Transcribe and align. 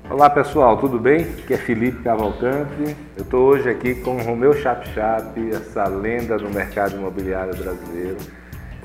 Olá 0.10 0.30
pessoal, 0.30 0.78
tudo 0.78 1.00
bem? 1.00 1.22
Aqui 1.22 1.54
é 1.54 1.58
Felipe 1.58 2.04
Cavalcante. 2.04 2.98
Eu 3.16 3.24
estou 3.24 3.48
hoje 3.48 3.70
aqui 3.70 3.96
com 3.96 4.18
o 4.18 4.22
Romeu 4.22 4.54
Chap 4.56 4.86
Chap, 4.90 5.40
essa 5.54 5.88
lenda 5.88 6.38
no 6.38 6.50
mercado 6.50 6.98
imobiliário 6.98 7.56
brasileiro. 7.56 8.18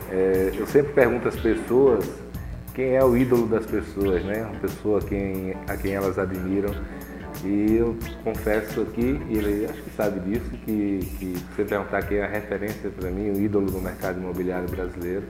É, 0.09 0.53
eu 0.57 0.69
sempre 0.69 0.93
pergunto 0.93 1.27
às 1.27 1.37
pessoas 1.37 2.20
quem 2.81 2.97
é 2.97 3.05
o 3.05 3.15
ídolo 3.15 3.47
das 3.47 3.67
pessoas, 3.67 4.25
né? 4.25 4.43
Uma 4.43 4.59
pessoa 4.59 5.01
a 5.01 5.03
quem, 5.03 5.55
a 5.69 5.77
quem 5.77 5.93
elas 5.93 6.19
admiram. 6.19 6.75
E 7.45 7.77
eu 7.77 7.95
confesso 8.25 8.81
aqui, 8.81 9.21
e 9.29 9.37
ele 9.37 9.67
acho 9.67 9.83
que 9.83 9.91
sabe 9.91 10.21
disso, 10.21 10.51
que, 10.65 10.99
que 11.19 11.37
se 11.37 11.45
você 11.55 11.65
perguntar 11.65 12.03
quem 12.03 12.19
é 12.19 12.25
a 12.25 12.27
referência 12.27 12.91
para 12.91 13.11
mim, 13.11 13.33
o 13.33 13.41
ídolo 13.41 13.71
do 13.71 13.81
mercado 13.81 14.19
imobiliário 14.19 14.67
brasileiro, 14.69 15.25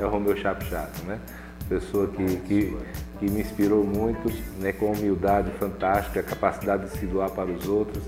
é 0.00 0.04
o 0.04 0.08
Romeu 0.08 0.36
Chap 0.36 0.64
Chap, 0.64 0.90
né? 1.06 1.20
Pessoa 1.68 2.08
que, 2.08 2.24
que, 2.38 2.76
que 3.20 3.30
me 3.30 3.40
inspirou 3.40 3.84
muito, 3.84 4.28
né, 4.60 4.72
com 4.72 4.90
humildade 4.90 5.50
fantástica, 5.60 6.22
capacidade 6.24 6.86
de 6.86 6.98
se 6.98 7.06
doar 7.06 7.30
para 7.30 7.50
os 7.50 7.68
outros. 7.68 8.02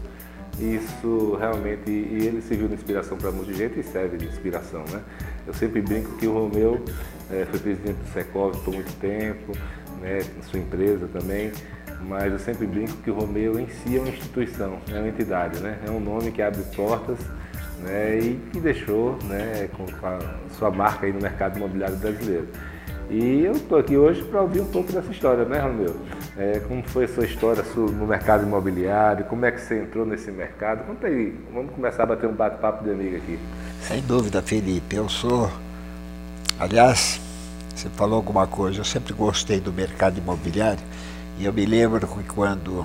Isso 0.59 1.37
realmente, 1.39 1.89
e 1.89 2.27
ele 2.27 2.43
serviu 2.43 2.67
de 2.67 2.75
inspiração 2.75 3.17
para 3.17 3.31
muita 3.31 3.53
gente 3.53 3.79
e 3.79 3.83
serve 3.85 4.17
de 4.17 4.27
inspiração, 4.27 4.83
né? 4.91 5.01
Eu 5.47 5.55
sempre 5.55 5.81
brinco 5.81 6.17
que 6.17 6.27
o 6.27 6.33
Romeu 6.33 6.83
é, 7.31 7.47
foi 7.51 7.59
presidente 7.59 7.97
do 7.97 8.13
Secov 8.13 8.57
por 8.65 8.75
muito 8.75 8.93
tempo, 9.01 9.53
né, 10.01 10.21
sua 10.51 10.61
empresa 10.61 11.09
também, 11.09 11.53
mas 12.03 12.33
eu 12.33 12.39
sempre 12.39 12.67
brinco 12.67 12.95
que 12.99 13.11
o 13.11 13.15
Romeu 13.15 13.59
em 13.59 13.69
si 13.69 13.97
é 13.97 14.01
uma 14.01 14.09
instituição, 14.09 14.79
é 14.93 14.99
uma 14.99 15.09
entidade, 15.09 15.61
né? 15.61 15.79
É 15.85 15.91
um 15.91 15.99
nome 15.99 16.31
que 16.31 16.41
abre 16.41 16.63
portas 16.77 17.19
né, 17.81 18.19
e 18.19 18.41
que 18.53 18.61
deixou 18.61 19.19
né, 19.25 19.69
com 19.77 19.85
a 20.07 20.19
sua 20.57 20.71
marca 20.71 21.07
aí 21.07 21.13
no 21.13 21.21
mercado 21.21 21.57
imobiliário 21.57 21.97
brasileiro. 21.97 22.49
E 23.11 23.43
eu 23.43 23.53
estou 23.53 23.79
aqui 23.79 23.97
hoje 23.97 24.23
para 24.25 24.43
ouvir 24.43 24.61
um 24.61 24.67
pouco 24.67 24.93
dessa 24.93 25.11
história, 25.11 25.45
né, 25.45 25.59
Romeu? 25.61 25.97
É, 26.37 26.61
como 26.61 26.83
foi 26.83 27.05
a 27.05 27.09
sua 27.09 27.25
história 27.25 27.65
no 27.75 28.07
mercado 28.07 28.45
imobiliário? 28.45 29.25
Como 29.25 29.47
é 29.47 29.51
que 29.51 29.61
você 29.61 29.81
entrou 29.81 30.05
nesse 30.05 30.31
mercado? 30.31 30.85
Conta 30.85 31.07
aí, 31.07 31.35
vamos 31.53 31.73
começar 31.75 32.03
a 32.03 32.07
bater 32.07 32.29
um 32.29 32.35
bate-papo 32.35 32.85
de 32.85 32.91
amigo 32.91 33.17
aqui. 33.17 33.39
Sem 33.81 34.03
dúvida, 34.03 34.43
Felipe. 34.43 34.97
Eu 34.97 35.09
sou. 35.09 35.51
Aliás, 36.61 37.21
você 37.73 37.89
falou 37.91 38.17
alguma 38.17 38.45
coisa, 38.45 38.81
eu 38.81 38.85
sempre 38.85 39.13
gostei 39.13 39.61
do 39.61 39.73
mercado 39.73 40.19
imobiliário 40.19 40.83
e 41.39 41.45
eu 41.45 41.53
me 41.53 41.65
lembro 41.65 42.05
que 42.05 42.25
quando 42.25 42.85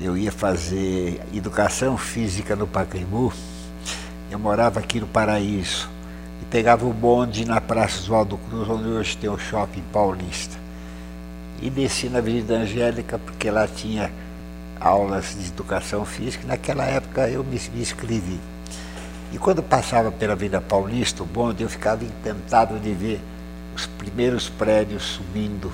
eu 0.00 0.16
ia 0.16 0.32
fazer 0.32 1.20
educação 1.34 1.98
física 1.98 2.56
no 2.56 2.66
Pacaembu, 2.66 3.30
eu 4.30 4.38
morava 4.38 4.80
aqui 4.80 5.00
no 5.00 5.06
Paraíso 5.06 5.86
e 6.40 6.46
pegava 6.46 6.86
o 6.86 6.92
bonde 6.94 7.44
na 7.44 7.60
Praça 7.60 7.98
Oswaldo 7.98 8.38
Cruz, 8.48 8.66
onde 8.70 8.88
hoje 8.88 9.18
tem 9.18 9.28
o 9.28 9.36
Shopping 9.36 9.84
Paulista. 9.92 10.56
E 11.60 11.68
desci 11.68 12.08
na 12.08 12.20
Avenida 12.20 12.54
Angélica, 12.54 13.18
porque 13.18 13.50
lá 13.50 13.68
tinha 13.68 14.10
aulas 14.80 15.36
de 15.38 15.48
educação 15.48 16.06
física, 16.06 16.44
e 16.44 16.46
naquela 16.46 16.86
época 16.86 17.28
eu 17.28 17.44
me, 17.44 17.60
me 17.74 17.82
inscrevi. 17.82 18.40
E 19.32 19.38
quando 19.38 19.62
passava 19.62 20.10
pela 20.10 20.32
Avenida 20.32 20.60
Paulista, 20.60 21.22
o 21.22 21.26
bonde, 21.26 21.62
eu 21.62 21.68
ficava 21.68 22.02
encantado 22.04 22.78
de 22.78 22.92
ver 22.92 23.20
os 23.74 23.86
primeiros 23.86 24.48
prédios 24.48 25.02
subindo 25.02 25.70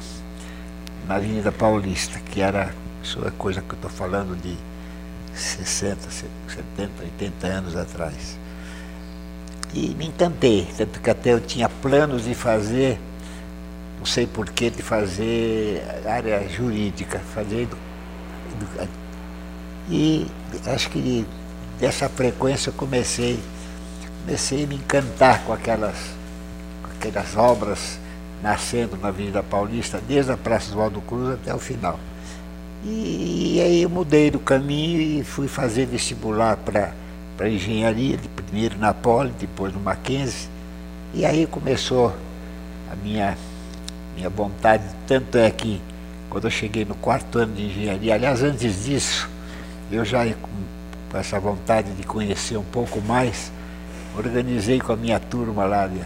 na 1.06 1.16
Avenida 1.16 1.52
Paulista, 1.52 2.18
que 2.18 2.40
era, 2.40 2.74
isso 3.02 3.24
é 3.26 3.30
coisa 3.30 3.60
que 3.60 3.70
eu 3.70 3.76
estou 3.76 3.90
falando 3.90 4.36
de 4.40 4.56
60, 5.34 6.10
70, 6.10 6.90
80 7.02 7.46
anos 7.46 7.76
atrás. 7.76 8.38
E 9.72 9.94
me 9.94 10.06
encantei, 10.06 10.68
tanto 10.76 11.00
que 11.00 11.10
até 11.10 11.32
eu 11.32 11.40
tinha 11.40 11.68
planos 11.68 12.24
de 12.24 12.34
fazer, 12.34 12.98
não 13.98 14.06
sei 14.06 14.26
porquê, 14.26 14.70
de 14.70 14.82
fazer 14.82 15.82
área 16.06 16.48
jurídica, 16.48 17.18
fazer 17.34 17.68
e 19.90 20.26
acho 20.66 20.88
que 20.90 21.26
dessa 21.78 22.08
frequência 22.08 22.70
eu 22.70 22.74
comecei, 22.74 23.38
comecei 24.24 24.64
a 24.64 24.66
me 24.66 24.76
encantar 24.76 25.44
com 25.44 25.52
aquelas, 25.52 25.96
com 26.82 26.90
aquelas 26.90 27.36
obras 27.36 27.98
nascendo 28.42 28.98
na 28.98 29.08
Avenida 29.08 29.42
Paulista, 29.42 30.00
desde 30.06 30.30
a 30.30 30.36
Praça 30.36 30.68
Oswaldo 30.68 31.00
Cruz 31.00 31.32
até 31.32 31.54
o 31.54 31.58
final. 31.58 31.98
E, 32.84 33.54
e 33.56 33.60
aí 33.62 33.82
eu 33.82 33.88
mudei 33.88 34.30
do 34.30 34.38
caminho 34.38 35.00
e 35.00 35.24
fui 35.24 35.48
fazer 35.48 35.86
vestibular 35.86 36.58
para 36.58 37.48
engenharia, 37.48 38.18
de 38.18 38.28
primeiro 38.28 38.78
na 38.78 38.92
Poli, 38.92 39.32
depois 39.40 39.72
no 39.72 39.80
Mackenzie. 39.80 40.48
E 41.14 41.24
aí 41.24 41.46
começou 41.46 42.14
a 42.92 42.96
minha, 42.96 43.38
minha 44.14 44.28
vontade, 44.28 44.84
tanto 45.06 45.38
é 45.38 45.50
que 45.50 45.80
quando 46.28 46.44
eu 46.44 46.50
cheguei 46.50 46.84
no 46.84 46.94
quarto 46.96 47.38
ano 47.38 47.54
de 47.54 47.64
engenharia, 47.64 48.14
aliás, 48.14 48.42
antes 48.42 48.84
disso, 48.84 49.30
eu 49.90 50.04
já 50.04 50.26
com, 51.14 51.18
essa 51.18 51.38
vontade 51.38 51.92
de 51.92 52.02
conhecer 52.02 52.56
um 52.56 52.64
pouco 52.64 53.00
mais, 53.00 53.52
organizei 54.16 54.80
com 54.80 54.92
a 54.92 54.96
minha 54.96 55.20
turma 55.20 55.64
lá 55.64 55.86
de, 55.86 55.98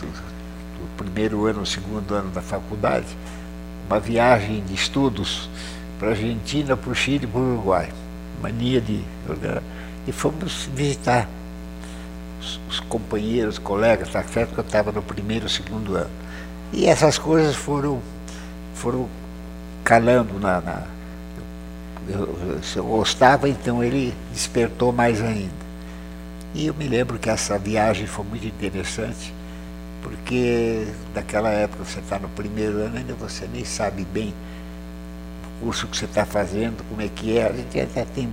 do, 0.00 0.06
do 0.06 0.96
primeiro 0.96 1.46
ano, 1.46 1.64
segundo 1.64 2.14
ano 2.14 2.30
da 2.30 2.42
faculdade, 2.42 3.06
uma 3.88 3.98
viagem 3.98 4.62
de 4.62 4.74
estudos 4.74 5.48
para 5.98 6.08
a 6.08 6.10
Argentina, 6.10 6.76
para 6.76 6.90
o 6.90 6.94
Chile 6.94 7.24
e 7.24 7.26
para 7.26 7.40
o 7.40 7.52
Uruguai. 7.54 7.88
Mania 8.42 8.80
de 8.80 9.02
e 10.06 10.10
fomos 10.10 10.68
visitar 10.74 11.28
os, 12.40 12.60
os 12.68 12.80
companheiros, 12.80 13.56
colegas, 13.56 14.10
tá 14.10 14.22
certo 14.24 14.52
que 14.52 14.58
eu 14.58 14.64
estava 14.64 14.90
no 14.90 15.00
primeiro, 15.00 15.48
segundo 15.48 15.94
ano. 15.94 16.10
E 16.72 16.86
essas 16.86 17.18
coisas 17.18 17.54
foram, 17.54 18.02
foram 18.74 19.08
calando 19.84 20.40
na. 20.40 20.60
na 20.60 20.91
eu, 22.08 22.60
eu 22.76 22.84
gostava, 22.84 23.48
então 23.48 23.82
ele 23.82 24.14
despertou 24.32 24.92
mais 24.92 25.20
ainda. 25.20 25.62
E 26.54 26.66
eu 26.66 26.74
me 26.74 26.86
lembro 26.86 27.18
que 27.18 27.30
essa 27.30 27.58
viagem 27.58 28.06
foi 28.06 28.24
muito 28.24 28.46
interessante, 28.46 29.32
porque 30.02 30.86
naquela 31.14 31.50
época 31.50 31.84
você 31.84 32.00
está 32.00 32.18
no 32.18 32.28
primeiro 32.28 32.78
ano, 32.78 32.98
ainda 32.98 33.14
você 33.14 33.48
nem 33.52 33.64
sabe 33.64 34.04
bem 34.04 34.34
o 35.60 35.64
curso 35.64 35.86
que 35.86 35.96
você 35.96 36.04
está 36.04 36.26
fazendo, 36.26 36.84
como 36.88 37.00
é 37.00 37.08
que 37.08 37.38
é, 37.38 37.46
a 37.46 37.52
gente 37.52 37.80
até 37.80 38.04
tem 38.04 38.28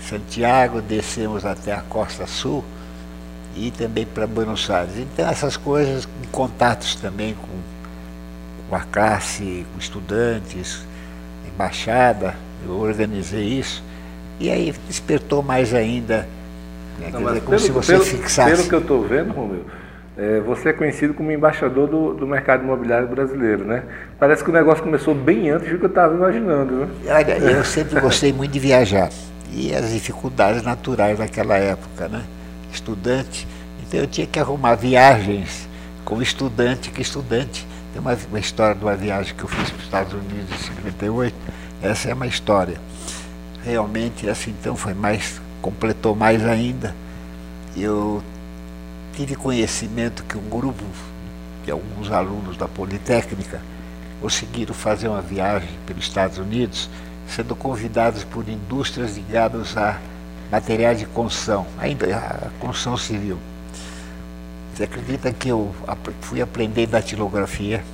Santiago, 0.00 0.80
descemos 0.80 1.44
até 1.44 1.72
a 1.72 1.80
Costa 1.82 2.26
Sul 2.26 2.64
e 3.56 3.70
também 3.70 4.06
para 4.06 4.26
Buenos 4.26 4.68
Aires. 4.70 4.96
Então 4.98 5.28
essas 5.28 5.56
coisas, 5.56 6.08
em 6.22 6.26
contatos 6.28 6.94
também 6.96 7.34
com, 7.34 8.68
com 8.68 8.76
a 8.76 8.80
classe, 8.80 9.66
com 9.72 9.78
estudantes, 9.78 10.84
embaixada, 11.52 12.34
eu 12.64 12.78
organizei 12.78 13.44
isso, 13.44 13.82
e 14.40 14.50
aí 14.50 14.74
despertou 14.86 15.42
mais 15.42 15.74
ainda, 15.74 16.28
né, 16.98 17.10
Não, 17.12 17.20
dizer, 17.20 17.40
como 17.40 17.50
pelo, 17.50 17.60
se 17.60 17.70
você 17.70 17.92
pelo, 17.92 18.04
fixasse. 18.04 18.56
Pelo 18.56 18.68
que 18.68 18.74
eu 18.74 18.80
estou 18.80 19.06
vendo, 19.06 19.32
Romeu, 19.32 19.64
é, 20.16 20.40
você 20.40 20.68
é 20.68 20.72
conhecido 20.72 21.14
como 21.14 21.32
embaixador 21.32 21.88
do, 21.88 22.14
do, 22.14 22.26
mercado 22.26 22.62
imobiliário 22.62 23.08
brasileiro, 23.08 23.64
né? 23.64 23.82
Parece 24.18 24.44
que 24.44 24.50
o 24.50 24.52
negócio 24.52 24.82
começou 24.84 25.14
bem 25.14 25.50
antes 25.50 25.70
do 25.70 25.78
que 25.78 25.84
eu 25.84 25.88
estava 25.88 26.14
imaginando. 26.14 26.74
Né? 26.74 26.88
Olha, 27.08 27.38
eu 27.38 27.64
sempre 27.64 27.98
gostei 27.98 28.32
muito 28.32 28.52
de 28.52 28.58
viajar 28.58 29.08
e 29.50 29.74
as 29.74 29.90
dificuldades 29.90 30.62
naturais 30.62 31.18
daquela 31.18 31.56
época, 31.56 32.08
né? 32.08 32.22
Estudante, 32.72 33.46
então 33.82 34.00
eu 34.00 34.06
tinha 34.06 34.26
que 34.26 34.38
arrumar 34.38 34.74
viagens 34.74 35.68
como 36.04 36.22
estudante, 36.22 36.90
que 36.90 37.00
estudante. 37.00 37.66
Tem 37.92 38.00
uma, 38.00 38.16
uma 38.28 38.38
história 38.38 38.74
de 38.74 38.82
uma 38.82 38.96
viagem 38.96 39.34
que 39.34 39.42
eu 39.42 39.48
fiz 39.48 39.68
para 39.70 39.78
os 39.78 39.84
Estados 39.84 40.12
Unidos 40.12 40.50
em 40.50 40.74
58, 40.76 41.34
essa 41.82 42.08
é 42.10 42.14
uma 42.14 42.26
história. 42.26 42.76
Realmente 43.64 44.28
essa 44.28 44.50
então 44.50 44.76
foi 44.76 44.94
mais, 44.94 45.40
completou 45.60 46.14
mais 46.14 46.44
ainda. 46.44 46.94
Eu 47.76 48.22
tive 49.14 49.36
conhecimento 49.36 50.24
que 50.24 50.36
um 50.36 50.48
grupo 50.48 50.84
de 51.64 51.70
alguns 51.70 52.10
alunos 52.10 52.56
da 52.56 52.66
Politécnica 52.66 53.60
conseguiram 54.20 54.74
fazer 54.74 55.08
uma 55.08 55.20
viagem 55.20 55.68
pelos 55.86 56.04
Estados 56.04 56.38
Unidos, 56.38 56.88
sendo 57.28 57.54
convidados 57.54 58.24
por 58.24 58.48
indústrias 58.48 59.16
ligadas 59.16 59.76
a 59.76 59.98
materiais 60.50 60.98
de 60.98 61.06
construção, 61.06 61.66
ainda 61.78 62.14
a 62.16 62.50
construção 62.60 62.96
civil. 62.96 63.38
Você 64.74 64.84
acredita 64.84 65.32
que 65.32 65.48
eu 65.48 65.74
fui 66.20 66.40
aprender 66.40 66.86
datilografia, 66.86 67.84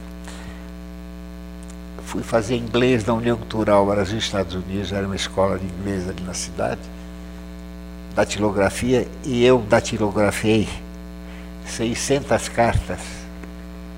fui 2.05 2.23
fazer 2.23 2.57
inglês 2.57 3.05
na 3.05 3.15
União 3.15 3.37
Cultural 3.37 3.85
Brasil 3.85 4.19
Estados 4.19 4.55
Unidos, 4.55 4.93
era 4.93 5.07
uma 5.07 5.17
escola 5.17 5.59
de 5.59 5.67
inglês 5.67 6.09
ali 6.09 6.23
na 6.23 6.35
cidade, 6.35 6.81
datilografia, 8.15 9.07
e 9.25 9.45
eu 9.45 9.61
datilografei 9.69 10.69
600 11.69 12.49
cartas. 12.49 13.01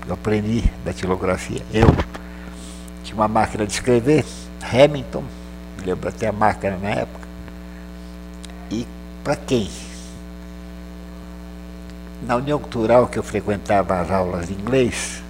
Eu 0.07 0.13
aprendi 0.13 0.63
datilografia. 0.83 1.61
Eu 1.73 1.87
tinha 3.03 3.15
uma 3.15 3.27
máquina 3.27 3.65
de 3.65 3.73
escrever, 3.73 4.25
Hamilton, 4.61 5.23
lembro 5.85 6.09
até 6.09 6.27
a 6.27 6.31
máquina 6.31 6.77
na 6.77 6.89
época. 6.89 7.27
E 8.69 8.87
para 9.23 9.35
quem? 9.35 9.69
Na 12.21 12.35
União 12.35 12.59
Cultural 12.59 13.07
que 13.07 13.17
eu 13.17 13.23
frequentava 13.23 13.99
as 13.99 14.11
aulas 14.11 14.47
de 14.47 14.53
inglês, 14.53 15.21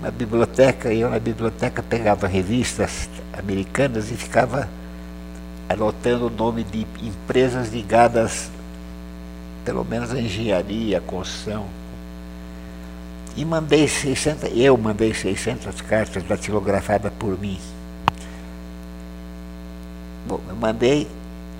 na 0.00 0.10
biblioteca, 0.10 0.92
eu 0.92 1.10
na 1.10 1.18
biblioteca 1.18 1.82
pegava 1.82 2.26
revistas 2.26 3.08
americanas 3.36 4.10
e 4.10 4.16
ficava 4.16 4.68
anotando 5.68 6.26
o 6.26 6.30
nome 6.30 6.64
de 6.64 6.86
empresas 7.02 7.68
ligadas 7.68 8.50
pelo 9.70 9.84
menos 9.84 10.12
a 10.12 10.20
engenharia, 10.20 10.98
a 10.98 11.00
construção. 11.00 11.64
E 13.36 13.44
mandei 13.44 13.86
600, 13.86 14.50
eu 14.56 14.76
mandei 14.76 15.14
600 15.14 15.80
cartas 15.82 16.24
datilografadas 16.24 17.12
por 17.16 17.38
mim. 17.38 17.56
Bom, 20.26 20.40
eu 20.48 20.56
mandei, 20.56 21.06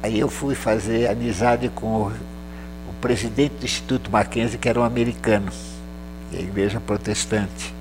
aí 0.03 0.19
eu 0.19 0.29
fui 0.29 0.57
fazer 0.57 1.09
amizade 1.09 1.69
com 1.69 1.87
o, 1.87 2.07
o 2.09 2.93
presidente 3.01 3.55
do 3.61 3.65
Instituto 3.65 4.11
Mackenzie, 4.11 4.59
que 4.59 4.69
era 4.69 4.81
um 4.81 4.85
americano, 4.85 5.53
da 6.33 6.41
igreja 6.41 6.81
protestante. 6.81 7.73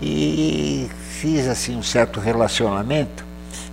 E 0.00 0.88
fiz 1.18 1.48
assim 1.48 1.74
um 1.74 1.82
certo 1.82 2.20
relacionamento, 2.20 3.24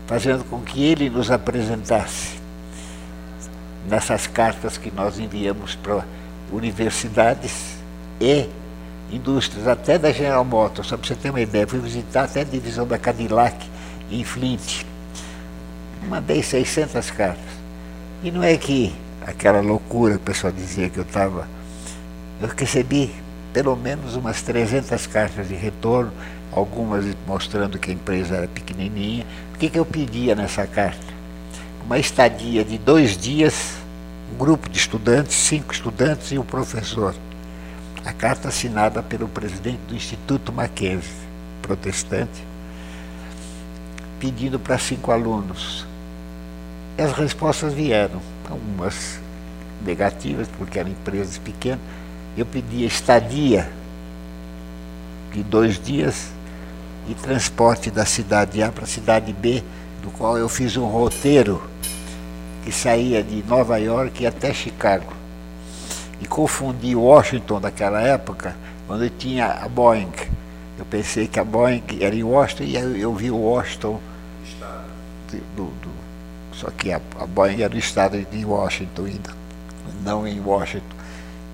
fazendo 0.08 0.44
com 0.46 0.62
que 0.62 0.84
ele 0.84 1.12
nos 1.12 1.30
apresentasse 1.30 2.37
nessas 3.88 4.28
cartas 4.28 4.78
que 4.78 4.92
nós 4.92 5.18
enviamos 5.18 5.76
para 5.76 6.04
universidades 6.52 7.78
e 8.20 8.48
indústrias, 9.12 9.68
até 9.68 9.98
da 9.98 10.12
General 10.12 10.44
Motors, 10.44 10.88
só 10.88 10.98
para 10.98 11.08
você 11.08 11.16
ter 11.16 11.30
uma 11.30 11.40
ideia, 11.40 11.66
fui 11.66 11.80
visitar 11.80 12.24
até 12.26 12.42
a 12.42 12.44
divisão 12.44 12.86
da 12.86 12.98
Cadillac 12.98 13.66
em 14.12 14.24
Flint. 14.24 14.84
Mandei 16.10 16.44
600 16.44 17.10
cartas. 17.12 17.58
E 18.22 18.30
não 18.30 18.44
é 18.44 18.58
que 18.58 18.94
aquela 19.26 19.62
loucura 19.62 20.16
que 20.16 20.20
o 20.20 20.24
pessoal 20.24 20.52
dizia 20.52 20.90
que 20.90 20.98
eu 20.98 21.04
estava. 21.04 21.48
Eu 22.42 22.50
recebi 22.50 23.14
pelo 23.54 23.76
menos 23.76 24.16
umas 24.16 24.42
300 24.42 25.08
cartas 25.08 25.48
de 25.48 25.56
retorno, 25.56 26.12
algumas 26.52 27.06
mostrando 27.26 27.80
que 27.80 27.90
a 27.90 27.94
empresa 27.94 28.36
era 28.36 28.48
pequenininha. 28.48 29.26
O 29.56 29.58
que, 29.58 29.70
que 29.70 29.80
eu 29.80 29.86
pedia 29.86 30.36
nessa 30.36 30.68
carta? 30.68 31.18
uma 31.88 31.98
estadia 31.98 32.66
de 32.66 32.78
dois 32.78 33.18
dias, 33.18 33.77
um 34.32 34.38
grupo 34.38 34.70
de 34.70 34.78
estudantes, 34.78 35.36
cinco 35.36 35.74
estudantes 35.74 36.32
e 36.32 36.38
um 36.38 36.44
professor. 36.44 37.16
A 38.06 38.14
carta 38.14 38.48
assinada 38.50 39.02
pelo 39.04 39.28
presidente 39.28 39.80
do 39.88 39.96
Instituto 39.96 40.52
Mackenzie, 40.52 41.12
protestante, 41.62 42.44
pedindo 44.20 44.60
para 44.60 44.78
cinco 44.78 45.12
alunos. 45.12 45.86
E 46.98 47.02
as 47.02 47.12
respostas 47.14 47.74
vieram, 47.74 48.22
algumas 48.50 49.20
negativas, 49.86 50.48
porque 50.58 50.80
eram 50.80 50.90
empresas 50.90 51.38
pequenas. 51.38 51.82
Eu 52.36 52.46
pedia 52.46 52.88
estadia 52.88 53.70
de 55.34 55.44
dois 55.44 55.80
dias 55.80 56.30
e 57.10 57.14
transporte 57.14 57.92
da 57.92 58.06
cidade 58.06 58.62
A 58.62 58.72
para 58.72 58.84
a 58.84 58.88
cidade 58.88 59.34
B, 59.34 59.64
do 60.02 60.10
qual 60.12 60.38
eu 60.38 60.48
fiz 60.48 60.78
um 60.78 60.86
roteiro 60.86 61.62
que 62.68 62.72
saía 62.74 63.24
de 63.24 63.42
Nova 63.44 63.78
York 63.78 64.26
até 64.26 64.54
Chicago. 64.54 65.14
E 66.20 66.28
confundi 66.28 66.94
Washington 66.94 67.62
daquela 67.62 68.02
época, 68.02 68.58
quando 68.86 69.10
tinha 69.10 69.46
a 69.46 69.70
Boeing. 69.70 70.12
Eu 70.78 70.84
pensei 70.84 71.30
que 71.30 71.40
a 71.40 71.46
Boeing 71.46 71.82
era 72.02 72.14
em 72.14 72.24
Washington 72.24 72.64
e 72.64 72.76
eu, 72.76 72.98
eu 72.98 73.16
vi 73.16 73.32
o 73.32 73.38
Washington. 73.38 74.02
Do, 75.56 75.64
do, 75.64 75.90
só 76.52 76.70
que 76.70 76.92
a, 76.92 77.00
a 77.18 77.26
Boeing 77.26 77.62
era 77.62 77.74
no 77.74 77.80
estado 77.80 78.22
de 78.30 78.44
Washington 78.44 79.06
ainda, 79.06 79.30
não 80.04 80.28
em 80.28 80.42
Washington. 80.42 80.98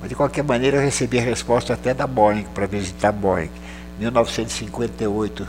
Mas 0.02 0.10
de 0.10 0.16
qualquer 0.16 0.44
maneira 0.44 0.78
eu 0.78 0.82
recebi 0.82 1.20
a 1.20 1.22
resposta 1.22 1.76
até 1.76 1.94
da 1.94 2.08
Boeing 2.08 2.48
para 2.56 2.66
visitar 2.66 3.10
a 3.10 3.12
Boeing. 3.12 3.52
1958, 4.00 5.48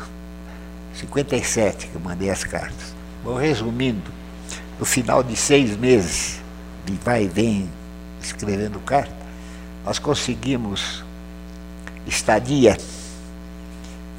57 0.94 1.87
que 1.87 1.94
eu 1.94 2.02
mandei 2.02 2.28
as 2.28 2.44
cartas. 2.44 2.94
Bom, 3.25 3.37
resumindo, 3.37 4.24
no 4.78 4.85
final 4.85 5.23
de 5.23 5.37
seis 5.37 5.76
meses 5.76 6.40
de 6.85 6.93
vai 7.04 7.25
e 7.25 7.28
vem 7.28 7.71
escrevendo 8.21 8.78
carta, 8.81 9.14
nós 9.85 9.99
conseguimos 9.99 11.04
estadia, 12.07 12.76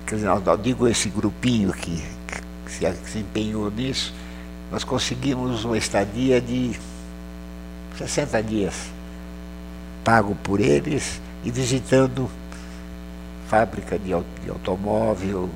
quer 0.06 0.16
dizer, 0.16 0.28
eu 0.28 0.58
digo 0.58 0.88
esse 0.88 1.10
grupinho 1.10 1.74
que, 1.74 2.04
que 2.66 2.72
se, 2.72 2.92
que 2.92 3.10
se 3.10 3.20
empenhou 3.20 3.70
nisso, 3.70 4.14
nós 4.72 4.84
conseguimos 4.84 5.66
uma 5.66 5.78
estadia 5.78 6.40
de 6.42 6.78
60 7.98 8.44
dias, 8.44 8.76
pago 10.04 10.36
por 10.36 10.60
eles 10.60 11.22
e 11.44 11.52
visitando 11.52 12.30
fábrica 13.48 13.98
de, 13.98 14.10
de 14.44 14.50
automóvel, 14.50 15.50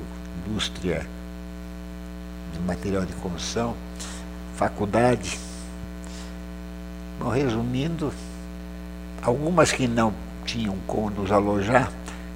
indústria 0.46 1.06
de 2.54 2.60
material 2.60 3.06
de 3.06 3.14
construção 3.14 3.76
faculdade. 4.60 5.40
Bom, 7.18 7.30
resumindo, 7.30 8.12
algumas 9.22 9.72
que 9.72 9.88
não 9.88 10.14
tinham 10.44 10.76
como 10.86 11.10
nos 11.10 11.32
alojar, 11.32 11.90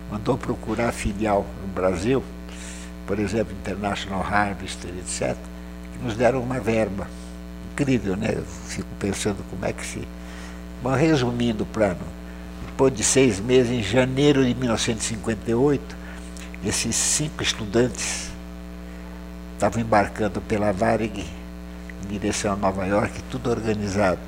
mandou 0.09 0.37
procurar 0.37 0.93
filial 0.93 1.45
no 1.61 1.67
Brasil, 1.67 2.23
por 3.05 3.19
exemplo, 3.19 3.53
International 3.53 4.23
Harvester, 4.23 4.89
etc., 4.91 5.35
que 5.91 6.03
nos 6.03 6.15
deram 6.15 6.39
uma 6.39 6.61
verba. 6.61 7.09
Incrível, 7.73 8.15
né? 8.15 8.31
Eu 8.37 8.43
fico 8.43 8.87
pensando 8.99 9.43
como 9.49 9.65
é 9.65 9.73
que 9.73 9.85
se. 9.85 10.07
Bom, 10.81 10.91
resumindo 10.91 11.63
o 11.63 11.67
plano, 11.67 12.05
depois 12.67 12.95
de 12.95 13.03
seis 13.03 13.41
meses, 13.41 13.69
em 13.69 13.83
janeiro 13.83 14.45
de 14.45 14.55
1958, 14.55 15.97
esses 16.63 16.95
cinco 16.95 17.43
estudantes 17.43 18.29
estava 19.55 19.81
embarcando 19.81 20.39
pela 20.39 20.71
Varig 20.71 21.42
direção 22.07 22.53
a 22.53 22.55
Nova 22.55 22.85
York, 22.85 23.21
tudo 23.29 23.49
organizado. 23.49 24.19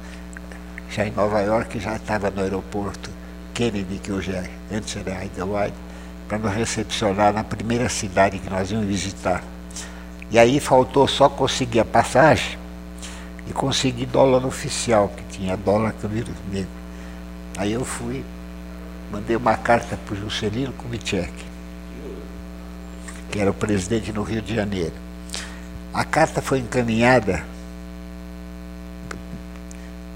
Já 0.89 1.05
em 1.05 1.11
Nova 1.11 1.41
York 1.41 1.79
já 1.79 1.95
estava 1.95 2.29
no 2.29 2.41
aeroporto 2.41 3.09
Kennedy, 3.53 3.99
que 3.99 4.11
hoje 4.11 4.31
é, 4.31 4.49
antes 4.71 4.95
era 4.95 5.23
Idlewild, 5.23 5.73
para 6.27 6.37
nos 6.37 6.53
recepcionar 6.53 7.33
na 7.33 7.43
primeira 7.43 7.87
cidade 7.89 8.39
que 8.39 8.49
nós 8.49 8.71
íamos 8.71 8.87
visitar. 8.87 9.43
E 10.31 10.39
aí 10.39 10.59
faltou 10.59 11.07
só 11.07 11.29
conseguir 11.29 11.79
a 11.79 11.85
passagem 11.85 12.57
e 13.47 13.53
conseguir 13.53 14.07
dólar 14.07 14.45
oficial, 14.45 15.09
que 15.09 15.37
tinha 15.37 15.55
dólar 15.55 15.93
câmbio 16.01 16.25
negro. 16.51 16.69
Aí 17.57 17.71
eu 17.71 17.85
fui, 17.85 18.23
mandei 19.11 19.35
uma 19.35 19.55
carta 19.55 19.97
para 19.97 20.13
o 20.13 20.17
Juscelino 20.17 20.73
Kubitschek, 20.73 21.31
que 23.31 23.39
era 23.39 23.51
o 23.51 23.53
presidente 23.53 24.11
no 24.11 24.23
Rio 24.23 24.41
de 24.41 24.53
Janeiro. 24.55 24.93
A 25.93 26.03
carta 26.03 26.41
foi 26.41 26.59
encaminhada, 26.59 27.45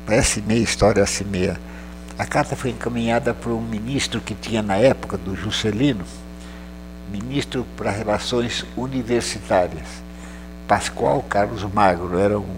parece 0.09 0.41
meia 0.41 0.63
história 0.63 1.03
assim 1.03 1.23
meia. 1.23 1.55
A 2.17 2.25
carta 2.25 2.55
foi 2.55 2.71
encaminhada 2.71 3.31
para 3.31 3.51
um 3.51 3.61
ministro 3.61 4.19
que 4.19 4.33
tinha 4.33 4.59
na 4.59 4.75
época 4.75 5.15
do 5.19 5.35
Juscelino, 5.35 6.03
ministro 7.11 7.63
para 7.77 7.91
Relações 7.91 8.65
Universitárias. 8.75 9.85
Pascoal 10.67 11.21
Carlos 11.21 11.63
Magro 11.71 12.17
era 12.17 12.39
um 12.39 12.55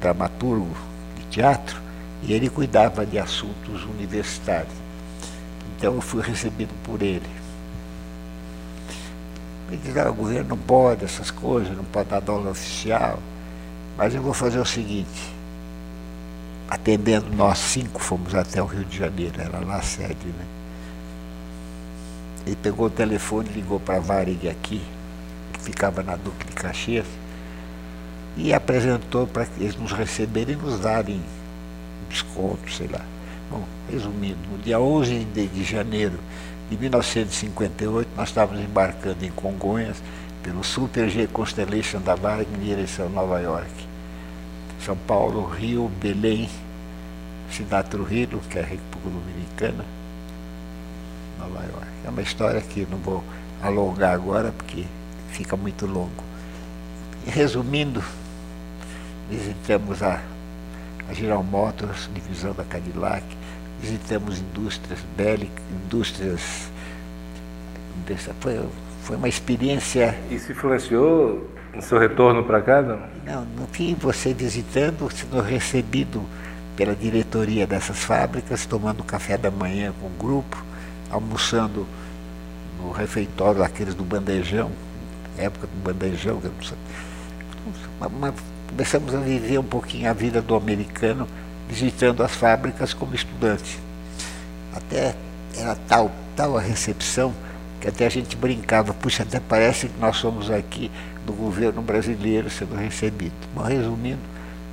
dramaturgo 0.00 0.70
de 1.16 1.24
teatro 1.24 1.80
e 2.22 2.32
ele 2.32 2.48
cuidava 2.48 3.04
de 3.04 3.18
assuntos 3.18 3.82
universitários. 3.82 4.72
Então 5.76 5.94
eu 5.94 6.00
fui 6.00 6.22
recebido 6.22 6.72
por 6.84 7.02
ele. 7.02 7.28
Ele 9.68 9.80
disse, 9.84 9.98
ah, 9.98 10.10
o 10.10 10.14
governo 10.14 10.50
não 10.50 10.58
pode 10.58 11.04
essas 11.04 11.28
coisas, 11.28 11.76
não 11.76 11.84
pode 11.84 12.08
dar 12.08 12.20
dólar 12.20 12.52
oficial, 12.52 13.18
mas 13.98 14.14
eu 14.14 14.22
vou 14.22 14.32
fazer 14.32 14.60
o 14.60 14.64
seguinte, 14.64 15.35
atendendo 16.68 17.34
nós 17.34 17.58
cinco, 17.58 18.00
fomos 18.00 18.34
até 18.34 18.62
o 18.62 18.66
Rio 18.66 18.84
de 18.84 18.98
Janeiro, 18.98 19.40
era 19.40 19.58
lá 19.60 19.76
a 19.76 19.82
sede, 19.82 20.26
né? 20.26 20.44
Ele 22.46 22.56
pegou 22.56 22.86
o 22.86 22.90
telefone, 22.90 23.48
ligou 23.50 23.80
para 23.80 23.96
a 23.96 24.00
Varig 24.00 24.48
aqui, 24.48 24.82
que 25.52 25.60
ficava 25.60 26.02
na 26.02 26.16
Duque 26.16 26.46
de 26.46 26.52
Caxias, 26.52 27.06
e 28.36 28.52
apresentou 28.52 29.26
para 29.26 29.46
eles 29.58 29.76
nos 29.76 29.92
receberem 29.92 30.54
e 30.54 30.58
nos 30.58 30.80
darem 30.80 31.20
desconto, 32.08 32.70
sei 32.70 32.86
lá. 32.88 33.00
Bom, 33.50 33.64
resumindo, 33.90 34.38
no 34.50 34.58
dia 34.58 34.78
11 34.78 35.24
de, 35.24 35.64
janeiro 35.64 36.18
de 36.70 36.76
1958, 36.76 38.08
nós 38.16 38.28
estávamos 38.28 38.62
embarcando 38.62 39.24
em 39.24 39.30
Congonhas 39.30 39.96
pelo 40.42 40.62
Super 40.62 41.08
G 41.08 41.26
Constellation 41.28 42.00
da 42.00 42.14
Varig 42.14 42.48
em 42.54 42.64
direção 42.64 43.06
a 43.06 43.08
Nova 43.08 43.40
York. 43.40 43.85
São 44.84 44.96
Paulo, 44.96 45.44
Rio, 45.46 45.90
Belém, 46.00 46.48
Cidade 47.50 47.90
Trujillo, 47.90 48.40
que 48.50 48.58
é 48.58 48.62
República 48.62 49.10
Dominicana, 49.10 49.84
Nova 51.38 51.62
York. 51.64 51.86
É 52.04 52.10
uma 52.10 52.22
história 52.22 52.60
que 52.60 52.86
não 52.90 52.98
vou 52.98 53.22
alongar 53.62 54.14
agora 54.14 54.52
porque 54.52 54.84
fica 55.30 55.56
muito 55.56 55.86
longo. 55.86 56.24
E 57.26 57.30
resumindo, 57.30 58.02
visitamos 59.30 60.02
a, 60.02 60.22
a 61.08 61.12
General 61.12 61.42
Motors, 61.42 62.08
divisão 62.14 62.52
da 62.52 62.64
Cadillac, 62.64 63.24
visitamos 63.80 64.38
indústrias 64.38 65.00
bélicas, 65.16 65.62
indústrias. 65.70 66.70
Foi, 68.40 68.62
foi 69.02 69.16
uma 69.16 69.28
experiência. 69.28 70.16
Isso 70.30 70.52
influenciou 70.52 71.48
no 71.76 71.82
seu 71.82 71.98
retorno 71.98 72.42
para 72.42 72.62
casa? 72.62 72.98
Não, 73.24 73.44
no 73.44 73.66
fim, 73.66 73.94
você 73.94 74.32
visitando, 74.32 75.08
sendo 75.12 75.40
recebido 75.40 76.24
pela 76.74 76.94
diretoria 76.94 77.66
dessas 77.66 77.98
fábricas, 77.98 78.64
tomando 78.66 79.04
café 79.04 79.36
da 79.36 79.50
manhã 79.50 79.92
com 80.00 80.06
o 80.06 80.10
grupo, 80.10 80.62
almoçando 81.10 81.86
no 82.80 82.90
refeitório 82.90 83.60
daqueles 83.60 83.94
do 83.94 84.04
bandejão, 84.04 84.70
época 85.36 85.66
do 85.66 85.82
bandejão, 85.82 86.40
uma 88.00 88.34
começamos 88.68 89.14
a 89.14 89.18
viver 89.18 89.58
um 89.58 89.64
pouquinho 89.64 90.10
a 90.10 90.12
vida 90.12 90.42
do 90.42 90.54
americano, 90.54 91.28
visitando 91.68 92.22
as 92.22 92.34
fábricas 92.34 92.92
como 92.92 93.14
estudante. 93.14 93.78
Até 94.74 95.14
era 95.56 95.76
tal, 95.88 96.10
tal 96.34 96.56
a 96.56 96.60
recepção 96.60 97.32
que 97.80 97.88
até 97.88 98.06
a 98.06 98.10
gente 98.10 98.36
brincava, 98.36 98.92
puxa, 98.92 99.22
até 99.22 99.40
parece 99.40 99.88
que 99.88 100.00
nós 100.00 100.16
somos 100.16 100.50
aqui 100.50 100.90
do 101.26 101.32
governo 101.32 101.82
brasileiro 101.82 102.48
sendo 102.48 102.76
recebido. 102.76 103.34
Mas 103.54 103.68
resumindo, 103.68 104.20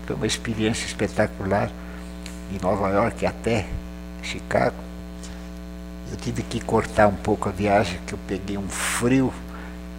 foi 0.05 0.15
uma 0.15 0.27
experiência 0.27 0.85
espetacular 0.85 1.69
em 2.51 2.61
Nova 2.61 2.89
York 2.89 3.25
até 3.25 3.65
Chicago. 4.21 4.75
Eu 6.11 6.17
tive 6.17 6.43
que 6.43 6.61
cortar 6.61 7.07
um 7.07 7.15
pouco 7.15 7.49
a 7.49 7.51
viagem, 7.51 7.99
que 8.05 8.13
eu 8.13 8.19
peguei 8.27 8.57
um 8.57 8.67
frio 8.67 9.33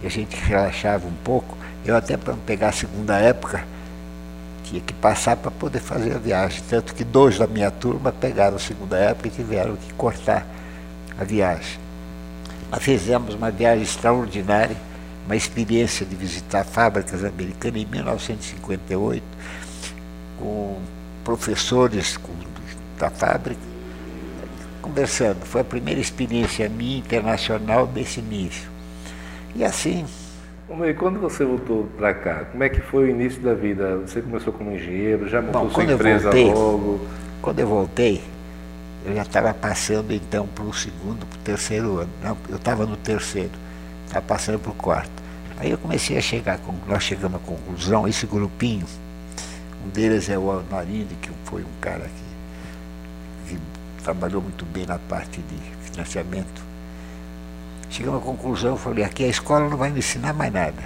e 0.01 0.07
a 0.07 0.09
gente 0.09 0.35
relaxava 0.35 1.05
um 1.05 1.15
pouco. 1.23 1.57
Eu 1.83 1.95
até 1.95 2.15
para 2.15 2.33
pegar 2.45 2.69
a 2.69 2.71
segunda 2.71 3.17
época, 3.17 3.63
tinha 4.63 4.81
que 4.81 4.93
passar 4.93 5.35
para 5.35 5.51
poder 5.51 5.79
fazer 5.79 6.15
a 6.15 6.17
viagem. 6.17 6.63
Tanto 6.69 6.95
que 6.95 7.03
dois 7.03 7.37
da 7.37 7.45
minha 7.45 7.69
turma 7.69 8.11
pegaram 8.11 8.55
a 8.55 8.59
segunda 8.59 8.97
época 8.97 9.27
e 9.27 9.31
tiveram 9.31 9.75
que 9.75 9.93
cortar 9.93 10.47
a 11.19 11.23
viagem. 11.23 11.79
Nós 12.71 12.81
fizemos 12.81 13.35
uma 13.35 13.51
viagem 13.51 13.83
extraordinária, 13.83 14.75
uma 15.25 15.35
experiência 15.35 16.05
de 16.05 16.15
visitar 16.15 16.63
fábricas 16.63 17.23
americanas 17.23 17.81
em 17.81 17.85
1958, 17.85 19.23
com 20.39 20.79
professores 21.23 22.19
da 22.99 23.09
fábrica, 23.09 23.61
conversando. 24.81 25.45
Foi 25.45 25.61
a 25.61 25.65
primeira 25.65 25.99
experiência 25.99 26.69
minha 26.69 26.97
internacional 26.97 27.87
desse 27.87 28.21
nível. 28.21 28.69
E 29.55 29.63
assim 29.63 30.05
e 30.83 30.93
quando 30.95 31.19
você 31.19 31.45
voltou 31.45 31.87
para 31.95 32.13
cá, 32.13 32.45
como 32.51 32.63
é 32.63 32.69
que 32.69 32.81
foi 32.81 33.05
o 33.05 33.09
início 33.09 33.39
da 33.41 33.53
vida? 33.53 33.97
Você 33.97 34.21
começou 34.21 34.51
como 34.51 34.71
engenheiro, 34.71 35.29
já 35.29 35.41
montou 35.41 35.65
Bom, 35.65 35.69
sua 35.69 35.83
empresa 35.83 36.23
voltei, 36.23 36.51
logo? 36.51 37.07
Quando 37.41 37.59
eu 37.59 37.67
voltei, 37.67 38.23
eu 39.05 39.15
já 39.15 39.21
estava 39.21 39.53
passando 39.53 40.11
então 40.11 40.47
para 40.47 40.63
o 40.63 40.73
segundo, 40.73 41.25
para 41.27 41.37
o 41.37 41.41
terceiro 41.43 41.99
ano. 41.99 42.09
Não, 42.23 42.35
eu 42.49 42.55
estava 42.55 42.85
no 42.85 42.97
terceiro, 42.97 43.51
estava 44.05 44.25
passando 44.25 44.59
para 44.59 44.71
o 44.71 44.75
quarto. 44.75 45.23
Aí 45.57 45.71
eu 45.71 45.77
comecei 45.77 46.17
a 46.17 46.21
chegar, 46.21 46.59
nós 46.87 47.03
chegamos 47.03 47.41
à 47.41 47.45
conclusão, 47.45 48.07
esse 48.07 48.25
grupinho, 48.25 48.85
um 49.85 49.89
deles 49.89 50.29
é 50.29 50.37
o 50.37 50.63
Narinde, 50.69 51.15
que 51.21 51.29
foi 51.45 51.61
um 51.61 51.79
cara 51.79 52.09
que, 53.47 53.55
que 53.55 53.61
trabalhou 54.03 54.41
muito 54.41 54.65
bem 54.65 54.85
na 54.85 54.99
parte 54.99 55.41
de 55.41 55.91
financiamento 55.91 56.75
Chegamos 57.95 58.21
à 58.21 58.25
conclusão, 58.25 58.75
falei, 58.75 59.05
aqui 59.05 59.23
a 59.23 59.29
escola 59.29 59.69
não 59.69 59.77
vai 59.77 59.89
me 59.89 59.99
ensinar 59.99 60.33
mais 60.33 60.51
nada. 60.51 60.83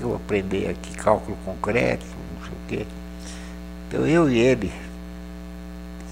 Eu 0.00 0.08
vou 0.08 0.16
aprender 0.16 0.70
aqui 0.70 0.96
cálculo 0.96 1.38
concreto, 1.44 2.04
não 2.34 2.42
sei 2.44 2.52
o 2.52 2.56
quê. 2.66 2.86
Então 3.86 4.04
eu 4.04 4.28
e 4.28 4.36
ele, 4.36 4.72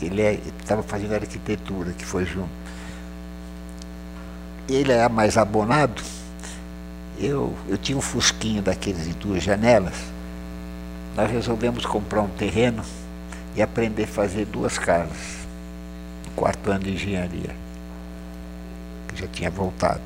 ele 0.00 0.23
é, 0.23 0.38
estava 0.61 0.85
fazendo 0.85 1.14
arquitetura, 1.14 1.92
que 1.92 2.04
foi 2.04 2.25
junto. 2.25 2.60
Ele 4.74 4.92
era 4.92 5.08
mais 5.08 5.36
abonado, 5.36 6.02
eu, 7.18 7.54
eu 7.68 7.76
tinha 7.76 7.98
um 7.98 8.00
fusquinho 8.00 8.62
daqueles 8.62 9.04
de 9.04 9.14
duas 9.14 9.42
janelas. 9.42 9.94
Nós 11.16 11.30
resolvemos 11.30 11.84
comprar 11.84 12.22
um 12.22 12.28
terreno 12.28 12.82
e 13.54 13.62
aprender 13.62 14.04
a 14.04 14.08
fazer 14.08 14.46
duas 14.46 14.78
casas, 14.78 15.18
no 16.24 16.30
quarto 16.32 16.70
ano 16.70 16.84
de 16.84 16.92
engenharia 16.92 17.70
já 19.20 19.26
tinha 19.28 19.50
voltado. 19.50 20.00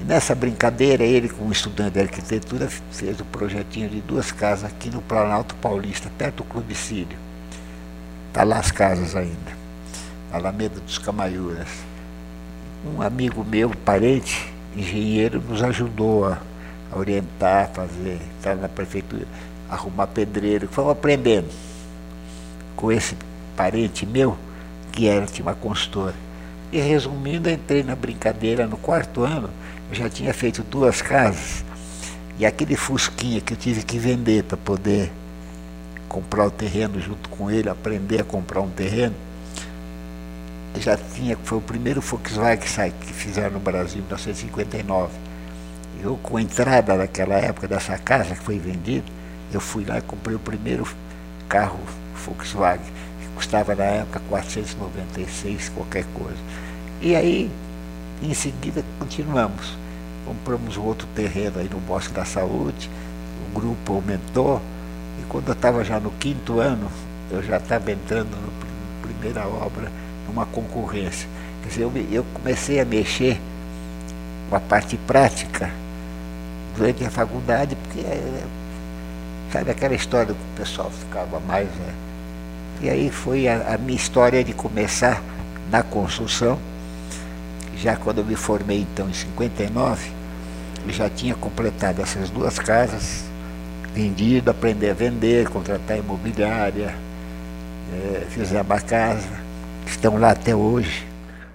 E 0.00 0.04
nessa 0.04 0.34
brincadeira, 0.34 1.02
ele, 1.02 1.28
como 1.28 1.52
estudante 1.52 1.94
de 1.94 2.00
arquitetura, 2.00 2.68
fez 2.92 3.18
o 3.20 3.24
projetinho 3.24 3.88
de 3.88 4.00
duas 4.00 4.30
casas 4.30 4.70
aqui 4.70 4.90
no 4.90 5.02
Planalto 5.02 5.54
Paulista, 5.56 6.10
perto 6.16 6.36
do 6.36 6.44
Clube 6.44 6.74
Sírio. 6.74 7.18
Está 8.28 8.44
lá 8.44 8.58
as 8.58 8.70
casas 8.70 9.16
ainda, 9.16 9.52
Alameda 10.32 10.78
dos 10.80 10.98
Camaiuras. 10.98 11.68
Um 12.84 13.02
amigo 13.02 13.44
meu, 13.44 13.70
parente, 13.84 14.52
engenheiro, 14.76 15.40
nos 15.40 15.62
ajudou 15.62 16.26
a, 16.26 16.38
a 16.92 16.98
orientar, 16.98 17.70
fazer, 17.70 18.20
estar 18.36 18.54
na 18.54 18.68
prefeitura, 18.68 19.26
arrumar 19.68 20.06
pedreiro, 20.06 20.68
fomos 20.68 20.92
aprendendo 20.92 21.48
com 22.76 22.92
esse 22.92 23.16
parente 23.56 24.06
meu, 24.06 24.36
que 24.92 25.08
era, 25.08 25.26
tinha 25.26 25.44
uma 25.44 25.54
consultora. 25.54 26.14
E 26.70 26.78
resumindo, 26.78 27.50
entrei 27.50 27.82
na 27.82 27.96
brincadeira 27.96 28.66
no 28.66 28.76
quarto 28.76 29.24
ano, 29.24 29.50
eu 29.90 29.96
já 29.96 30.08
tinha 30.08 30.32
feito 30.32 30.62
duas 30.62 31.02
casas, 31.02 31.64
e 32.38 32.46
aquele 32.46 32.76
fusquinha 32.76 33.40
que 33.40 33.54
eu 33.54 33.56
tive 33.56 33.82
que 33.82 33.98
vender 33.98 34.44
para 34.44 34.56
poder 34.56 35.10
comprar 36.08 36.46
o 36.46 36.50
terreno 36.50 37.00
junto 37.00 37.28
com 37.28 37.50
ele, 37.50 37.68
aprender 37.68 38.20
a 38.20 38.24
comprar 38.24 38.60
um 38.60 38.70
terreno, 38.70 39.14
já 40.76 40.96
tinha, 40.96 41.36
foi 41.44 41.58
o 41.58 41.60
primeiro 41.60 42.00
Volkswagen 42.00 42.92
que 43.00 43.12
fizeram 43.12 43.52
no 43.52 43.60
Brasil, 43.60 44.00
em 44.00 44.04
1959. 44.04 45.12
Eu, 46.02 46.16
com 46.22 46.36
a 46.36 46.42
entrada 46.42 46.96
daquela 46.96 47.34
época 47.34 47.66
dessa 47.66 47.98
casa 47.98 48.34
que 48.34 48.42
foi 48.42 48.58
vendida, 48.58 49.04
eu 49.52 49.60
fui 49.60 49.84
lá 49.84 49.98
e 49.98 50.02
comprei 50.02 50.36
o 50.36 50.38
primeiro 50.38 50.86
carro 51.48 51.80
Volkswagen, 52.24 52.84
que 53.20 53.28
custava 53.34 53.74
na 53.74 53.84
época 53.84 54.20
496, 54.28 55.70
qualquer 55.70 56.04
coisa. 56.14 56.38
E 57.00 57.16
aí, 57.16 57.50
em 58.22 58.34
seguida, 58.34 58.84
continuamos. 58.98 59.76
Compramos 60.24 60.76
outro 60.76 61.08
terreno 61.14 61.58
aí 61.58 61.68
no 61.68 61.80
Bosque 61.80 62.12
da 62.12 62.24
Saúde, 62.24 62.90
o 63.48 63.58
grupo 63.58 63.94
aumentou, 63.94 64.60
e 65.18 65.22
quando 65.28 65.48
eu 65.48 65.54
estava 65.54 65.82
já 65.82 65.98
no 65.98 66.10
quinto 66.12 66.60
ano, 66.60 66.90
eu 67.30 67.42
já 67.42 67.56
estava 67.56 67.90
entrando 67.90 68.30
na 68.30 69.02
primeira 69.02 69.46
obra, 69.46 69.90
numa 70.28 70.46
concorrência. 70.46 71.28
Quer 71.62 71.68
dizer, 71.68 71.82
eu, 71.82 71.92
eu 72.10 72.24
comecei 72.34 72.78
a 72.78 72.84
mexer 72.84 73.40
com 74.48 74.56
a 74.56 74.60
parte 74.60 74.96
prática 74.96 75.70
durante 76.76 77.04
a 77.04 77.10
faculdade, 77.10 77.74
porque 77.76 78.00
é, 78.00 78.42
sabe 79.52 79.70
aquela 79.70 79.94
história 79.94 80.26
que 80.26 80.32
o 80.32 80.56
pessoal 80.56 80.90
ficava 80.90 81.40
mais. 81.40 81.68
Né? 81.68 81.94
E 82.82 82.90
aí 82.90 83.10
foi 83.10 83.48
a, 83.48 83.74
a 83.74 83.78
minha 83.78 83.96
história 83.96 84.44
de 84.44 84.52
começar 84.52 85.22
na 85.70 85.82
construção. 85.82 86.58
Já 87.76 87.96
quando 87.96 88.18
eu 88.18 88.24
me 88.24 88.36
formei 88.36 88.80
então 88.80 89.08
em 89.08 89.14
59, 89.14 90.10
eu 90.86 90.92
já 90.92 91.08
tinha 91.08 91.34
completado 91.34 92.02
essas 92.02 92.30
duas 92.30 92.58
casas, 92.58 93.24
vendido, 93.94 94.50
aprender 94.50 94.90
a 94.90 94.94
vender, 94.94 95.48
contratar 95.48 95.98
imobiliária, 95.98 96.94
é, 97.92 98.26
fizemos 98.30 98.70
a 98.70 98.80
casa, 98.80 99.47
estão 99.90 100.18
lá 100.18 100.30
até 100.30 100.54
hoje. 100.54 101.06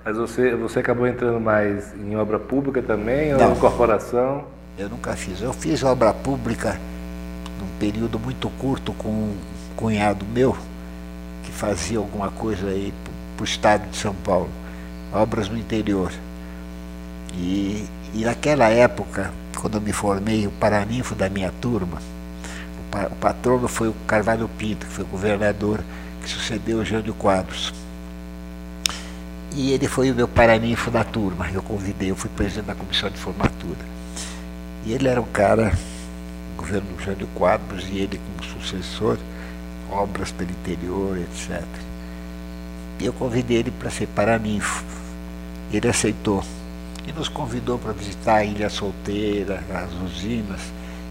Mas 0.05 0.17
você, 0.17 0.53
você 0.55 0.79
acabou 0.79 1.07
entrando 1.07 1.39
mais 1.39 1.93
em 1.95 2.15
obra 2.15 2.37
pública 2.37 2.81
também 2.81 3.31
Não, 3.31 3.49
ou 3.49 3.55
em 3.55 3.59
corporação? 3.59 4.45
Eu 4.77 4.89
nunca 4.89 5.15
fiz. 5.15 5.41
Eu 5.41 5.53
fiz 5.53 5.83
obra 5.83 6.13
pública 6.13 6.77
num 7.59 7.79
período 7.79 8.19
muito 8.19 8.49
curto 8.59 8.91
com 8.93 9.09
um 9.09 9.37
cunhado 9.75 10.25
meu 10.25 10.57
que 11.43 11.51
fazia 11.51 11.99
alguma 11.99 12.29
coisa 12.31 12.67
aí 12.67 12.93
para 13.35 13.43
o 13.43 13.45
estado 13.45 13.89
de 13.89 13.97
São 13.97 14.13
Paulo, 14.13 14.49
obras 15.13 15.47
no 15.47 15.57
interior. 15.57 16.11
E, 17.33 17.85
e 18.13 18.23
naquela 18.23 18.69
época, 18.69 19.31
quando 19.59 19.75
eu 19.75 19.81
me 19.81 19.93
formei, 19.93 20.47
o 20.47 20.51
paraninfo 20.51 21.15
da 21.15 21.29
minha 21.29 21.51
turma, 21.61 21.97
o, 21.97 22.91
pa, 22.91 23.07
o 23.07 23.15
patrono 23.15 23.67
foi 23.67 23.87
o 23.87 23.95
Carvalho 24.05 24.49
Pinto, 24.57 24.85
que 24.85 24.91
foi 24.91 25.05
governador 25.05 25.79
que 26.21 26.29
sucedeu 26.29 26.79
o 26.79 26.85
Jânio 26.85 27.13
Quadros. 27.13 27.73
E 29.55 29.72
ele 29.72 29.88
foi 29.88 30.10
o 30.10 30.15
meu 30.15 30.27
paraninfo 30.27 30.89
da 30.89 31.03
turma. 31.03 31.48
Eu 31.51 31.62
convidei, 31.62 32.10
eu 32.10 32.15
fui 32.15 32.29
presidente 32.29 32.65
da 32.65 32.75
comissão 32.75 33.10
de 33.10 33.17
formatura. 33.17 33.86
E 34.86 34.93
ele 34.93 35.07
era 35.07 35.22
um 35.22 35.25
cara, 35.25 35.72
governo 36.57 36.88
do 36.95 37.03
Jânio 37.03 37.27
Quadros, 37.36 37.86
e 37.89 38.00
ele 38.00 38.19
como 38.19 38.51
sucessor, 38.51 39.17
obras 39.91 40.31
pelo 40.31 40.50
interior, 40.50 41.17
etc. 41.17 41.63
E 43.00 43.05
eu 43.05 43.13
convidei 43.13 43.57
ele 43.57 43.72
para 43.72 43.91
ser 43.91 44.07
paraninfo. 44.07 44.83
Ele 45.72 45.88
aceitou. 45.88 46.43
E 47.07 47.12
nos 47.12 47.27
convidou 47.27 47.77
para 47.77 47.93
visitar 47.93 48.36
a 48.38 48.45
Ilha 48.45 48.69
Solteira, 48.69 49.63
as 49.72 49.93
usinas. 50.01 50.62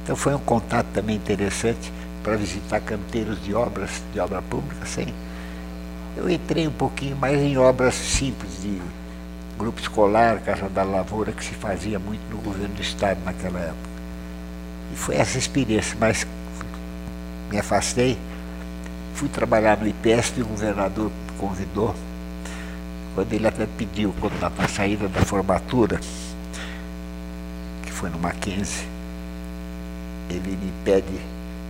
Então 0.02 0.16
foi 0.16 0.34
um 0.34 0.38
contato 0.38 0.86
também 0.92 1.14
interessante 1.14 1.92
para 2.24 2.36
visitar 2.36 2.80
canteiros 2.80 3.42
de 3.44 3.54
obras, 3.54 4.02
de 4.12 4.18
obra 4.18 4.42
pública, 4.42 4.84
sem 4.84 5.06
eu 6.16 6.28
entrei 6.28 6.66
um 6.68 6.72
pouquinho 6.72 7.16
mais 7.16 7.40
em 7.40 7.56
obras 7.56 7.94
simples, 7.94 8.60
de 8.60 8.80
grupo 9.58 9.80
escolar, 9.80 10.40
Casa 10.40 10.68
da 10.68 10.82
Lavoura, 10.82 11.32
que 11.32 11.44
se 11.44 11.54
fazia 11.54 11.98
muito 11.98 12.22
no 12.30 12.38
governo 12.38 12.74
do 12.74 12.82
Estado 12.82 13.18
naquela 13.24 13.60
época. 13.60 13.92
E 14.92 14.96
foi 14.96 15.16
essa 15.16 15.38
experiência, 15.38 15.96
mas 15.98 16.26
me 17.50 17.58
afastei, 17.58 18.18
fui 19.14 19.28
trabalhar 19.28 19.78
no 19.78 19.86
IPESP 19.86 20.42
o 20.42 20.46
governador 20.46 21.10
convidou, 21.38 21.94
quando 23.14 23.32
ele 23.32 23.46
até 23.46 23.66
pediu, 23.66 24.14
quando 24.20 24.38
na 24.40 24.68
saída 24.68 25.08
da 25.08 25.20
formatura, 25.20 26.00
que 27.82 27.92
foi 27.92 28.10
no 28.10 28.18
Mackenzie, 28.18 28.86
ele 30.30 30.50
me 30.50 30.72
pede 30.84 31.20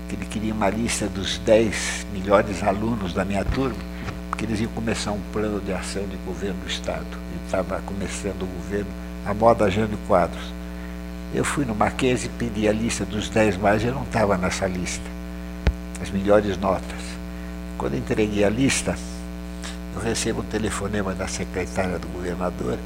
que 0.09 0.15
ele 0.15 0.27
queria 0.27 0.53
uma 0.53 0.69
lista 0.69 1.07
dos 1.09 1.39
10 1.39 2.07
melhores 2.13 2.63
alunos 2.63 3.13
da 3.13 3.25
minha 3.25 3.45
turma, 3.45 3.92
que 4.37 4.45
eles 4.45 4.61
iam 4.61 4.71
começar 4.73 5.13
um 5.13 5.21
plano 5.33 5.61
de 5.61 5.73
ação 5.73 6.03
de 6.07 6.17
governo 6.19 6.61
do 6.61 6.69
Estado. 6.69 7.07
Estava 7.45 7.81
começando 7.81 8.43
o 8.43 8.47
governo, 8.47 8.91
a 9.27 9.35
moda 9.35 9.71
Jânio 9.71 9.99
Quadros. 10.09 10.53
Eu 11.35 11.45
fui 11.45 11.65
no 11.65 11.75
Marquês 11.75 12.25
e 12.25 12.29
pedi 12.29 12.69
a 12.69 12.73
lista 12.73 13.05
dos 13.05 13.29
10 13.29 13.57
mais, 13.57 13.85
eu 13.85 13.95
não 13.95 14.03
estava 14.03 14.37
nessa 14.37 14.67
lista, 14.67 15.05
as 16.01 16.11
melhores 16.11 16.57
notas. 16.59 17.01
Quando 17.79 17.97
entreguei 17.97 18.45
a 18.45 18.51
lista, 18.51 18.97
eu 19.95 20.01
recebo 20.01 20.41
um 20.41 20.45
telefonema 20.45 21.15
da 21.15 21.27
secretária 21.27 21.99
do 21.99 22.09
governador. 22.09 22.79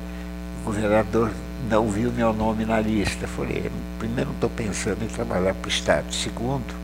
O 0.63 0.65
governador 0.67 1.31
não 1.69 1.89
viu 1.89 2.13
meu 2.13 2.33
nome 2.33 2.65
na 2.65 2.81
lista. 2.81 3.25
Eu 3.25 3.29
falei, 3.29 3.71
primeiro 3.99 4.31
não 4.31 4.35
estou 4.35 4.51
pensando 4.51 5.03
em 5.05 5.09
trabalhar 5.09 5.55
para 5.55 5.67
o 5.67 5.71
Estado. 5.71 6.13
Segundo, 6.13 6.75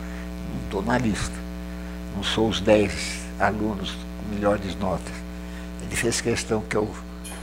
não 0.52 0.62
estou 0.64 0.82
na 0.82 0.98
lista. 0.98 1.34
Não 2.14 2.22
sou 2.22 2.48
os 2.48 2.60
10 2.60 3.22
alunos 3.40 3.96
melhores 4.32 4.74
notas. 4.76 5.12
Ele 5.82 5.94
fez 5.94 6.20
questão 6.20 6.60
que 6.62 6.76
eu 6.76 6.90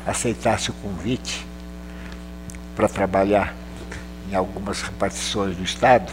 aceitasse 0.06 0.69
o 0.69 0.73
convite 0.73 1.45
para 2.75 2.88
trabalhar 2.88 3.54
em 4.30 4.36
algumas 4.36 4.82
repartições 4.82 5.56
do 5.56 5.63
Estado. 5.63 6.12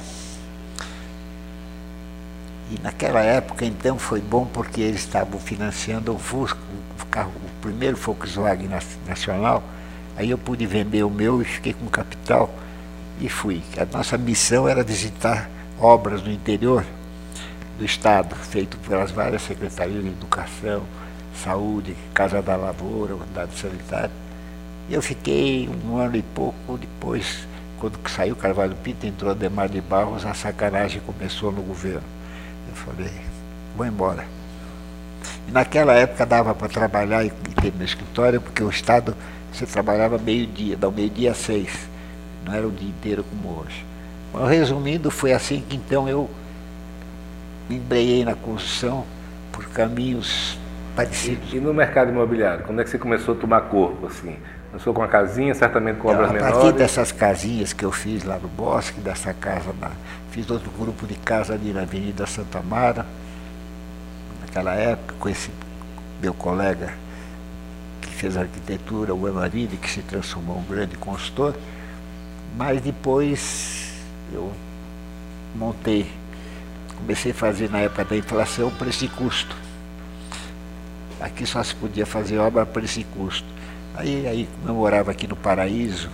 E 2.71 2.81
naquela 2.83 3.21
época, 3.21 3.65
então, 3.65 3.99
foi 3.99 4.21
bom 4.21 4.45
porque 4.45 4.81
eles 4.81 5.01
estavam 5.01 5.39
financiando 5.39 6.13
o 6.13 6.19
Fusca, 6.19 6.59
o, 7.01 7.07
carro, 7.07 7.31
o 7.37 7.61
primeiro 7.63 7.97
Volkswagen 7.97 8.69
nacional. 9.07 9.63
Aí 10.17 10.31
eu 10.31 10.39
pude 10.39 10.67
vender 10.67 11.05
o 11.05 11.11
meu 11.11 11.41
e 11.41 11.45
fiquei 11.45 11.73
com 11.73 11.87
capital 11.87 12.53
e 13.21 13.29
fui. 13.29 13.63
A 13.79 13.85
nossa 13.97 14.19
missão 14.19 14.69
era 14.69 14.83
visitar 14.83 15.49
obras 15.79 16.23
no 16.23 16.33
interior 16.33 16.85
do 17.79 17.85
Estado, 17.85 18.35
feito 18.35 18.77
pelas 18.79 19.11
várias 19.11 19.43
secretarias 19.43 20.03
de 20.03 20.09
educação, 20.09 20.83
saúde, 21.43 21.95
Casa 22.15 22.41
da 22.41 22.57
Lavoura, 22.57 23.15
Unidade 23.15 23.57
Sanitária. 23.57 24.11
E 24.89 24.95
eu 24.95 25.03
fiquei 25.03 25.69
um 25.85 25.97
ano 25.97 26.17
e 26.17 26.23
pouco 26.23 26.79
depois, 26.79 27.47
quando 27.79 27.99
saiu 28.09 28.35
Carvalho 28.37 28.77
Pinto, 28.77 29.07
entrou 29.07 29.31
Ademar 29.31 29.69
de 29.69 29.81
Barros, 29.81 30.25
a 30.25 30.33
sacanagem 30.33 31.01
começou 31.05 31.53
no 31.53 31.63
governo. 31.63 32.05
Eu 32.69 32.75
falei, 32.75 33.13
vou 33.77 33.87
embora. 33.87 34.25
E 35.49 35.51
naquela 35.51 35.93
época 35.93 36.25
dava 36.25 36.55
para 36.55 36.69
trabalhar 36.69 37.25
e 37.25 37.31
ter 37.31 37.73
meu 37.75 37.85
escritório, 37.85 38.41
porque 38.41 38.63
o 38.63 38.71
Estado, 38.71 39.15
você 39.53 39.67
trabalhava 39.67 40.19
meio-dia, 40.19 40.77
da 40.77 40.91
meio-dia 40.91 41.33
a 41.33 41.35
seis, 41.35 41.71
não 42.45 42.55
era 42.55 42.67
o 42.67 42.71
dia 42.71 42.89
inteiro 42.89 43.25
como 43.25 43.61
hoje. 43.61 43.85
Mas, 44.33 44.49
resumindo, 44.49 45.11
foi 45.11 45.33
assim 45.33 45.63
que 45.69 45.77
então 45.77 46.09
eu 46.09 46.31
me 47.69 47.77
embreiei 47.77 48.25
na 48.25 48.35
construção 48.35 49.05
por 49.53 49.67
caminhos 49.69 50.59
parecidos. 50.95 51.53
E, 51.53 51.57
e, 51.57 51.61
no 51.61 51.75
mercado 51.75 52.11
imobiliário, 52.11 52.65
quando 52.65 52.81
é 52.81 52.85
que 52.85 52.91
você 52.91 52.99
começou 52.99 53.35
a 53.35 53.39
tomar 53.39 53.63
corpo 53.63 54.07
assim? 54.07 54.37
Começou 54.71 54.93
com 54.93 55.01
uma 55.01 55.09
casinha, 55.09 55.55
certamente 55.55 55.99
com 55.99 56.09
obras 56.09 56.31
menores? 56.31 56.57
A 56.57 56.61
partir 56.61 56.77
dessas 56.77 57.13
casinhas 57.13 57.73
que 57.73 57.85
eu 57.85 57.93
fiz 57.93 58.25
lá 58.25 58.39
no 58.39 58.49
Bosque, 58.49 59.01
dessa 59.01 59.33
casa, 59.33 59.73
na, 59.81 59.91
fiz 60.31 60.51
outro 60.51 60.71
grupo 60.71 61.07
de 61.07 61.15
casa 61.15 61.55
ali 61.55 61.73
na 61.73 61.83
Avenida 61.83 62.27
Santa 62.27 62.61
Mara, 62.61 63.07
naquela 64.41 64.75
época, 64.75 65.15
com 65.19 65.29
esse 65.29 65.51
meu 66.21 66.35
colega 66.35 66.93
que 68.03 68.13
fez 68.13 68.37
arquitetura, 68.37 69.15
o 69.15 69.29
Emaride, 69.29 69.77
que 69.77 69.91
se 69.91 70.03
transformou 70.03 70.57
em 70.57 70.61
um 70.61 70.65
grande 70.65 70.97
consultor, 70.97 71.55
mas 72.57 72.81
depois 72.81 73.95
eu 74.33 74.53
montei 75.55 76.11
Comecei 76.97 77.33
a 77.33 77.35
fazer 77.35 77.71
na 77.71 77.81
época 77.81 78.05
da 78.05 78.17
inflação 78.17 78.71
preço 78.71 79.05
e 79.05 79.09
custo. 79.09 79.55
Aqui 81.21 81.47
só 81.47 81.63
se 81.63 81.75
podia 81.75 82.07
fazer 82.07 82.39
obra 82.39 82.65
preço 82.67 83.01
e 83.01 83.05
custo. 83.05 83.47
Aí, 83.95 84.27
aí 84.27 84.49
como 84.57 84.69
eu 84.69 84.75
morava 84.75 85.11
aqui 85.11 85.27
no 85.27 85.37
Paraíso 85.37 86.11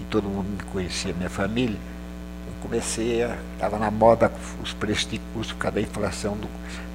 e 0.00 0.04
todo 0.04 0.28
mundo 0.28 0.48
me 0.48 0.62
conhecia, 0.70 1.12
minha 1.14 1.28
família, 1.28 1.76
eu 1.76 2.52
comecei 2.62 3.22
a. 3.22 3.36
estava 3.54 3.78
na 3.78 3.90
moda 3.90 4.32
os 4.62 4.72
preços 4.72 5.10
de 5.10 5.20
custo 5.34 5.54
por 5.54 5.60
causa 5.62 5.74
da 5.76 5.80
inflação 5.80 6.36
do, 6.36 6.48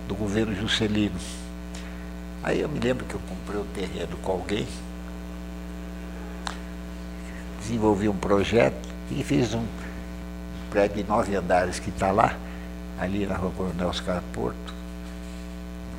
do 0.08 0.16
governo 0.16 0.56
Juscelino. 0.56 1.20
Aí 2.44 2.62
eu 2.62 2.70
me 2.70 2.80
lembro 2.80 3.06
que 3.06 3.14
eu 3.14 3.22
comprei 3.28 3.60
o 3.60 3.64
um 3.64 3.68
terreno 3.68 4.18
com 4.24 4.32
alguém, 4.32 4.68
desenvolvi 7.60 8.10
um 8.10 8.16
projeto 8.16 8.90
e 9.12 9.24
fiz 9.24 9.54
um 9.54 9.66
prédio 10.72 11.04
de 11.04 11.10
nove 11.10 11.36
andares 11.36 11.78
que 11.78 11.90
está 11.90 12.12
lá 12.12 12.36
ali 13.02 13.26
na 13.26 13.36
rua 13.36 13.52
Coronel 13.58 13.88
Oscar 13.88 14.22
Porto. 14.32 14.74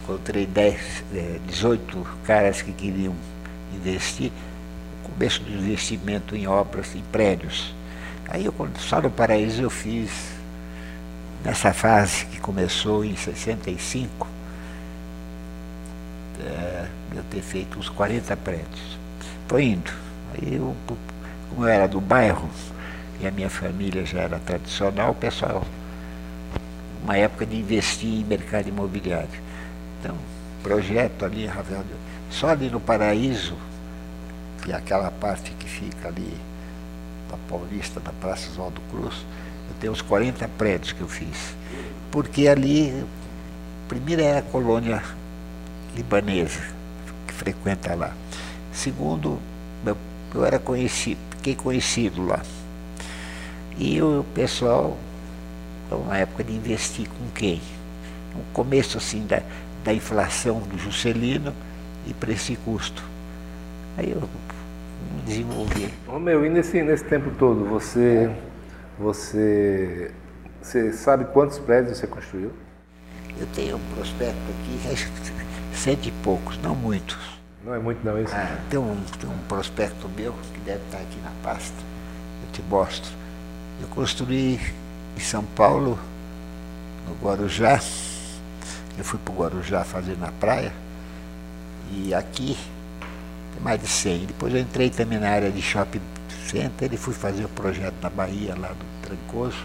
Encontrei 0.03 0.47
10, 0.47 1.05
18 1.47 2.07
caras 2.25 2.63
que 2.63 2.73
queriam 2.73 3.15
investir. 3.75 4.31
Começo 5.03 5.43
do 5.43 5.51
investimento 5.51 6.37
em 6.37 6.47
obras, 6.47 6.95
em 6.95 7.03
prédios. 7.11 7.75
Aí 8.29 8.45
eu, 8.45 8.55
só 8.79 9.01
no 9.01 9.11
Paraíso 9.11 9.63
eu 9.63 9.69
fiz, 9.69 10.11
nessa 11.45 11.73
fase 11.73 12.25
que 12.27 12.41
começou 12.41 13.05
em 13.05 13.17
65, 13.17 14.29
é, 16.41 16.87
eu 17.17 17.25
ter 17.25 17.43
feito 17.43 17.79
uns 17.79 17.89
40 17.89 18.37
prédios. 18.37 18.99
Foi 19.49 19.65
indo. 19.65 19.93
Aí 20.35 20.55
eu, 20.55 20.75
como 21.51 21.65
eu 21.65 21.69
era 21.69 21.89
do 21.89 22.01
bairro, 22.01 22.49
e 23.21 23.27
a 23.27 23.31
minha 23.31 23.51
família 23.51 24.07
já 24.07 24.21
era 24.21 24.39
tradicional, 24.39 25.11
o 25.11 25.15
pessoal, 25.15 25.65
uma 27.03 27.17
época 27.17 27.45
de 27.45 27.57
investir 27.57 28.09
em 28.09 28.25
mercado 28.25 28.69
imobiliário. 28.69 29.29
Então, 30.01 30.17
projeto 30.63 31.25
ali, 31.25 31.47
Ravel, 31.47 31.83
só 32.31 32.49
ali 32.49 32.71
no 32.71 32.81
Paraíso, 32.81 33.57
que 34.63 34.73
é 34.73 34.77
aquela 34.77 35.11
parte 35.11 35.51
que 35.59 35.69
fica 35.69 36.09
ali 36.09 36.37
da 37.31 37.37
Paulista, 37.49 37.99
da 38.01 38.13
Praça 38.13 38.49
Oswaldo 38.51 38.81
Cruz, 38.91 39.15
eu 39.69 39.75
tenho 39.81 39.93
uns 39.93 40.03
40 40.03 40.49
prédios 40.57 40.93
que 40.93 41.01
eu 41.01 41.09
fiz. 41.09 41.55
Porque 42.11 42.47
ali, 42.47 43.05
primeiro 43.89 44.23
era 44.23 44.39
a 44.39 44.43
colônia 44.43 45.03
libanesa, 45.97 46.61
que 47.27 47.35
frequenta 47.35 47.95
lá. 47.95 48.13
Segundo, 48.73 49.39
eu 50.35 50.45
era 50.45 50.59
conhecido, 50.59 51.19
fiquei 51.37 51.55
conhecido 51.55 52.25
lá. 52.25 52.41
E 53.79 54.01
o 54.01 54.25
pessoal, 54.35 54.97
uma 55.97 56.19
época 56.19 56.45
de 56.45 56.53
investir 56.53 57.09
com 57.09 57.31
quem? 57.35 57.61
No 58.35 58.43
começo 58.53 58.99
assim 58.99 59.27
da, 59.27 59.43
da 59.85 59.93
inflação 59.93 60.61
do 60.61 60.79
Juscelino 60.79 61.53
e 62.07 62.15
preço 62.15 62.53
e 62.53 62.57
custo. 62.57 63.03
Aí 63.97 64.11
eu 64.11 64.23
desenvolvi. 65.27 65.89
Ô 66.09 66.19
meu, 66.19 66.45
e 66.45 66.49
nesse, 66.49 66.83
nesse 66.83 67.05
tempo 67.05 67.31
todo, 67.39 67.65
você, 67.65 68.31
você, 68.99 70.11
você 70.61 70.93
sabe 70.93 71.27
quantos 71.27 71.59
prédios 71.59 71.99
você 71.99 72.07
construiu? 72.07 72.53
Eu 73.39 73.47
tenho 73.55 73.77
um 73.77 73.95
prospecto 73.95 74.37
aqui, 74.37 74.97
cento 75.75 76.07
e 76.07 76.13
poucos, 76.23 76.59
não 76.63 76.75
muitos. 76.75 77.19
Não 77.65 77.75
é 77.75 77.79
muito 77.79 78.05
não 78.05 78.21
isso? 78.21 78.35
Ah, 78.35 78.59
tem, 78.69 78.79
um, 78.79 78.97
tem 79.21 79.31
um 79.31 79.39
prospecto 79.49 80.09
meu 80.17 80.35
que 80.53 80.61
deve 80.61 80.83
estar 80.85 80.99
aqui 80.99 81.19
na 81.23 81.31
pasta. 81.43 81.77
Eu 82.45 82.53
te 82.53 82.63
mostro. 82.63 83.11
Eu 83.81 83.89
construí 83.89 84.59
em 85.17 85.21
São 85.21 85.45
Paulo, 85.45 85.99
no 87.09 87.15
Guarujá. 87.27 87.81
Eu 88.99 89.05
fui 89.05 89.19
para 89.25 89.33
o 89.33 89.37
Guarujá 89.37 89.85
fazer 89.85 90.17
na 90.19 90.29
praia. 90.33 90.73
E 91.91 92.15
aqui 92.15 92.57
tem 93.55 93.63
mais 93.63 93.81
de 93.81 93.87
100. 93.87 94.27
Depois 94.27 94.55
eu 94.55 94.61
entrei 94.61 94.91
também 94.91 95.19
na 95.19 95.31
área 95.31 95.51
de 95.51 95.61
shopping 95.61 96.01
center 96.47 96.93
e 96.93 96.97
fui 96.97 97.15
fazer 97.15 97.45
o 97.45 97.49
projeto 97.49 97.95
na 98.03 98.11
Bahia, 98.11 98.55
lá 98.59 98.69
do 98.69 99.07
Trancoso. 99.07 99.65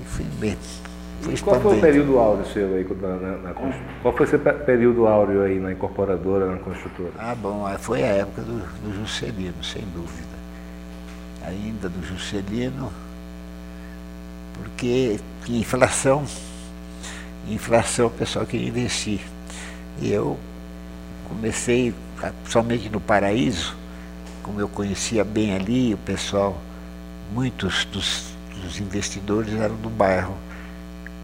E 0.00 0.04
fui 0.04 0.26
mesmo. 0.40 0.82
Fui 1.22 1.38
qual 1.38 1.60
foi 1.60 1.78
o 1.78 1.80
período 1.80 2.18
áureo 2.18 2.44
seu 2.46 2.74
aí 2.74 2.86
na, 3.00 3.16
na, 3.16 3.36
na 3.38 3.54
Qual 4.02 4.12
foi 4.12 4.26
o 4.26 4.28
seu 4.28 4.40
período 4.40 5.06
áureo 5.06 5.42
aí 5.42 5.60
na 5.60 5.70
incorporadora, 5.70 6.46
na 6.46 6.58
construtora? 6.58 7.12
Ah, 7.16 7.34
bom, 7.34 7.64
foi 7.78 8.02
a 8.02 8.06
época 8.06 8.42
do, 8.42 8.58
do 8.58 9.00
Juscelino, 9.00 9.62
sem 9.62 9.82
dúvida. 9.94 10.32
Ainda 11.46 11.88
do 11.88 12.04
Juscelino, 12.04 12.92
porque 14.54 15.18
inflação, 15.48 16.24
inflação 17.48 18.06
o 18.06 18.10
pessoal 18.10 18.46
queria 18.46 18.68
investir. 18.68 19.20
E 20.00 20.10
eu 20.10 20.38
comecei 21.28 21.94
somente 22.48 22.88
no 22.88 23.00
Paraíso, 23.00 23.76
como 24.42 24.60
eu 24.60 24.68
conhecia 24.68 25.24
bem 25.24 25.54
ali, 25.54 25.94
o 25.94 25.98
pessoal, 25.98 26.58
muitos 27.32 27.84
dos, 27.86 28.24
dos 28.62 28.80
investidores 28.80 29.54
eram 29.54 29.76
do 29.76 29.88
bairro. 29.88 30.36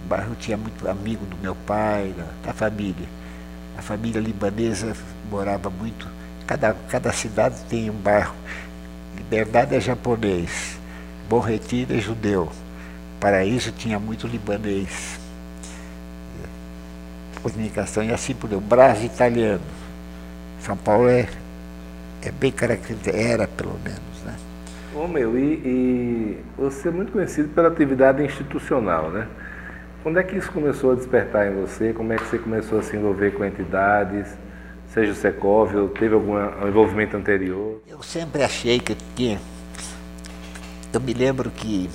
O 0.05 0.09
bairro 0.09 0.35
tinha 0.37 0.57
muito 0.57 0.89
amigo 0.89 1.25
do 1.27 1.37
meu 1.39 1.55
pai, 1.55 2.15
da, 2.17 2.49
da 2.49 2.53
família. 2.53 3.09
A 3.77 3.83
família 3.83 4.21
libanesa 4.21 4.97
morava 5.31 5.71
muito. 5.71 6.09
Cada, 6.47 6.75
cada 6.89 7.13
cidade 7.13 7.57
tem 7.69 7.91
um 7.91 7.95
bairro. 7.95 8.35
Liberdade 9.17 9.75
é 9.75 9.81
japonês, 9.81 10.79
Bom 11.29 11.41
Retiro 11.41 11.95
é 11.95 11.99
judeu. 11.99 12.51
Paraíso 13.21 13.73
tinha 13.73 13.99
muito 13.99 14.27
libanês. 14.27 15.19
Comunicação 17.43 18.03
e 18.03 18.13
assim 18.13 18.35
por 18.35 18.49
exemplo, 18.49 18.67
Brás 18.67 19.03
italiano. 19.03 19.63
São 20.61 20.77
Paulo 20.77 21.09
é, 21.09 21.29
é 22.23 22.31
bem 22.33 22.51
característico, 22.51 23.17
era 23.17 23.47
pelo 23.47 23.79
menos. 23.85 24.23
Né? 24.25 24.35
Ô 24.95 25.07
meu, 25.07 25.39
e, 25.39 25.55
e, 25.65 26.39
você 26.57 26.89
é 26.89 26.91
muito 26.91 27.13
conhecido 27.13 27.49
pela 27.51 27.69
atividade 27.69 28.23
institucional, 28.23 29.11
né? 29.11 29.29
Quando 30.03 30.19
é 30.19 30.23
que 30.23 30.37
isso 30.37 30.51
começou 30.53 30.93
a 30.93 30.95
despertar 30.95 31.51
em 31.51 31.55
você? 31.55 31.93
Como 31.93 32.13
é 32.13 32.17
que 32.17 32.25
você 32.25 32.39
começou 32.39 32.79
a 32.79 32.83
se 32.83 32.97
envolver 32.97 33.33
com 33.33 33.45
entidades? 33.45 34.29
Seja 34.89 35.13
o 35.13 35.15
Secov, 35.15 35.75
ou 35.75 35.89
teve 35.89 36.15
algum 36.15 36.35
envolvimento 36.67 37.17
anterior? 37.17 37.81
Eu 37.87 38.03
sempre 38.03 38.43
achei 38.43 38.81
que 38.81 38.97
tinha. 39.15 39.39
Eu 40.93 41.01
me 41.01 41.13
lembro 41.13 41.51
que 41.51 41.91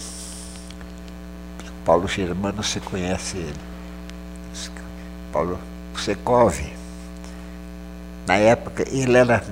Paulo 1.86 2.08
Germano, 2.08 2.64
você 2.64 2.80
conhece 2.80 3.38
ele. 3.38 3.60
Paulo 5.32 5.60
Secov 5.98 6.54
na 8.26 8.36
época, 8.36 8.86
ele 8.90 9.18
era 9.18 9.44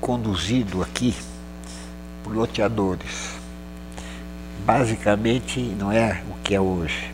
conduzido 0.00 0.82
aqui 0.82 1.14
por 2.24 2.34
loteadores. 2.34 3.30
Basicamente, 4.64 5.60
não 5.60 5.92
é 5.92 6.20
o 6.28 6.34
que 6.42 6.54
é 6.54 6.60
hoje. 6.60 7.12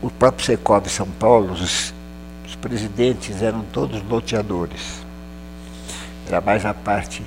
O 0.00 0.10
próprio 0.10 0.46
Secov 0.46 0.86
São 0.88 1.06
Paulo, 1.06 1.52
os, 1.52 1.92
os 2.46 2.54
presidentes 2.56 3.42
eram 3.42 3.62
todos 3.72 4.02
loteadores. 4.08 5.04
Era 6.26 6.40
mais 6.40 6.64
a 6.64 6.72
parte. 6.72 7.22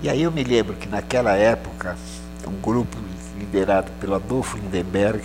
E 0.00 0.08
aí 0.08 0.22
eu 0.22 0.32
me 0.32 0.42
lembro 0.42 0.74
que 0.74 0.88
naquela 0.88 1.34
época, 1.34 1.96
um 2.46 2.58
grupo 2.62 2.96
liderado 3.38 3.90
pelo 4.00 4.14
Adolfo 4.14 4.56
Lindenberg 4.56 5.22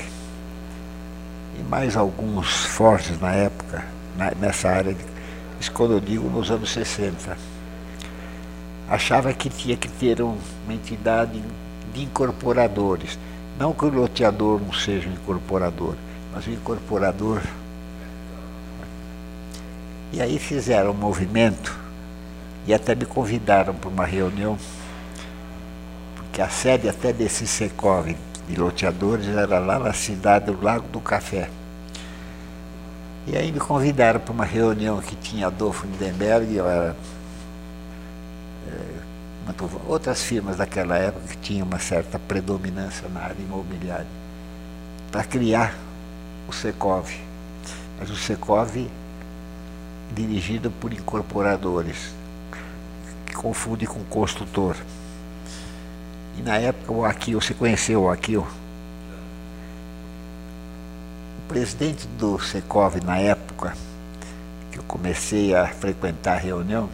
e 1.59 1.63
mais 1.63 1.95
alguns 1.95 2.65
fortes 2.65 3.19
na 3.19 3.33
época, 3.33 3.83
na, 4.17 4.31
nessa 4.31 4.69
área 4.69 4.93
de 4.93 5.13
isso 5.63 5.71
quando 5.71 5.93
eu 5.93 5.99
digo 6.01 6.29
nos 6.29 6.51
anos 6.51 6.73
60. 6.73 7.37
Achava 8.89 9.31
que 9.31 9.49
tinha 9.49 9.77
que 9.77 9.87
ter 9.87 10.21
uma 10.21 10.35
entidade 10.69 11.41
de 11.93 12.03
incorporadores. 12.03 13.17
Não 13.57 13.71
que 13.71 13.85
o 13.85 13.89
loteador 13.89 14.59
não 14.59 14.73
seja 14.73 15.07
um 15.07 15.13
incorporador, 15.13 15.95
mas 16.33 16.45
o 16.47 16.51
incorporador. 16.51 17.41
E 20.11 20.21
aí 20.21 20.37
fizeram 20.37 20.91
um 20.91 20.95
movimento 20.95 21.79
e 22.67 22.73
até 22.73 22.93
me 22.93 23.05
convidaram 23.05 23.73
para 23.73 23.89
uma 23.89 24.05
reunião, 24.05 24.57
porque 26.33 26.41
a 26.41 26.49
sede 26.49 26.89
até 26.89 27.13
desse 27.13 27.45
Secov 27.45 28.07
de 28.47 28.55
loteadores 28.55 29.27
era 29.27 29.59
lá 29.59 29.77
na 29.77 29.93
cidade 29.93 30.45
do 30.47 30.59
Lago 30.59 30.87
do 30.87 30.99
Café. 30.99 31.47
E 33.27 33.37
aí 33.37 33.51
me 33.51 33.59
convidaram 33.59 34.19
para 34.19 34.33
uma 34.33 34.43
reunião 34.43 34.99
que 34.99 35.15
tinha 35.15 35.45
Adolfo 35.45 35.85
Lindenberg, 35.85 36.55
eu 36.55 36.67
era, 36.67 36.95
é, 38.67 39.53
outras 39.87 40.23
firmas 40.23 40.57
daquela 40.57 40.97
época 40.97 41.27
que 41.27 41.37
tinham 41.37 41.67
uma 41.67 41.77
certa 41.77 42.17
predominância 42.17 43.07
na 43.09 43.19
área 43.19 43.37
imobiliária, 43.39 44.07
para 45.11 45.23
criar 45.23 45.75
o 46.47 46.51
Secov. 46.51 47.11
Mas 47.99 48.09
o 48.09 48.15
Secov 48.15 48.89
dirigido 50.15 50.71
por 50.71 50.91
incorporadores, 50.91 52.11
que 53.23 53.35
confunde 53.35 53.85
com 53.85 54.03
construtor. 54.05 54.75
E 56.37 56.41
na 56.41 56.57
época 56.57 56.91
o 56.91 57.05
Aquil, 57.05 57.39
você 57.39 57.53
conheceu 57.53 58.03
o 58.03 58.09
Aquil? 58.09 58.45
presidente 61.53 62.07
do 62.17 62.39
Secov 62.39 62.99
na 63.05 63.19
época, 63.19 63.75
que 64.71 64.79
eu 64.79 64.83
comecei 64.87 65.53
a 65.53 65.67
frequentar 65.67 66.33
a 66.33 66.39
reunião, 66.39 66.89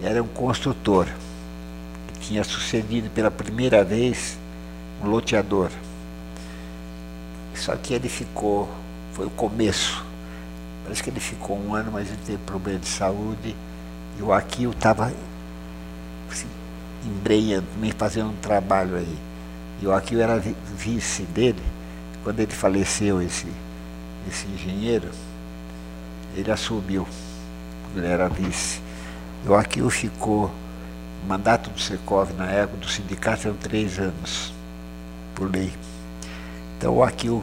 era 0.00 0.22
um 0.22 0.28
construtor, 0.28 1.08
que 2.06 2.20
tinha 2.20 2.44
sucedido 2.44 3.10
pela 3.10 3.32
primeira 3.32 3.82
vez 3.82 4.38
um 5.02 5.08
loteador. 5.08 5.70
Só 7.56 7.74
que 7.74 7.94
ele 7.94 8.08
ficou, 8.08 8.68
foi 9.12 9.26
o 9.26 9.30
começo, 9.30 10.04
parece 10.84 11.02
que 11.02 11.10
ele 11.10 11.18
ficou 11.18 11.58
um 11.58 11.74
ano, 11.74 11.90
mas 11.92 12.06
ele 12.06 12.20
teve 12.24 12.38
problema 12.38 12.78
de 12.78 12.88
saúde, 12.88 13.56
e 14.16 14.22
o 14.22 14.32
Aquil 14.32 14.70
estava 14.70 15.12
embreando, 17.04 17.66
me 17.80 17.92
fazendo 17.92 18.30
um 18.30 18.36
trabalho 18.36 18.96
aí. 18.96 19.18
E 19.80 19.86
o 19.86 19.92
Aquil 19.92 20.20
era 20.20 20.38
vice 20.76 21.22
dele, 21.22 21.62
quando 22.22 22.40
ele 22.40 22.52
faleceu, 22.52 23.20
esse 23.20 23.46
esse 24.28 24.46
engenheiro, 24.46 25.08
ele 26.34 26.50
assumiu, 26.50 27.06
ele 27.94 28.06
era 28.06 28.28
vice. 28.28 28.80
O 29.46 29.54
Aquil 29.54 29.90
ficou 29.90 30.50
O 31.24 31.26
mandato 31.26 31.70
do 31.70 31.80
Secov 31.80 32.34
na 32.36 32.50
época 32.50 32.78
do 32.78 32.88
sindicato 32.88 33.48
eram 33.48 33.56
três 33.56 33.98
anos, 33.98 34.52
por 35.34 35.50
lei. 35.50 35.72
Então 36.76 36.96
o 36.96 37.02
Aquil 37.02 37.42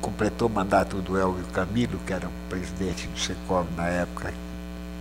completou 0.00 0.48
o 0.48 0.50
mandato 0.50 0.96
do 1.02 1.18
Elvio 1.18 1.44
Camilo, 1.52 2.00
que 2.06 2.12
era 2.14 2.26
o 2.26 2.32
presidente 2.48 3.06
do 3.06 3.18
Secov 3.18 3.66
na 3.76 3.86
época. 3.86 4.32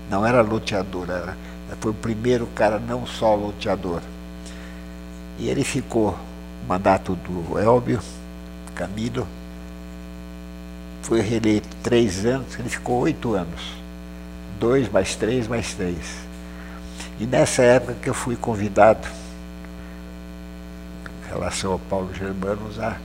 Não 0.10 0.26
era 0.26 0.42
loteador, 0.42 1.10
era, 1.10 1.38
foi 1.80 1.92
o 1.92 1.94
primeiro 1.94 2.48
cara 2.48 2.80
não 2.80 3.06
só 3.06 3.36
loteador. 3.36 4.02
E 5.38 5.50
ele 5.50 5.64
ficou, 5.64 6.18
mandato 6.68 7.16
do 7.16 7.60
Elvio 7.60 8.00
Camilo, 8.74 9.28
foi 11.04 11.22
reeleito 11.22 11.68
três 11.84 12.26
anos, 12.26 12.58
ele 12.58 12.70
ficou 12.70 13.00
oito 13.00 13.34
anos. 13.34 13.62
Dois 14.60 14.90
mais 14.90 15.16
três 15.16 15.48
mais 15.48 15.74
três. 15.74 16.18
E 17.20 17.26
nessa 17.26 17.64
época 17.64 17.96
que 18.02 18.10
eu 18.10 18.14
fui 18.14 18.36
convidado, 18.36 19.08
em 21.26 21.30
relação 21.30 21.72
ao 21.72 21.80
Paulo 21.80 22.14
Germanos, 22.14 22.80
a, 22.80 22.98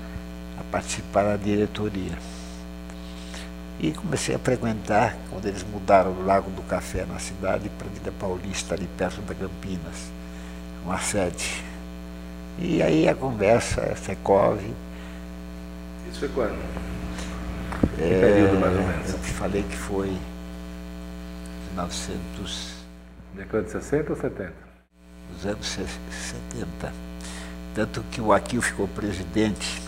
a 0.58 0.64
participar 0.70 1.24
da 1.24 1.36
diretoria. 1.36 2.31
E 3.82 3.90
comecei 3.90 4.36
a 4.36 4.38
frequentar, 4.38 5.16
quando 5.28 5.46
eles 5.46 5.64
mudaram 5.64 6.12
o 6.12 6.24
Lago 6.24 6.48
do 6.52 6.62
Café 6.62 7.04
na 7.04 7.18
cidade 7.18 7.68
para 7.70 7.88
a 7.88 7.90
Vida 7.90 8.12
Paulista, 8.12 8.76
ali 8.76 8.88
perto 8.96 9.20
da 9.22 9.34
Campinas, 9.34 10.12
uma 10.84 10.98
sede. 11.00 11.64
E 12.60 12.80
aí 12.80 13.08
a 13.08 13.14
conversa, 13.14 13.96
Secov. 13.96 14.60
Isso 16.08 16.20
foi 16.20 16.28
quando? 16.28 16.62
Que 17.96 18.02
é, 18.04 18.20
período 18.20 18.60
mais 18.60 18.76
ou 18.76 18.82
menos? 18.82 19.10
Eu 19.10 19.18
te 19.18 19.30
falei 19.32 19.62
que 19.64 19.76
foi 19.76 20.16
1900. 21.70 22.74
Década 23.34 23.64
de 23.64 23.70
60 23.72 24.10
ou 24.10 24.16
70? 24.16 24.52
Os 25.36 25.44
anos 25.44 25.66
70. 25.66 26.92
Tanto 27.74 28.00
que 28.12 28.20
o 28.20 28.32
Aquil 28.32 28.62
ficou 28.62 28.86
presidente 28.86 29.82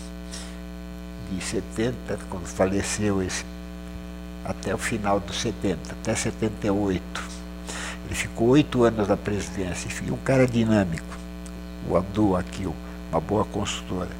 de 1.31 1.41
70, 1.41 2.19
quando 2.29 2.45
faleceu 2.45 3.21
esse, 3.23 3.45
até 4.45 4.73
o 4.73 4.77
final 4.77 5.19
dos 5.19 5.41
70, 5.41 5.91
até 5.91 6.15
78. 6.15 7.03
Ele 8.05 8.15
ficou 8.15 8.49
oito 8.49 8.83
anos 8.83 9.07
na 9.07 9.17
presidência 9.17 9.89
e 10.05 10.11
um 10.11 10.17
cara 10.17 10.45
dinâmico, 10.47 11.17
o 11.89 11.97
Abdul 11.97 12.37
Aquil, 12.37 12.75
uma 13.11 13.19
boa 13.19 13.43
consultora. 13.45 14.11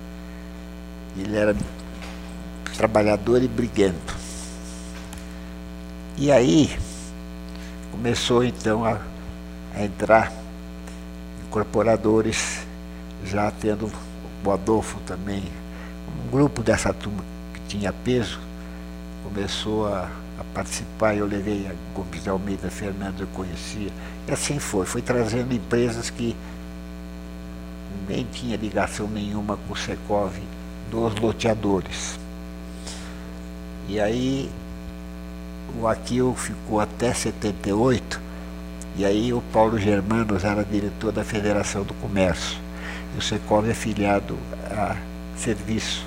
Ele 1.16 1.38
era 1.38 1.56
trabalhador 2.76 3.42
e 3.42 3.48
briguento. 3.48 4.16
E 6.18 6.32
aí 6.32 6.78
começou 7.92 8.44
então 8.44 8.84
a 8.84 9.00
a 9.76 9.84
entrar 9.84 10.32
incorporadores, 11.46 12.66
já 13.26 13.52
tendo 13.52 13.92
o 14.44 14.52
Adolfo 14.52 15.00
também. 15.06 15.44
Um 16.08 16.32
grupo 16.32 16.64
dessa 16.64 16.94
turma 16.94 17.24
que 17.54 17.60
tinha 17.68 17.92
peso 17.92 18.40
começou 19.26 19.88
a, 19.88 20.10
a 20.40 20.44
participar. 20.54 21.16
Eu 21.16 21.26
levei 21.26 21.68
a 21.68 21.74
Gomes 21.96 22.24
de 22.24 22.30
Almeida 22.30 22.70
Fernando, 22.70 23.22
eu 23.22 23.28
conhecia. 23.28 23.90
E 24.28 24.32
assim 24.32 24.60
foi, 24.60 24.86
foi 24.86 25.02
trazendo 25.02 25.54
empresas 25.54 26.10
que 26.10 26.36
nem 28.08 28.24
tinha 28.26 28.56
ligação 28.56 29.08
nenhuma 29.08 29.58
com 29.68 29.74
o 29.74 29.78
Secov 29.78 30.32
dos 30.92 31.16
loteadores. 31.16 32.20
E 33.88 34.00
aí 34.00 34.50
o 35.80 35.88
Aquil 35.88 36.34
ficou 36.36 36.80
até 36.80 37.14
78 37.14 38.22
e 38.98 39.06
aí 39.06 39.34
o 39.34 39.42
Paulo 39.52 39.78
Germanos 39.78 40.44
era 40.44 40.64
diretor 40.64 41.12
da 41.12 41.24
Federação 41.24 41.84
do 41.84 41.94
Comércio. 41.96 42.58
E 43.14 43.18
o 43.18 43.22
Secov 43.22 43.70
é 43.70 43.74
filiado 43.74 44.38
a 44.72 44.96
Serviço, 45.36 46.06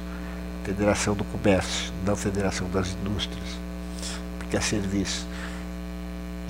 Federação 0.68 1.14
do 1.14 1.24
Comércio, 1.24 1.90
não 2.04 2.14
Federação 2.14 2.68
das 2.68 2.88
Indústrias, 2.92 3.48
porque 4.38 4.54
é 4.54 4.60
serviço. 4.60 5.26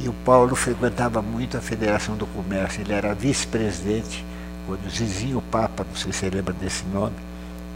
E 0.01 0.09
o 0.09 0.13
Paulo 0.13 0.57
frequentava 0.57 1.23
muito 1.23 1.57
a 1.57 1.61
Federação 1.61 2.17
do 2.17 2.27
Comércio, 2.27 2.81
ele 2.81 2.93
era 2.93 3.15
vice-presidente, 3.15 4.25
quando 4.67 4.85
o 4.85 4.91
Zizinho 4.91 5.41
Papa, 5.41 5.87
não 5.89 5.95
sei 5.95 6.13
se 6.13 6.19
você 6.19 6.31
lembra 6.31 6.53
desse 6.53 6.85
nome, 6.87 7.15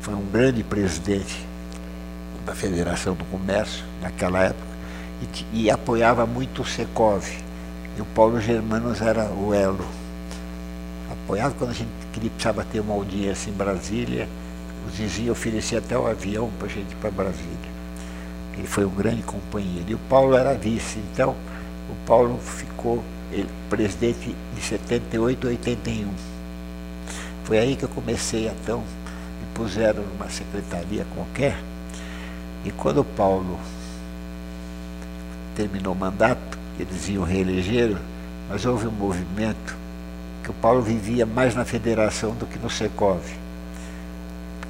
foi 0.01 0.15
um 0.15 0.25
grande 0.33 0.65
presidente 0.65 1.47
da 2.45 2.57
Federação 2.57 3.15
do 3.15 3.25
Comércio 3.27 3.85
naquela 4.01 4.41
época, 4.41 4.73
e, 5.53 5.63
e 5.63 5.71
apoiava 5.71 6.27
muito 6.27 6.63
o 6.63 6.67
Secov 6.67 7.25
e 7.97 8.01
o 8.01 8.05
Paulo 8.05 8.41
Germanos 8.41 9.01
era 9.01 9.31
o 9.31 9.55
elo. 9.55 9.87
Apoiado 11.09 11.55
quando 11.57 11.71
a 11.71 11.75
gente 11.75 11.89
queria, 12.13 12.31
precisava 12.31 12.65
ter 12.65 12.81
uma 12.81 12.95
audiência 12.95 13.49
em 13.49 13.53
Brasília, 13.53 14.29
o 14.87 14.91
Zizinho 14.91 15.33
oferecia 15.33 15.79
até 15.79 15.97
o 15.97 16.07
avião 16.07 16.51
para 16.59 16.67
a 16.67 16.71
gente 16.71 16.93
ir 16.93 16.97
para 16.97 17.11
Brasília. 17.11 17.73
Ele 18.57 18.67
foi 18.67 18.85
um 18.85 18.91
grande 18.91 19.23
companheiro. 19.23 19.85
E 19.89 19.95
o 19.95 19.99
Paulo 20.09 20.37
era 20.37 20.55
vice, 20.55 20.99
então 21.13 21.35
o 21.91 22.07
Paulo 22.07 22.39
ficou 22.39 23.03
ele, 23.31 23.49
presidente 23.71 24.35
de 24.55 24.61
78 24.61 25.47
a 25.47 25.51
81. 25.51 26.09
Foi 27.45 27.59
aí 27.59 27.77
que 27.77 27.85
eu 27.85 27.89
comecei, 27.89 28.49
então, 28.49 28.81
me 28.81 29.47
puseram 29.55 30.03
numa 30.03 30.31
secretaria 30.31 31.07
qualquer, 31.15 31.59
e 32.65 32.71
quando 32.71 33.01
o 33.01 33.05
Paulo 33.05 33.59
terminou 35.57 35.95
o 35.95 35.97
mandato, 35.97 36.59
eles 36.79 37.09
iam 37.09 37.25
reeleger, 37.25 37.97
mas 38.49 38.65
houve 38.65 38.87
um 38.87 38.93
movimento 38.93 39.77
que 40.45 40.51
o 40.51 40.55
Paulo 40.55 40.83
vivia 40.83 41.27
mais 41.27 41.55
na 41.55 41.65
federação 41.65 42.35
do 42.35 42.47
que 42.47 42.59
no 42.59 42.71
Secov. 42.71 43.21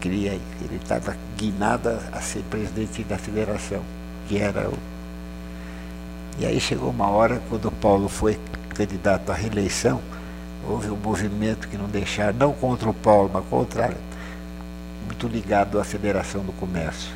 Queria, 0.02 0.32
ele 0.32 0.80
estava 0.82 1.16
guinado 1.38 1.88
a 2.12 2.20
ser 2.20 2.42
presidente 2.50 3.04
da 3.04 3.16
federação, 3.16 3.80
que 4.26 4.36
era 4.36 4.68
o. 4.68 4.76
E 6.40 6.44
aí 6.44 6.58
chegou 6.58 6.90
uma 6.90 7.08
hora, 7.08 7.40
quando 7.48 7.68
o 7.68 7.70
Paulo 7.70 8.08
foi 8.08 8.36
candidato 8.74 9.30
à 9.30 9.34
reeleição, 9.36 10.00
houve 10.68 10.90
um 10.90 10.96
movimento 10.96 11.68
que 11.68 11.76
não 11.76 11.86
deixaram, 11.86 12.36
não 12.36 12.52
contra 12.52 12.90
o 12.90 12.94
Paulo, 12.94 13.30
mas 13.32 13.44
contra, 13.44 13.96
muito 15.06 15.28
ligado 15.28 15.78
à 15.78 15.84
Federação 15.84 16.42
do 16.42 16.52
Comércio. 16.54 17.12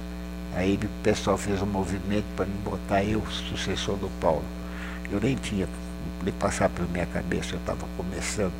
Aí 0.54 0.78
o 0.80 1.02
pessoal 1.02 1.36
fez 1.36 1.60
um 1.60 1.66
movimento 1.66 2.26
para 2.36 2.46
me 2.46 2.56
botar 2.64 3.02
eu, 3.02 3.20
sucessor 3.26 3.96
do 3.96 4.08
Paulo. 4.20 4.44
Eu 5.10 5.20
nem 5.20 5.34
tinha 5.34 5.66
nem 6.22 6.32
passar 6.34 6.68
pela 6.68 6.86
minha 6.86 7.06
cabeça, 7.06 7.54
eu 7.54 7.58
estava 7.58 7.84
começando. 7.96 8.54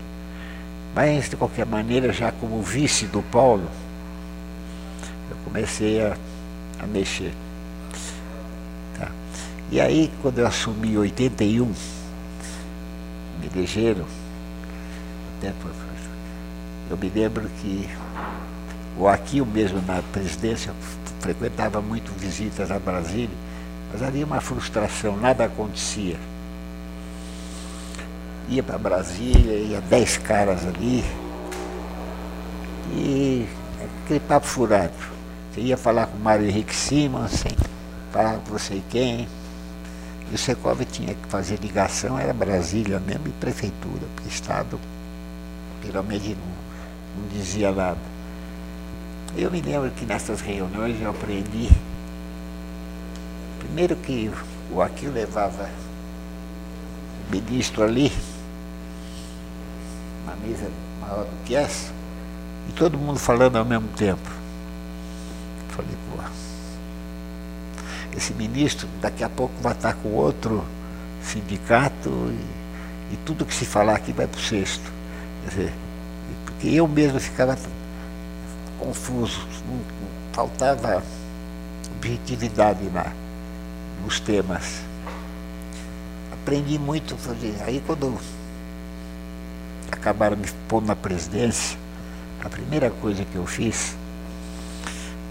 Mas, 0.97 1.31
de 1.31 1.37
qualquer 1.37 1.65
maneira, 1.65 2.13
já 2.13 2.33
como 2.33 2.61
vice 2.61 3.07
do 3.07 3.23
Paulo, 3.23 3.69
eu 5.31 5.37
comecei 5.45 6.03
a, 6.03 6.17
a 6.83 6.87
mexer. 6.87 7.33
Tá? 8.99 9.11
E 9.71 9.81
aí, 9.81 10.13
quando 10.23 10.39
eu 10.39 10.47
assumi 10.47 10.93
em 10.93 10.99
81, 10.99 11.65
me 11.65 11.75
elegeram, 13.55 14.05
até, 15.39 15.53
eu 16.91 16.97
me 16.97 17.09
lembro 17.09 17.49
que 17.61 17.89
o 18.99 19.09
Aquil 19.09 19.45
mesmo 19.45 19.83
na 19.83 20.03
presidência 20.13 20.73
frequentava 21.21 21.81
muito 21.81 22.13
visitas 22.19 22.71
a 22.71 22.79
Brasília, 22.79 23.37
mas 23.93 24.03
havia 24.03 24.25
uma 24.25 24.41
frustração, 24.41 25.17
nada 25.17 25.45
acontecia 25.45 26.17
ia 28.49 28.63
para 28.63 28.79
Brasília, 28.79 29.55
ia 29.55 29.81
dez 29.81 30.17
caras 30.17 30.67
ali. 30.67 31.05
E 32.95 33.47
aquele 34.05 34.21
papo 34.21 34.47
furado. 34.47 35.16
Você 35.57 35.63
ia 35.63 35.77
falar 35.79 36.07
com 36.09 36.19
o 36.19 36.21
Mário 36.21 36.47
Henrique 36.47 36.77
Simonsen, 36.77 37.57
falar 38.13 38.37
com 38.41 38.59
você 38.59 38.83
quem. 38.91 39.27
E 40.31 40.35
o 40.35 40.37
Secov 40.37 40.85
tinha 40.85 41.15
que 41.15 41.27
fazer 41.29 41.59
ligação, 41.61 42.19
era 42.19 42.35
Brasília 42.35 43.01
mesmo 43.01 43.29
e 43.29 43.31
prefeitura, 43.31 44.03
porque 44.15 44.29
Estado 44.29 44.79
geralmente 45.83 46.37
não, 46.37 47.23
não 47.23 47.29
dizia 47.31 47.73
nada. 47.73 47.97
Eu 49.35 49.51
me 49.51 49.63
lembro 49.63 49.91
que 49.93 50.05
nessas 50.05 50.43
reuniões 50.43 51.01
eu 51.01 51.09
aprendi, 51.09 51.71
primeiro 53.59 53.97
que 53.97 54.31
o 54.71 54.83
Aquil 54.83 55.11
levava 55.11 55.71
o 57.27 57.31
ministro 57.35 57.83
ali, 57.83 58.13
uma 60.23 60.37
mesa 60.37 60.71
maior 61.01 61.25
do 61.25 61.45
que 61.47 61.55
essa, 61.55 61.91
e 62.69 62.73
todo 62.73 62.99
mundo 62.99 63.19
falando 63.19 63.57
ao 63.57 63.65
mesmo 63.65 63.89
tempo. 63.97 64.46
Falei, 65.77 65.97
pô, 66.11 66.23
esse 68.17 68.33
ministro 68.33 68.89
daqui 69.01 69.23
a 69.23 69.29
pouco 69.29 69.55
vai 69.61 69.73
estar 69.73 69.93
com 69.95 70.09
outro 70.09 70.65
sindicato 71.23 72.09
e, 72.09 73.15
e 73.15 73.19
tudo 73.27 73.45
que 73.45 73.55
se 73.55 73.67
falar 73.67 73.97
aqui 73.97 74.13
vai 74.13 74.27
para 74.27 74.39
o 74.39 74.43
sexto. 74.43 74.91
Quer 75.43 75.51
dizer, 75.51 75.73
porque 76.45 76.69
eu 76.69 76.89
mesmo 76.89 77.21
ficava 77.21 77.59
confuso, 78.79 79.47
faltava 80.33 81.03
objetividade 81.97 82.85
na, 82.91 83.13
nos 84.03 84.21
temas. 84.21 84.81
Aprendi 86.33 86.79
muito, 86.79 87.17
aí 87.67 87.83
quando 87.85 88.19
acabaram 89.91 90.37
me 90.37 90.47
pondo 90.69 90.87
na 90.87 90.97
presidência, 90.97 91.77
a 92.45 92.49
primeira 92.49 92.91
coisa 92.91 93.25
que 93.25 93.37
eu 93.37 93.47
fiz 93.47 93.96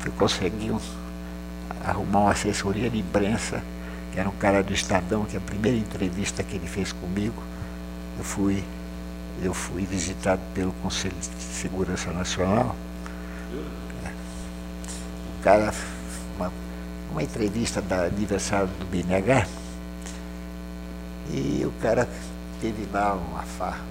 foi 0.05 0.11
conseguir 0.11 0.71
um, 0.71 0.79
arrumar 1.83 2.19
uma 2.19 2.31
assessoria 2.31 2.89
de 2.89 2.99
imprensa, 2.99 3.61
que 4.11 4.19
era 4.19 4.29
um 4.29 4.33
cara 4.33 4.61
do 4.61 4.71
Estadão, 4.71 5.25
que 5.25 5.35
a 5.35 5.41
primeira 5.41 5.77
entrevista 5.77 6.43
que 6.43 6.55
ele 6.55 6.67
fez 6.67 6.91
comigo, 6.91 7.41
eu 8.17 8.23
fui, 8.23 8.63
eu 9.41 9.53
fui 9.53 9.85
visitado 9.85 10.41
pelo 10.53 10.71
Conselho 10.73 11.15
de 11.15 11.43
Segurança 11.43 12.11
Nacional. 12.11 12.75
O 15.39 15.43
cara, 15.43 15.73
uma, 16.35 16.51
uma 17.11 17.23
entrevista 17.23 17.81
da 17.81 18.03
aniversário 18.03 18.67
do 18.67 18.85
BNH, 18.85 19.47
e 21.31 21.63
o 21.65 21.71
cara 21.81 22.07
teve 22.61 22.87
lá 22.93 23.13
uma, 23.13 23.43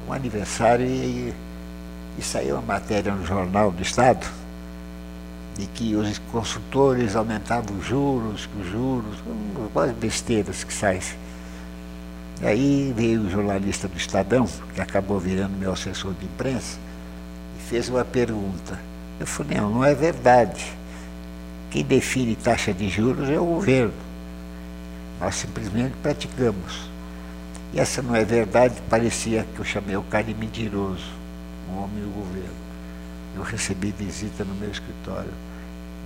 um 0.08 0.12
aniversário 0.12 0.86
e, 0.86 1.34
e 2.16 2.22
saiu 2.22 2.54
uma 2.54 2.74
matéria 2.74 3.12
no 3.12 3.26
Jornal 3.26 3.72
do 3.72 3.82
Estado 3.82 4.43
de 5.56 5.66
que 5.66 5.94
os 5.94 6.18
consultores 6.32 7.14
aumentavam 7.14 7.76
os 7.76 7.86
juros, 7.86 8.48
os 8.60 8.66
juros, 8.68 9.16
quase 9.72 9.92
besteiras 9.92 10.64
que 10.64 10.72
saem. 10.72 11.00
E 12.42 12.46
aí 12.46 12.92
veio 12.96 13.22
o 13.22 13.30
jornalista 13.30 13.86
do 13.86 13.96
Estadão, 13.96 14.48
que 14.74 14.80
acabou 14.80 15.20
virando 15.20 15.56
meu 15.56 15.72
assessor 15.72 16.12
de 16.14 16.24
imprensa, 16.24 16.78
e 17.58 17.62
fez 17.62 17.88
uma 17.88 18.04
pergunta. 18.04 18.78
Eu 19.20 19.26
falei, 19.26 19.58
não, 19.58 19.70
não 19.70 19.84
é 19.84 19.94
verdade. 19.94 20.72
Quem 21.70 21.84
define 21.84 22.34
taxa 22.34 22.72
de 22.72 22.88
juros 22.88 23.28
é 23.30 23.38
o 23.38 23.44
governo. 23.44 23.94
Nós 25.20 25.36
simplesmente 25.36 25.94
praticamos. 26.02 26.88
E 27.72 27.80
essa 27.80 28.02
não 28.02 28.14
é 28.14 28.24
verdade, 28.24 28.74
parecia 28.88 29.46
que 29.54 29.60
eu 29.60 29.64
chamei 29.64 29.96
o 29.96 30.02
cara 30.02 30.24
de 30.24 30.34
mentiroso, 30.34 31.04
um 31.70 31.82
homem 31.82 32.02
do 32.02 32.12
governo. 32.14 32.63
Eu 33.36 33.42
recebi 33.42 33.92
visita 33.98 34.44
no 34.44 34.54
meu 34.54 34.70
escritório 34.70 35.32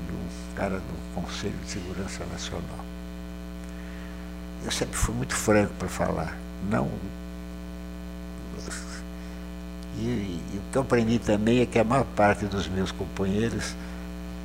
de 0.06 0.12
um 0.14 0.56
cara 0.56 0.78
do 0.78 1.14
Conselho 1.14 1.56
de 1.64 1.70
Segurança 1.70 2.24
Nacional. 2.26 2.84
Eu 4.64 4.70
sempre 4.70 4.96
fui 4.96 5.14
muito 5.14 5.34
franco 5.34 5.72
para 5.78 5.88
falar. 5.88 6.36
Não. 6.70 6.90
E, 9.98 10.00
e, 10.00 10.58
o 10.58 10.72
que 10.72 10.78
eu 10.78 10.82
aprendi 10.82 11.18
também 11.18 11.60
é 11.60 11.66
que 11.66 11.78
a 11.78 11.84
maior 11.84 12.04
parte 12.16 12.46
dos 12.46 12.68
meus 12.68 12.92
companheiros 12.92 13.74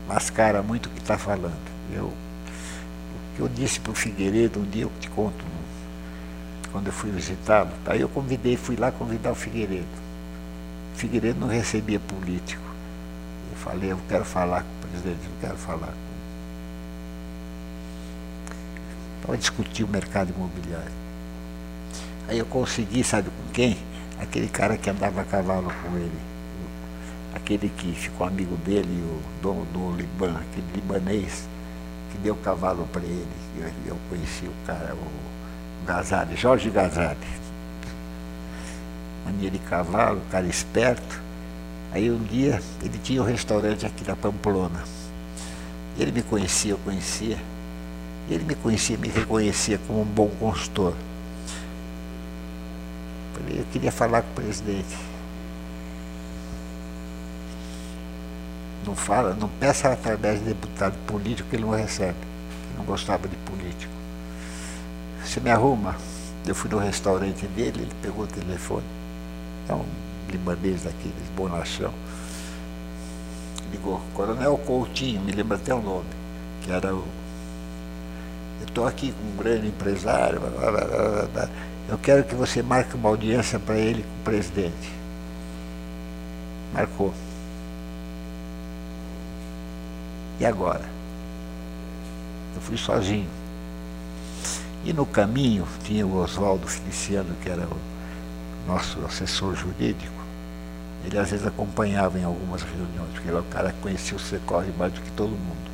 mascara 0.08 0.62
muito 0.62 0.88
o 0.88 0.89
que 0.89 1.00
está 1.00 1.17
falando. 1.17 1.54
Eu, 1.93 2.06
o 2.06 3.36
que 3.36 3.41
eu 3.41 3.48
disse 3.48 3.80
para 3.80 3.91
o 3.91 3.96
Figueiredo, 3.96 4.60
um 4.60 4.63
dia 4.63 4.84
eu 4.84 4.91
te 5.00 5.10
conto, 5.10 5.43
quando 6.72 6.88
eu 6.88 6.93
fui 6.93 7.12
visitá-lo, 7.12 7.69
aí 7.86 8.02
eu 8.02 8.10
convidei, 8.10 8.58
fui 8.58 8.76
lá 8.76 8.91
convidar 8.91 9.32
o 9.32 9.36
Figueiredo. 9.36 9.86
O 10.96 10.98
Figueiredo 10.98 11.39
não 11.39 11.48
recebia 11.48 12.00
político. 12.00 12.62
Falei, 13.63 13.91
eu 13.91 13.99
quero 14.10 14.26
falar 14.26 14.62
com 14.62 14.67
o 14.67 14.89
presidente, 14.89 15.26
eu 15.26 15.32
quero 15.39 15.58
falar 15.58 15.88
com 15.88 16.13
para 19.26 19.38
discutir 19.38 19.84
o 19.86 19.88
mercado 19.88 20.34
imobiliário. 20.36 20.91
Aí 22.28 22.38
eu 22.38 22.45
consegui, 22.45 23.04
sabe 23.04 23.30
com 23.30 23.54
quem? 23.54 23.78
Aquele 24.19 24.47
cara 24.47 24.78
que 24.78 24.89
andava 24.89 25.21
a 25.21 25.23
cavalo 25.23 25.71
com 25.82 25.97
ele. 25.97 26.19
Aquele 27.34 27.69
que 27.69 27.93
ficou 27.93 28.28
amigo 28.28 28.56
dele, 28.58 29.02
o 29.02 29.41
dono 29.41 29.65
do 29.65 29.95
Liban, 29.95 30.36
aquele 30.36 30.67
libanês, 30.76 31.47
que 32.12 32.17
deu 32.17 32.36
cavalo 32.36 32.88
para 32.91 33.02
ele. 33.02 33.26
Eu, 33.58 33.71
eu, 33.88 33.97
conheci 34.10 34.45
o 34.45 34.54
cara, 34.67 34.93
o 34.93 35.86
Gazali, 35.86 36.36
Jorge 36.36 36.69
Gazali. 36.69 37.17
Mania 39.26 39.49
de 39.49 39.60
cavalo, 39.60 40.21
cara 40.30 40.45
esperto. 40.47 41.22
Aí 41.93 42.10
um 42.10 42.23
dia 42.23 42.60
ele 42.82 42.97
tinha 42.97 43.21
um 43.21 43.25
restaurante 43.25 43.86
aqui 43.86 44.03
na 44.08 44.15
Pamplona. 44.15 44.84
Ele 45.97 46.12
me 46.12 46.23
conhecia, 46.23 46.71
eu 46.71 46.77
conhecia. 46.79 47.38
Ele 48.27 48.43
me 48.43 48.56
conhecia, 48.56 48.97
me 48.97 49.08
reconhecia 49.10 49.79
como 49.86 50.01
um 50.01 50.06
bom 50.06 50.27
consultor. 50.39 50.95
Falei, 53.36 53.60
eu 53.60 53.65
queria 53.71 53.91
falar 53.91 54.23
com 54.23 54.32
o 54.32 54.34
presidente. 54.34 54.97
Não 58.86 58.95
fala, 58.95 59.36
não 59.39 59.47
peça 59.47 59.89
através 59.89 60.39
de 60.39 60.45
deputado 60.45 60.95
político 61.06 61.47
que 61.47 61.58
ele 61.58 61.63
não 61.63 61.71
recebe. 61.71 62.17
Ele 62.17 62.77
não 62.77 62.86
gostava 62.86 63.27
de 63.27 63.36
político. 63.38 63.93
Você 65.23 65.39
me 65.39 65.51
arruma? 65.51 65.95
Eu 66.45 66.56
fui 66.56 66.71
no 66.71 66.79
restaurante 66.79 67.45
dele, 67.47 67.84
ele 67.84 67.91
pegou 68.01 68.25
o 68.25 68.27
telefone. 68.27 68.84
Um 69.69 70.02
libanês 70.31 70.83
daqueles, 70.83 71.29
bonachão. 71.36 71.93
Ligou, 73.71 74.01
Coronel 74.13 74.57
Coutinho, 74.59 75.21
me 75.21 75.31
lembra 75.31 75.57
até 75.57 75.73
o 75.73 75.81
nome, 75.81 76.09
que 76.62 76.71
era 76.71 76.93
o 76.93 77.03
eu 78.63 78.67
estou 78.67 78.88
aqui 78.88 79.12
com 79.12 79.27
um 79.27 79.36
grande 79.36 79.67
empresário, 79.67 80.39
blá, 80.39 80.71
blá, 80.71 81.27
blá, 81.33 81.49
eu 81.89 81.97
quero 81.97 82.23
que 82.23 82.33
você 82.33 82.63
marque 82.63 82.95
uma 82.95 83.09
audiência 83.09 83.59
para 83.59 83.77
ele 83.77 84.03
com 84.03 84.21
o 84.21 84.23
presidente. 84.23 84.89
Marcou. 86.73 87.13
E 90.39 90.45
agora? 90.45 90.86
Eu 92.55 92.62
fui 92.62 92.77
sozinho. 92.77 93.27
E 94.86 94.93
no 94.93 95.05
caminho 95.05 95.67
tinha 95.83 96.07
o 96.07 96.15
Oswaldo 96.15 96.65
Feliciano, 96.65 97.36
que 97.43 97.49
era 97.49 97.67
o 97.67 97.92
nosso 98.67 99.04
assessor 99.06 99.56
jurídico. 99.56 100.23
Ele 101.06 101.17
às 101.17 101.32
vezes 101.32 101.45
acompanhava 101.45 102.17
em 102.17 102.23
algumas 102.23 102.62
reuniões, 102.62 103.10
porque 103.12 103.28
ele 103.28 103.38
é 103.38 103.39
o 103.39 103.43
cara 103.43 103.71
que 103.71 103.82
conhecia 103.82 104.15
o 104.15 104.19
Secorre 104.19 104.71
mais 104.78 104.93
do 104.93 105.02
que 105.02 105.12
todo 105.12 105.30
mundo. 105.30 105.73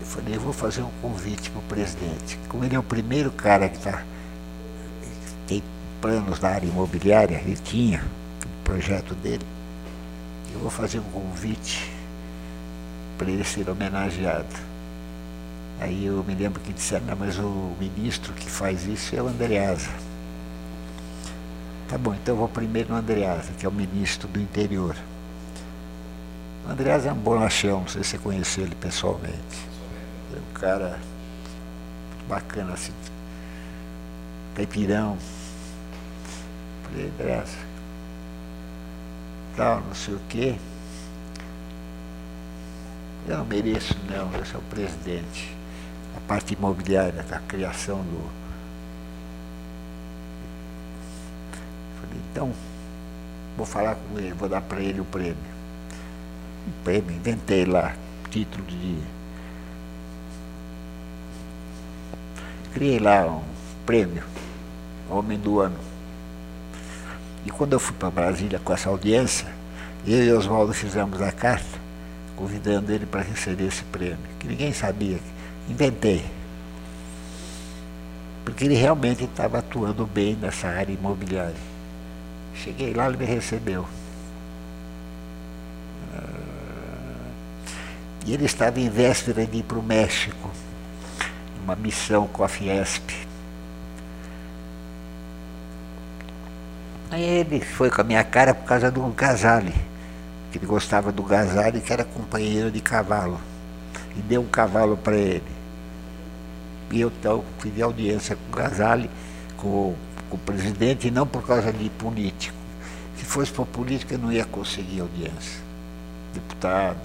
Eu 0.00 0.06
falei, 0.06 0.36
eu 0.36 0.40
vou 0.40 0.52
fazer 0.52 0.82
um 0.82 0.90
convite 1.00 1.50
para 1.50 1.60
o 1.60 1.62
presidente. 1.62 2.38
Como 2.48 2.64
ele 2.64 2.76
é 2.76 2.78
o 2.78 2.82
primeiro 2.82 3.30
cara 3.30 3.68
que 3.68 3.78
tá, 3.78 4.02
tem 5.46 5.62
planos 6.00 6.40
na 6.40 6.50
área 6.50 6.66
imobiliária, 6.66 7.36
ele 7.36 7.56
tinha 7.56 8.02
o 8.44 8.64
projeto 8.64 9.14
dele, 9.14 9.46
eu 10.52 10.60
vou 10.60 10.70
fazer 10.70 10.98
um 10.98 11.10
convite 11.10 11.90
para 13.16 13.30
ele 13.30 13.44
ser 13.44 13.68
homenageado. 13.70 14.74
Aí 15.80 16.06
eu 16.06 16.22
me 16.22 16.34
lembro 16.34 16.60
que 16.60 16.72
disseram, 16.72 17.16
mas 17.18 17.38
o 17.38 17.72
ministro 17.80 18.32
que 18.34 18.48
faz 18.48 18.86
isso 18.86 19.16
é 19.16 19.22
o 19.22 19.28
Andreasa. 19.28 19.90
Tá 21.88 21.98
bom, 21.98 22.14
então 22.14 22.34
eu 22.34 22.38
vou 22.38 22.48
primeiro 22.48 22.90
no 22.90 22.96
Andreasa, 22.96 23.52
que 23.52 23.66
é 23.66 23.68
o 23.68 23.72
ministro 23.72 24.26
do 24.28 24.40
interior. 24.40 24.96
O 26.66 26.70
Andreasa 26.70 27.10
é 27.10 27.12
um 27.12 27.16
bonachão, 27.16 27.80
não 27.80 27.88
sei 27.88 28.02
se 28.02 28.10
você 28.10 28.18
conheceu 28.18 28.64
ele 28.64 28.74
pessoalmente 28.74 29.74
um 30.38 30.54
cara 30.54 30.98
bacana, 32.28 32.72
assim, 32.72 32.92
caipirão. 34.54 35.16
Falei, 36.84 37.12
graça. 37.18 37.58
Tal, 39.56 39.80
não 39.80 39.94
sei 39.94 40.14
o 40.14 40.20
quê. 40.28 40.56
Eu 43.26 43.38
não 43.38 43.44
mereço, 43.44 43.94
não, 44.08 44.30
eu 44.32 44.44
sou 44.44 44.60
o 44.60 44.64
presidente. 44.64 45.54
A 46.16 46.20
parte 46.20 46.54
imobiliária, 46.54 47.22
da 47.22 47.38
criação 47.40 47.98
do. 48.02 48.30
Falei, 52.00 52.03
então, 52.30 52.52
vou 53.56 53.66
falar 53.66 53.96
com 53.96 54.18
ele, 54.18 54.32
vou 54.32 54.48
dar 54.48 54.60
para 54.60 54.80
ele 54.80 55.00
o 55.00 55.04
prêmio. 55.04 55.36
Um 56.66 56.84
prêmio, 56.84 57.12
inventei 57.12 57.64
lá, 57.64 57.94
título 58.30 58.64
de 58.66 58.98
criei 62.74 62.98
lá 62.98 63.24
um 63.26 63.42
prêmio, 63.86 64.24
Homem 65.08 65.38
do 65.38 65.60
Ano. 65.60 65.78
E 67.46 67.50
quando 67.50 67.74
eu 67.74 67.78
fui 67.78 67.94
para 67.94 68.10
Brasília 68.10 68.58
com 68.58 68.72
essa 68.72 68.88
audiência, 68.88 69.46
eu 70.06 70.24
e 70.24 70.32
Oswaldo 70.32 70.74
fizemos 70.74 71.22
a 71.22 71.30
carta 71.30 71.84
convidando 72.36 72.92
ele 72.92 73.06
para 73.06 73.22
receber 73.22 73.68
esse 73.68 73.84
prêmio, 73.84 74.18
que 74.40 74.48
ninguém 74.48 74.72
sabia. 74.72 75.18
Inventei. 75.68 76.24
Porque 78.44 78.64
ele 78.64 78.74
realmente 78.74 79.24
estava 79.24 79.58
atuando 79.58 80.04
bem 80.04 80.34
nessa 80.34 80.68
área 80.68 80.92
imobiliária. 80.92 81.73
Cheguei 82.54 82.94
lá, 82.94 83.08
ele 83.08 83.16
me 83.16 83.24
recebeu. 83.24 83.86
Ah, 86.16 87.30
e 88.26 88.32
ele 88.32 88.44
estava 88.44 88.80
em 88.80 88.88
véspera 88.88 89.44
de 89.46 89.58
ir 89.58 89.62
para 89.62 89.78
o 89.78 89.82
México 89.82 90.50
uma 91.64 91.74
missão 91.74 92.26
com 92.26 92.44
a 92.44 92.48
Fiesp. 92.48 93.10
Aí 97.10 97.22
ele 97.22 97.60
foi 97.60 97.90
com 97.90 98.00
a 98.02 98.04
minha 98.04 98.22
cara 98.22 98.54
por 98.54 98.66
causa 98.66 98.90
do 98.90 99.00
Gazali, 99.08 99.74
que 100.52 100.58
ele 100.58 100.66
gostava 100.66 101.10
do 101.10 101.22
Gazali, 101.22 101.80
que 101.80 101.92
era 101.92 102.04
companheiro 102.04 102.70
de 102.70 102.80
cavalo. 102.80 103.40
E 104.16 104.20
deu 104.20 104.42
um 104.42 104.46
cavalo 104.46 104.96
para 104.96 105.16
ele. 105.16 105.42
E 106.90 107.00
eu 107.00 107.08
então 107.08 107.44
tive 107.60 107.82
audiência 107.82 108.36
com 108.36 108.52
o 108.52 108.56
Gazali, 108.62 109.10
com, 109.56 109.94
com 110.34 110.36
o 110.36 110.38
presidente, 110.38 111.10
não 111.10 111.26
por 111.26 111.46
causa 111.46 111.72
de 111.72 111.88
político. 111.90 112.56
Se 113.16 113.24
fosse 113.24 113.52
para 113.52 113.64
política, 113.64 114.18
não 114.18 114.32
ia 114.32 114.44
conseguir 114.44 115.00
audiência. 115.00 115.62
Deputado. 116.32 116.98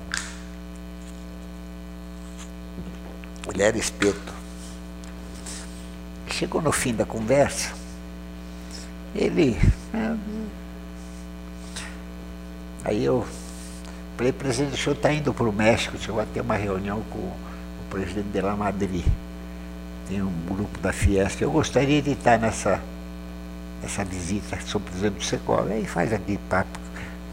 Ele 3.54 3.64
era 3.64 3.78
espeto. 3.78 4.34
Chegou 6.32 6.62
no 6.62 6.72
fim 6.72 6.94
da 6.96 7.06
conversa, 7.06 7.74
ele. 9.14 9.58
Né, 9.92 10.18
aí 12.86 13.04
eu 13.04 13.28
falei, 14.16 14.32
presidente, 14.32 14.76
o 14.76 14.78
senhor 14.78 14.96
está 14.96 15.12
indo 15.12 15.34
para 15.34 15.50
o 15.50 15.52
México, 15.52 15.98
o 15.98 16.00
senhor 16.00 16.16
vai 16.16 16.26
ter 16.28 16.40
uma 16.40 16.56
reunião 16.56 17.02
com 17.10 17.18
o 17.18 17.36
presidente 17.90 18.30
de 18.32 18.42
La 18.42 18.56
Madrid. 18.56 19.06
Tem 20.08 20.22
um 20.22 20.32
grupo 20.48 20.80
da 20.80 20.94
Fiesta. 20.94 21.44
Eu 21.44 21.52
gostaria 21.52 22.02
de 22.02 22.12
estar 22.12 22.40
nessa, 22.40 22.82
nessa 23.82 24.04
visita, 24.04 24.60
sou 24.62 24.82
presidente 24.82 25.16
do 25.16 25.24
Secol. 25.24 25.68
Aí 25.68 25.86
faz 25.86 26.14
aquele 26.14 26.40
papo 26.50 26.80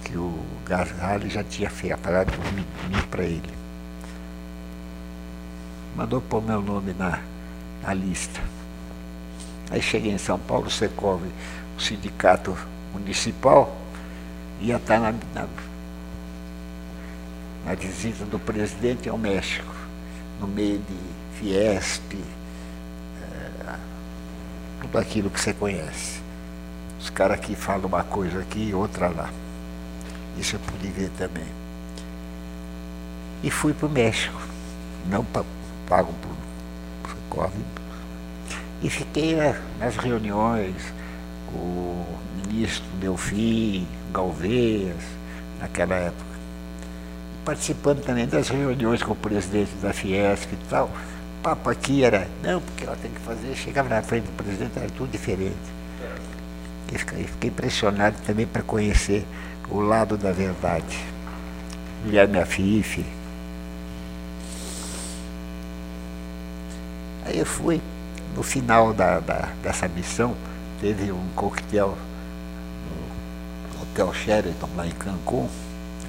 que 0.05 0.17
o 0.17 0.39
Gasali 0.65 1.29
já 1.29 1.43
tinha 1.43 1.69
feito, 1.69 1.99
falado 1.99 2.31
de 2.31 2.55
mim 2.55 2.65
para 3.11 3.25
ele. 3.25 3.53
Mandou 5.97 6.21
pôr 6.21 6.43
meu 6.43 6.61
nome 6.61 6.93
na, 6.93 7.21
na 7.83 7.95
lista. 7.95 8.41
Aí 9.71 9.83
cheguei 9.83 10.13
em 10.13 10.19
São 10.19 10.39
Paulo, 10.39 10.71
Secov, 10.71 11.23
o 11.77 11.81
sindicato 11.81 12.57
municipal, 12.93 13.77
ia 14.61 14.77
estar 14.77 15.01
na, 15.01 15.13
na, 15.35 15.47
na 17.65 17.75
visita 17.75 18.25
do 18.25 18.39
presidente 18.39 19.09
ao 19.09 19.19
México, 19.19 19.75
no 20.41 20.47
meio 20.47 20.79
de 20.79 20.97
Fiesp, 21.39 22.15
é, 22.15 23.75
tudo 24.81 24.99
aquilo 24.99 25.31
que 25.31 25.41
você 25.41 25.53
conhece. 25.53 26.16
Os 27.01 27.11
caras 27.11 27.39
aqui 27.39 27.55
falam 27.55 27.87
uma 27.87 28.03
coisa 28.05 28.41
aqui 28.41 28.69
e 28.71 28.75
outra 28.75 29.09
lá. 29.09 29.31
Isso 30.39 30.57
eu 30.57 30.61
pude 30.61 30.89
ver 30.89 31.11
também. 31.19 31.47
E 33.43 33.51
fui 33.51 33.73
para 33.73 33.87
o 33.87 33.91
México, 33.91 34.41
não 35.09 35.25
pago 35.87 36.13
por 36.23 37.11
Secov, 37.11 37.53
e 38.83 38.91
fiquei 38.91 39.37
nas 39.79 39.97
reuniões 39.97 40.75
com 41.47 41.59
o 41.59 42.19
ministro 42.37 42.85
Delfim, 43.01 43.87
Galvez, 44.13 44.97
naquela 45.61 45.95
época. 45.95 46.37
participando 47.47 48.03
também 48.03 48.27
das 48.27 48.49
reuniões 48.49 49.03
com 49.05 49.13
o 49.13 49.17
presidente 49.17 49.71
da 49.77 49.93
Fiesp 49.93 50.53
e 50.53 50.57
tal. 50.69 50.87
O 50.87 51.43
papo 51.43 51.71
aqui 51.71 52.03
era, 52.03 52.27
não, 52.43 52.61
porque 52.61 52.85
ela 52.85 52.97
tem 52.97 53.11
que 53.11 53.21
fazer, 53.21 53.55
chegava 53.55 53.89
na 53.89 54.03
frente 54.03 54.25
do 54.25 54.33
presidente, 54.37 54.73
era 54.77 54.91
tudo 54.91 55.13
diferente. 55.13 55.55
E 56.93 56.99
fiquei, 56.99 57.27
impressionado 57.45 58.17
também 58.27 58.47
para 58.47 58.63
conhecer 58.63 59.27
o 59.69 59.81
lado 59.81 60.17
da 60.17 60.33
verdade. 60.33 61.05
Guilherme 62.05 62.39
Afife. 62.39 63.05
Aí 67.25 67.39
eu 67.39 67.47
fui 67.47 67.81
no 68.37 68.43
final 68.43 68.93
da, 68.93 69.19
da, 69.19 69.49
dessa 69.63 69.89
missão, 69.89 70.37
teve 70.81 71.11
um 71.11 71.29
coquetel 71.35 71.97
no 73.75 73.83
Hotel 73.83 74.15
Sheraton, 74.15 74.69
lá 74.77 74.87
em 74.87 74.93
Cancún. 74.93 75.49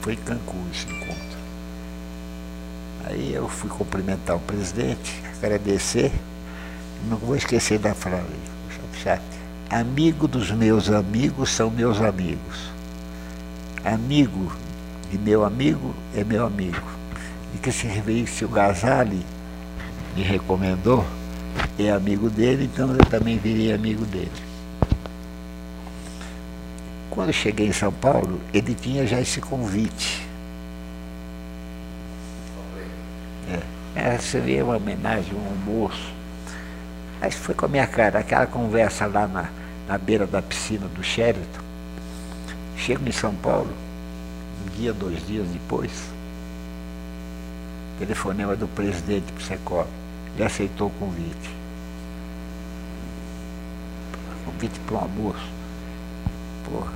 Foi 0.02 0.14
em 0.14 0.18
Cancún 0.18 0.64
esse 0.72 0.86
encontro. 0.86 1.38
Aí 3.06 3.34
eu 3.34 3.48
fui 3.48 3.70
cumprimentar 3.70 4.36
o 4.36 4.40
presidente, 4.40 5.24
agradecer. 5.38 6.12
Não 7.10 7.18
vou 7.18 7.36
esquecer 7.36 7.80
da 7.80 7.94
frase. 7.94 8.26
Amigo 9.70 10.30
dos 10.30 10.50
meus 10.52 10.90
amigos 10.90 11.50
são 11.50 11.70
meus 11.70 12.00
amigos. 12.00 12.72
Amigo 13.84 14.56
de 15.12 15.18
meu 15.18 15.44
amigo 15.44 15.94
é 16.16 16.24
meu 16.24 16.46
amigo. 16.46 16.82
E 17.54 17.58
que 17.58 17.72
se 17.72 18.46
o 18.46 18.48
Gazali 18.48 19.26
me 20.16 20.24
recomendou, 20.24 21.06
é 21.78 21.92
amigo 21.92 22.30
dele, 22.30 22.64
então 22.64 22.92
eu 22.92 23.06
também 23.06 23.38
virei 23.38 23.74
amigo 23.74 24.06
dele. 24.06 24.32
Quando 27.10 27.34
cheguei 27.34 27.68
em 27.68 27.74
São 27.74 27.92
Paulo, 27.92 28.40
ele 28.54 28.74
tinha 28.74 29.06
já 29.06 29.20
esse 29.20 29.42
convite. 29.42 30.26
É, 33.96 34.12
receber 34.12 34.64
uma 34.64 34.78
homenagem, 34.78 35.34
um 35.34 35.48
almoço. 35.48 36.17
Aí 37.22 37.32
foi 37.32 37.56
com 37.56 37.66
a 37.66 37.70
minha 37.70 37.88
cara, 37.88 38.20
aquela 38.20 38.46
conversa 38.46 39.08
lá 39.08 39.28
na, 39.28 39.50
na 39.88 39.98
beira 39.98 40.28
da 40.28 40.42
piscina 40.42 40.88
do 40.88 41.04
Sheraton. 41.04 41.62
Chego 42.76 43.08
em 43.08 43.12
São 43.12 43.34
Paulo, 43.36 43.74
um 44.66 44.70
dia, 44.78 44.94
dois 44.94 45.26
dias 45.26 45.48
depois, 45.48 45.92
telefonema 47.98 48.56
do 48.56 48.68
presidente 48.68 49.32
Psecov. 49.34 49.88
Ele 50.36 50.44
aceitou 50.44 50.88
o 50.88 50.92
convite. 50.92 51.58
Convite 54.46 54.80
para 54.82 54.96
um 54.96 55.00
almoço. 55.00 55.50
Porra. 56.70 56.94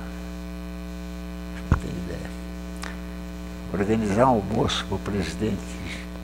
Não 1.70 1.78
tem 1.78 1.90
ideia. 1.90 2.30
Organizar 3.72 4.26
um 4.26 4.36
almoço 4.36 4.84
para 4.86 4.94
o 4.94 4.98
presidente 5.00 5.60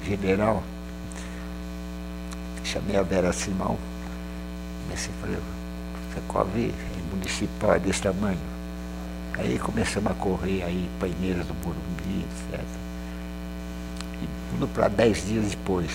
general. 0.04 0.62
Chamei 2.62 2.96
a 2.96 3.02
Vera 3.02 3.32
Simão. 3.32 3.78
Comecei 4.88 5.12
a 5.14 5.26
falar, 5.26 5.42
Secov 6.14 6.48
é 6.56 7.14
municipal 7.14 7.74
é 7.74 7.78
desse 7.78 8.00
tamanho. 8.00 8.38
Aí 9.34 9.58
começamos 9.58 10.10
a 10.10 10.14
correr 10.14 10.62
aí, 10.62 10.88
paineiras 10.98 11.46
do 11.46 11.52
Burumbi, 11.54 12.24
etc. 12.24 12.64
E 14.22 14.28
tudo 14.50 14.66
para 14.68 14.88
dez 14.88 15.26
dias 15.26 15.50
depois. 15.50 15.90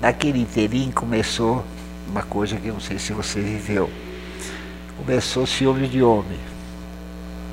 Naquele 0.00 0.40
inteirinho 0.40 0.92
começou 0.92 1.64
uma 2.06 2.22
coisa 2.22 2.56
que 2.56 2.68
eu 2.68 2.74
não 2.74 2.80
sei 2.80 2.98
se 2.98 3.12
você 3.12 3.40
viveu. 3.40 3.90
Começou 4.98 5.46
ciúmes 5.46 5.90
de 5.90 6.02
homem. 6.02 6.38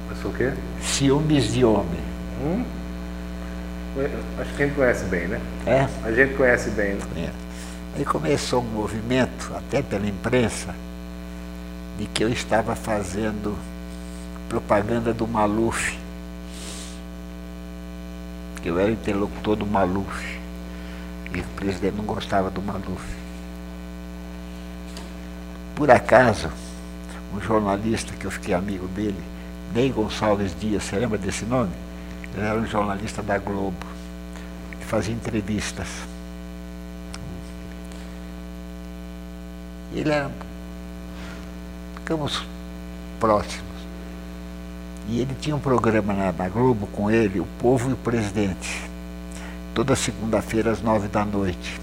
Começou 0.08 0.32
o 0.32 0.34
quê? 0.34 0.54
Ciúmes 0.82 1.54
de 1.54 1.64
homem. 1.64 2.02
Hum? 2.44 2.79
Acho 4.40 4.54
que 4.54 4.64
a 4.64 4.66
gente 4.66 4.76
conhece 4.76 5.06
bem, 5.06 5.28
né? 5.28 5.42
É? 5.66 5.88
A 6.04 6.12
gente 6.12 6.36
conhece 6.36 6.70
bem, 6.72 6.94
né? 6.94 7.02
É. 7.18 7.30
Aí 7.98 8.06
começou 8.06 8.62
um 8.62 8.66
movimento, 8.66 9.52
até 9.56 9.82
pela 9.82 10.08
imprensa, 10.08 10.76
de 11.98 12.06
que 12.06 12.24
eu 12.24 12.30
estava 12.30 12.76
fazendo 12.76 13.58
propaganda 14.48 15.14
do 15.14 15.28
Maluf. 15.28 15.98
Que 18.62 18.70
eu 18.70 18.80
era 18.80 18.92
interlocutor 18.92 19.56
do 19.56 19.66
Maluf. 19.66 20.40
E 21.34 21.40
o 21.40 21.44
presidente 21.56 21.96
não 21.96 22.06
gostava 22.06 22.50
do 22.50 22.62
Maluf. 22.62 23.06
Por 25.76 25.90
acaso, 25.90 26.50
um 27.34 27.42
jornalista 27.42 28.14
que 28.14 28.26
eu 28.26 28.32
fiquei 28.32 28.54
amigo 28.54 28.88
dele, 28.88 29.22
Ney 29.74 29.92
Gonçalves 29.92 30.56
Dias, 30.60 30.84
você 30.84 30.98
lembra 30.98 31.18
desse 31.18 31.46
nome? 31.46 31.72
Ele 32.36 32.46
era 32.46 32.60
um 32.60 32.66
jornalista 32.66 33.22
da 33.22 33.38
Globo, 33.38 33.86
que 34.80 34.86
fazia 34.86 35.14
entrevistas. 35.14 35.88
Ele 39.94 40.10
era. 40.10 40.32
Ficamos 41.96 42.46
próximos. 43.20 43.68
E 45.08 45.20
ele 45.22 45.36
tinha 45.42 45.56
um 45.56 45.60
programa 45.60 46.14
na, 46.14 46.32
na 46.32 46.50
Globo 46.50 46.88
com 46.88 47.10
ele, 47.10 47.40
O 47.40 47.48
Povo 47.60 47.90
e 47.90 47.94
o 47.94 47.98
Presidente 47.98 48.90
toda 49.80 49.96
segunda-feira 49.96 50.72
às 50.72 50.82
nove 50.82 51.08
da 51.08 51.24
noite. 51.24 51.80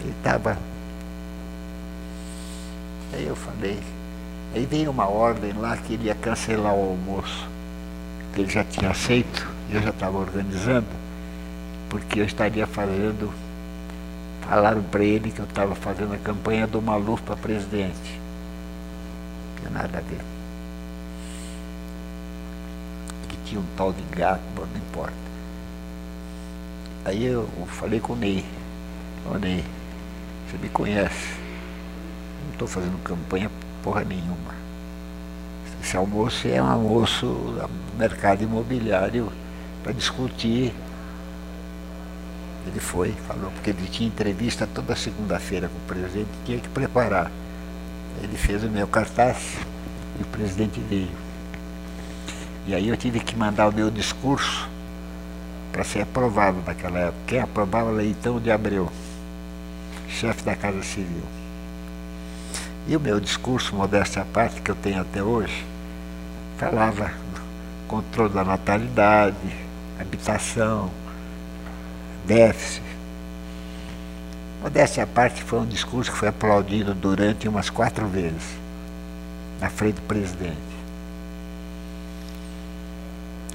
Ele 0.00 0.14
estava. 0.16 0.56
Aí 3.12 3.26
eu 3.26 3.36
falei. 3.36 3.78
Aí 4.54 4.64
veio 4.64 4.90
uma 4.90 5.06
ordem 5.06 5.52
lá 5.52 5.76
que 5.76 5.92
ele 5.92 6.06
ia 6.06 6.14
cancelar 6.14 6.74
o 6.74 6.90
almoço, 6.90 7.46
ele 8.40 8.50
já 8.50 8.64
tinha 8.64 8.90
aceito, 8.90 9.46
eu 9.70 9.82
já 9.82 9.90
estava 9.90 10.18
organizando, 10.18 10.86
porque 11.88 12.20
eu 12.20 12.24
estaria 12.24 12.66
fazendo. 12.66 13.32
Falaram 14.48 14.82
para 14.82 15.04
ele 15.04 15.30
que 15.30 15.38
eu 15.38 15.44
estava 15.44 15.74
fazendo 15.74 16.14
a 16.14 16.18
campanha 16.18 16.66
do 16.66 16.80
Maluf 16.82 17.22
para 17.22 17.36
presidente. 17.36 18.20
Não 19.54 19.60
tinha 19.60 19.70
nada 19.70 19.98
a 19.98 20.00
ver. 20.00 20.20
Que 23.28 23.36
tinha 23.44 23.60
um 23.60 23.66
tal 23.76 23.92
de 23.92 24.02
gato, 24.16 24.42
bom, 24.54 24.66
não 24.66 24.76
importa. 24.76 25.12
Aí 27.04 27.24
eu 27.24 27.48
falei 27.66 28.00
com 28.00 28.12
o 28.12 28.16
Ney. 28.16 28.44
Ô 29.30 29.38
Ney, 29.38 29.64
você 30.50 30.58
me 30.58 30.68
conhece. 30.68 31.34
Não 32.44 32.52
estou 32.52 32.68
fazendo 32.68 33.02
campanha 33.02 33.50
porra 33.82 34.04
nenhuma. 34.04 34.54
Esse 35.82 35.96
almoço 35.96 36.46
é 36.46 36.62
um 36.62 36.66
almoço 36.66 37.26
mercado 37.96 38.42
imobiliário 38.42 39.32
para 39.82 39.92
discutir. 39.92 40.72
Ele 42.66 42.80
foi, 42.80 43.12
falou, 43.26 43.50
porque 43.50 43.70
ele 43.70 43.88
tinha 43.88 44.08
entrevista 44.08 44.68
toda 44.72 44.94
segunda-feira 44.94 45.68
com 45.68 45.76
o 45.76 45.80
presidente, 45.80 46.28
tinha 46.44 46.58
que 46.58 46.68
preparar. 46.68 47.30
Ele 48.22 48.36
fez 48.36 48.62
o 48.62 48.68
meu 48.68 48.86
cartaz 48.86 49.56
e 50.18 50.22
o 50.22 50.26
presidente 50.26 50.80
veio. 50.80 51.10
E 52.66 52.74
aí 52.74 52.88
eu 52.88 52.96
tive 52.96 53.18
que 53.18 53.34
mandar 53.34 53.68
o 53.68 53.72
meu 53.72 53.90
discurso 53.90 54.68
para 55.72 55.82
ser 55.82 56.02
aprovado 56.02 56.62
naquela 56.64 56.98
época. 56.98 57.18
Quem 57.26 57.40
aprovava 57.40 57.90
Leitão 57.90 58.38
de 58.38 58.52
Abreu, 58.52 58.90
chefe 60.08 60.44
da 60.44 60.54
Casa 60.54 60.82
Civil. 60.82 61.24
E 62.86 62.96
o 62.96 63.00
meu 63.00 63.18
discurso, 63.18 63.74
modéstia 63.74 64.22
à 64.22 64.24
parte, 64.24 64.60
que 64.60 64.70
eu 64.70 64.74
tenho 64.76 65.00
até 65.00 65.22
hoje, 65.22 65.64
falava 66.58 67.10
controle 67.92 68.32
da 68.32 68.42
natalidade, 68.42 69.36
habitação, 70.00 70.90
déficit. 72.24 72.82
Modéstia 74.62 75.02
à 75.02 75.06
parte, 75.06 75.42
foi 75.42 75.58
um 75.58 75.66
discurso 75.66 76.10
que 76.10 76.16
foi 76.16 76.28
aplaudido 76.28 76.94
durante 76.94 77.46
umas 77.46 77.68
quatro 77.68 78.06
vezes, 78.06 78.56
na 79.60 79.68
frente 79.68 79.96
do 79.96 80.02
presidente. 80.02 80.56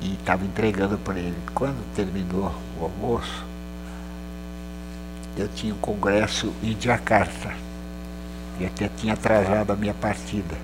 E 0.03 0.13
estava 0.13 0.45
entregando 0.45 0.99
para 0.99 1.17
ele. 1.17 1.37
Quando 1.55 1.83
terminou 1.95 2.53
o 2.79 2.83
almoço, 2.83 3.43
eu 5.35 5.47
tinha 5.47 5.73
um 5.73 5.79
congresso 5.79 6.53
em 6.61 6.79
Jakarta. 6.79 7.55
E 8.59 8.67
até 8.67 8.87
tinha 8.87 9.13
atrasado 9.13 9.73
a 9.73 9.75
minha 9.75 9.95
partida. 9.95 10.55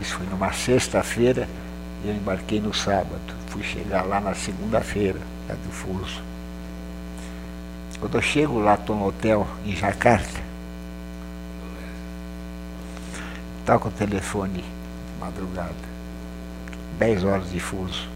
Isso 0.00 0.14
foi 0.14 0.26
numa 0.26 0.52
sexta-feira 0.52 1.48
eu 2.08 2.14
embarquei 2.14 2.60
no 2.60 2.74
sábado. 2.74 3.34
Fui 3.48 3.62
chegar 3.62 4.02
lá 4.02 4.20
na 4.20 4.34
segunda-feira, 4.34 5.20
do 5.54 5.72
fuso. 5.72 6.22
Quando 8.00 8.16
eu 8.16 8.22
chego 8.22 8.58
lá, 8.58 8.74
estou 8.74 8.94
no 8.94 9.06
hotel 9.06 9.46
em 9.64 9.74
Jacarta, 9.74 10.40
toca 13.64 13.88
o 13.88 13.90
telefone 13.90 14.62
madrugada, 15.18 15.74
10 16.98 17.24
horas 17.24 17.50
de 17.50 17.58
fuso. 17.58 18.08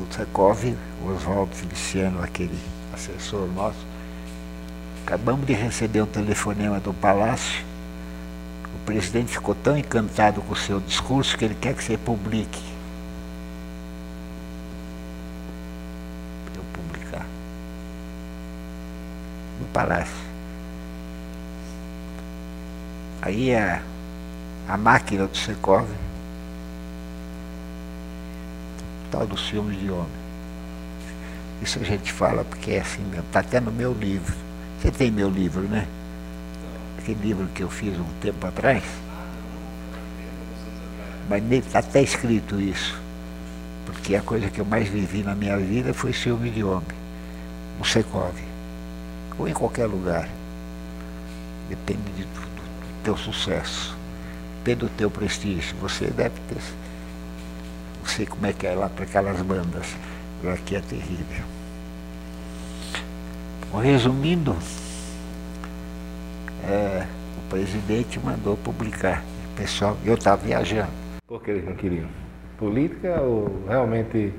O 0.00 0.06
Tsakov, 0.06 0.74
o 1.02 1.12
Oswaldo 1.12 1.54
Feliciano, 1.54 2.22
aquele 2.22 2.58
assessor 2.94 3.46
nosso, 3.48 3.84
acabamos 5.04 5.46
de 5.46 5.52
receber 5.52 6.02
um 6.02 6.06
telefonema 6.06 6.80
do 6.80 6.94
Palácio. 6.94 7.64
Presidente 8.88 9.32
ficou 9.32 9.54
tão 9.54 9.76
encantado 9.76 10.40
com 10.40 10.54
o 10.54 10.56
seu 10.56 10.80
discurso 10.80 11.36
que 11.36 11.44
ele 11.44 11.54
quer 11.54 11.74
que 11.74 11.84
você 11.84 11.98
publique. 11.98 12.78
palácio. 19.78 20.14
Aí 23.20 23.54
a, 23.54 23.82
a 24.68 24.76
máquina 24.76 25.26
do 25.26 25.36
Secov, 25.36 25.86
tal 29.10 29.26
dos 29.26 29.48
filmes 29.48 29.78
de 29.78 29.90
homem. 29.90 30.06
Isso 31.60 31.78
a 31.78 31.84
gente 31.84 32.12
fala 32.12 32.44
porque 32.44 32.72
é 32.72 32.80
assim 32.80 33.02
mesmo, 33.02 33.26
está 33.26 33.40
até 33.40 33.60
no 33.60 33.70
meu 33.70 33.92
livro. 33.92 34.34
Você 34.80 34.90
tem 34.90 35.10
meu 35.10 35.28
livro, 35.28 35.62
né? 35.62 35.86
Aquele 37.08 37.26
livro 37.26 37.48
que 37.54 37.62
eu 37.62 37.70
fiz 37.70 37.98
um 37.98 38.04
tempo 38.20 38.46
atrás. 38.46 38.84
Mas 41.26 41.42
nele 41.42 41.64
está 41.66 41.78
até 41.78 42.02
escrito 42.02 42.60
isso. 42.60 43.00
Porque 43.86 44.14
a 44.14 44.20
coisa 44.20 44.50
que 44.50 44.60
eu 44.60 44.64
mais 44.66 44.86
vivi 44.88 45.22
na 45.22 45.34
minha 45.34 45.56
vida 45.56 45.94
foi 45.94 46.12
filme 46.12 46.50
de 46.50 46.62
homem. 46.62 46.98
O 47.80 47.84
Secov 47.84 48.34
ou 49.38 49.48
em 49.48 49.54
qualquer 49.54 49.86
lugar. 49.86 50.28
Depende 51.70 52.12
de, 52.14 52.24
do, 52.24 52.40
do 52.40 53.02
teu 53.02 53.16
sucesso, 53.16 53.96
depende 54.58 54.80
do 54.80 54.90
teu 54.90 55.10
prestígio. 55.10 55.76
Você 55.80 56.08
deve 56.08 56.34
ter. 56.46 56.60
Não 58.02 58.06
sei 58.06 58.26
como 58.26 58.44
é 58.44 58.52
que 58.52 58.66
é 58.66 58.74
lá 58.74 58.90
para 58.90 59.04
aquelas 59.04 59.40
bandas. 59.40 59.86
Aqui 60.52 60.76
é 60.76 60.80
terrível. 60.82 61.44
Resumindo, 63.82 64.54
o 67.48 67.50
presidente 67.50 68.20
mandou 68.20 68.58
publicar. 68.58 69.24
O 69.52 69.56
pessoal, 69.56 69.96
eu 70.04 70.14
estava 70.14 70.36
viajando. 70.36 70.90
Por 71.26 71.42
que 71.42 71.50
eles 71.50 71.64
não 71.64 71.74
queriam? 71.74 72.06
Política 72.58 73.20
ou 73.22 73.64
realmente 73.66 74.34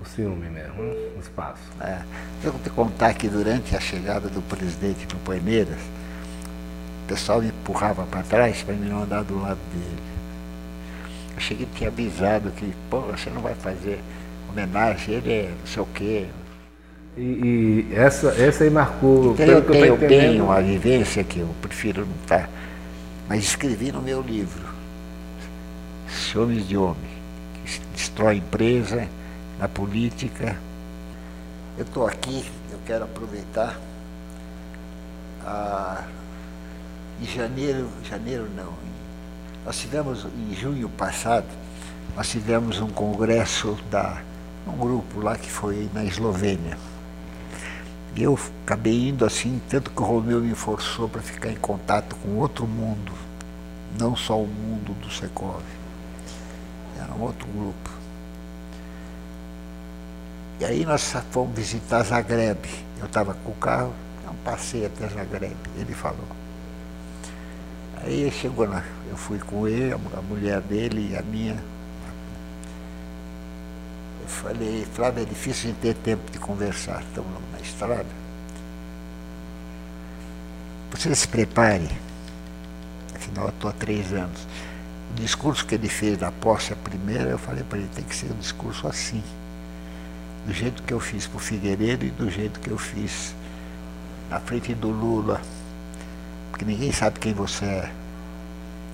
o 0.00 0.04
ciúme 0.04 0.48
mesmo, 0.48 0.80
né? 0.80 0.94
o 1.16 1.20
espaço. 1.20 1.62
É. 1.80 2.02
Eu 2.44 2.52
vou 2.52 2.60
te 2.60 2.70
contar 2.70 3.14
que 3.14 3.28
durante 3.28 3.74
a 3.74 3.80
chegada 3.80 4.28
do 4.28 4.40
presidente 4.42 5.06
no 5.12 5.18
Paineiras, 5.20 5.80
o 7.04 7.08
pessoal 7.08 7.40
me 7.40 7.48
empurrava 7.48 8.04
para 8.04 8.22
trás 8.22 8.62
para 8.62 8.74
me 8.74 8.88
não 8.88 9.02
andar 9.02 9.24
do 9.24 9.40
lado 9.40 9.58
dele. 9.72 10.02
Eu 11.34 11.40
cheguei 11.40 11.66
e 11.66 11.76
tinha 11.76 11.90
avisado 11.90 12.50
que, 12.52 12.72
pô, 12.88 13.00
você 13.00 13.28
não 13.28 13.42
vai 13.42 13.54
fazer 13.54 14.00
homenagem, 14.48 15.14
ele 15.14 15.32
é 15.32 15.54
não 15.58 15.66
sei 15.66 15.82
o 15.82 15.86
quê. 15.86 16.28
E, 17.16 17.20
e 17.20 17.94
essa, 17.94 18.28
essa 18.28 18.64
aí 18.64 18.70
marcou. 18.70 19.32
Então, 19.32 19.46
eu 19.46 19.62
tenho 19.62 19.84
eu 19.84 19.96
bem 19.96 20.40
uma 20.40 20.60
vivência 20.62 21.22
que 21.22 21.40
eu 21.40 21.48
prefiro 21.60 22.06
não 22.06 22.14
estar. 22.22 22.42
Tá, 22.42 22.48
mas 23.28 23.44
escrevi 23.44 23.92
no 23.92 24.00
meu 24.00 24.22
livro, 24.22 24.66
Ciúmes 26.08 26.66
de 26.66 26.76
Homem, 26.76 26.96
que 27.64 27.80
destrói 27.94 28.36
empresa, 28.36 29.08
na 29.58 29.68
política. 29.68 30.56
Eu 31.76 31.84
estou 31.84 32.06
aqui, 32.06 32.44
eu 32.70 32.78
quero 32.86 33.04
aproveitar. 33.04 33.78
Ah, 35.44 36.04
em 37.20 37.26
janeiro, 37.26 37.88
janeiro 38.08 38.48
não, 38.56 38.72
nós 39.64 39.78
tivemos, 39.78 40.26
em 40.50 40.54
junho 40.54 40.88
passado, 40.88 41.46
nós 42.16 42.28
tivemos 42.28 42.80
um 42.80 42.88
congresso 42.88 43.78
da 43.90 44.20
um 44.66 44.76
grupo 44.76 45.20
lá 45.20 45.36
que 45.36 45.50
foi 45.50 45.88
na 45.92 46.04
Eslovênia. 46.04 46.76
Eu 48.16 48.38
acabei 48.64 49.08
indo 49.08 49.24
assim, 49.24 49.60
tanto 49.70 49.90
que 49.90 50.02
o 50.02 50.04
Romeu 50.04 50.40
me 50.40 50.54
forçou 50.54 51.08
para 51.08 51.22
ficar 51.22 51.50
em 51.50 51.56
contato 51.56 52.14
com 52.16 52.36
outro 52.36 52.66
mundo, 52.66 53.12
não 53.98 54.14
só 54.14 54.38
o 54.38 54.46
mundo 54.46 54.92
do 55.00 55.10
Secov. 55.10 55.62
Era 57.00 57.12
um 57.14 57.22
outro 57.22 57.46
grupo. 57.48 57.90
E 60.60 60.64
aí 60.64 60.84
nós 60.84 61.14
fomos 61.30 61.56
visitar 61.56 62.02
Zagreb. 62.04 62.58
Eu 63.00 63.06
estava 63.06 63.34
com 63.34 63.50
o 63.50 63.54
carro, 63.54 63.92
não 64.24 64.34
passei 64.44 64.86
até 64.86 65.08
Zagreb, 65.08 65.56
ele 65.76 65.94
falou. 65.94 66.28
Aí 68.04 68.30
chegou 68.30 68.68
lá, 68.68 68.84
eu 69.08 69.16
fui 69.16 69.38
com 69.38 69.66
ele, 69.66 69.92
a 69.92 70.22
mulher 70.22 70.60
dele 70.60 71.12
e 71.12 71.16
a 71.16 71.22
minha. 71.22 71.71
Eu 74.22 74.28
falei, 74.28 74.86
Flávio, 74.94 75.22
é 75.22 75.26
difícil 75.26 75.70
a 75.70 75.72
gente 75.72 75.80
ter 75.80 75.94
tempo 75.94 76.30
de 76.30 76.38
conversar, 76.38 77.02
estamos 77.02 77.30
na 77.52 77.60
estrada. 77.60 78.06
Você 80.92 81.14
se 81.14 81.26
prepare, 81.26 81.88
afinal 83.14 83.46
eu 83.46 83.50
estou 83.50 83.70
há 83.70 83.72
três 83.72 84.12
anos. 84.12 84.46
O 85.10 85.14
discurso 85.14 85.66
que 85.66 85.74
ele 85.74 85.88
fez 85.88 86.16
da 86.18 86.30
posse 86.30 86.72
a 86.72 86.76
primeira, 86.76 87.30
eu 87.30 87.38
falei 87.38 87.64
para 87.64 87.78
ele, 87.78 87.88
tem 87.94 88.04
que 88.04 88.14
ser 88.14 88.30
um 88.30 88.38
discurso 88.38 88.86
assim 88.86 89.22
do 90.46 90.52
jeito 90.52 90.82
que 90.82 90.92
eu 90.92 91.00
fiz 91.00 91.26
para 91.26 91.36
o 91.36 91.40
Figueiredo 91.40 92.04
e 92.04 92.10
do 92.10 92.30
jeito 92.30 92.60
que 92.60 92.70
eu 92.70 92.78
fiz 92.78 93.34
na 94.28 94.40
frente 94.40 94.74
do 94.74 94.88
Lula. 94.88 95.40
Porque 96.50 96.64
ninguém 96.64 96.92
sabe 96.92 97.18
quem 97.18 97.32
você 97.32 97.64
é. 97.64 97.92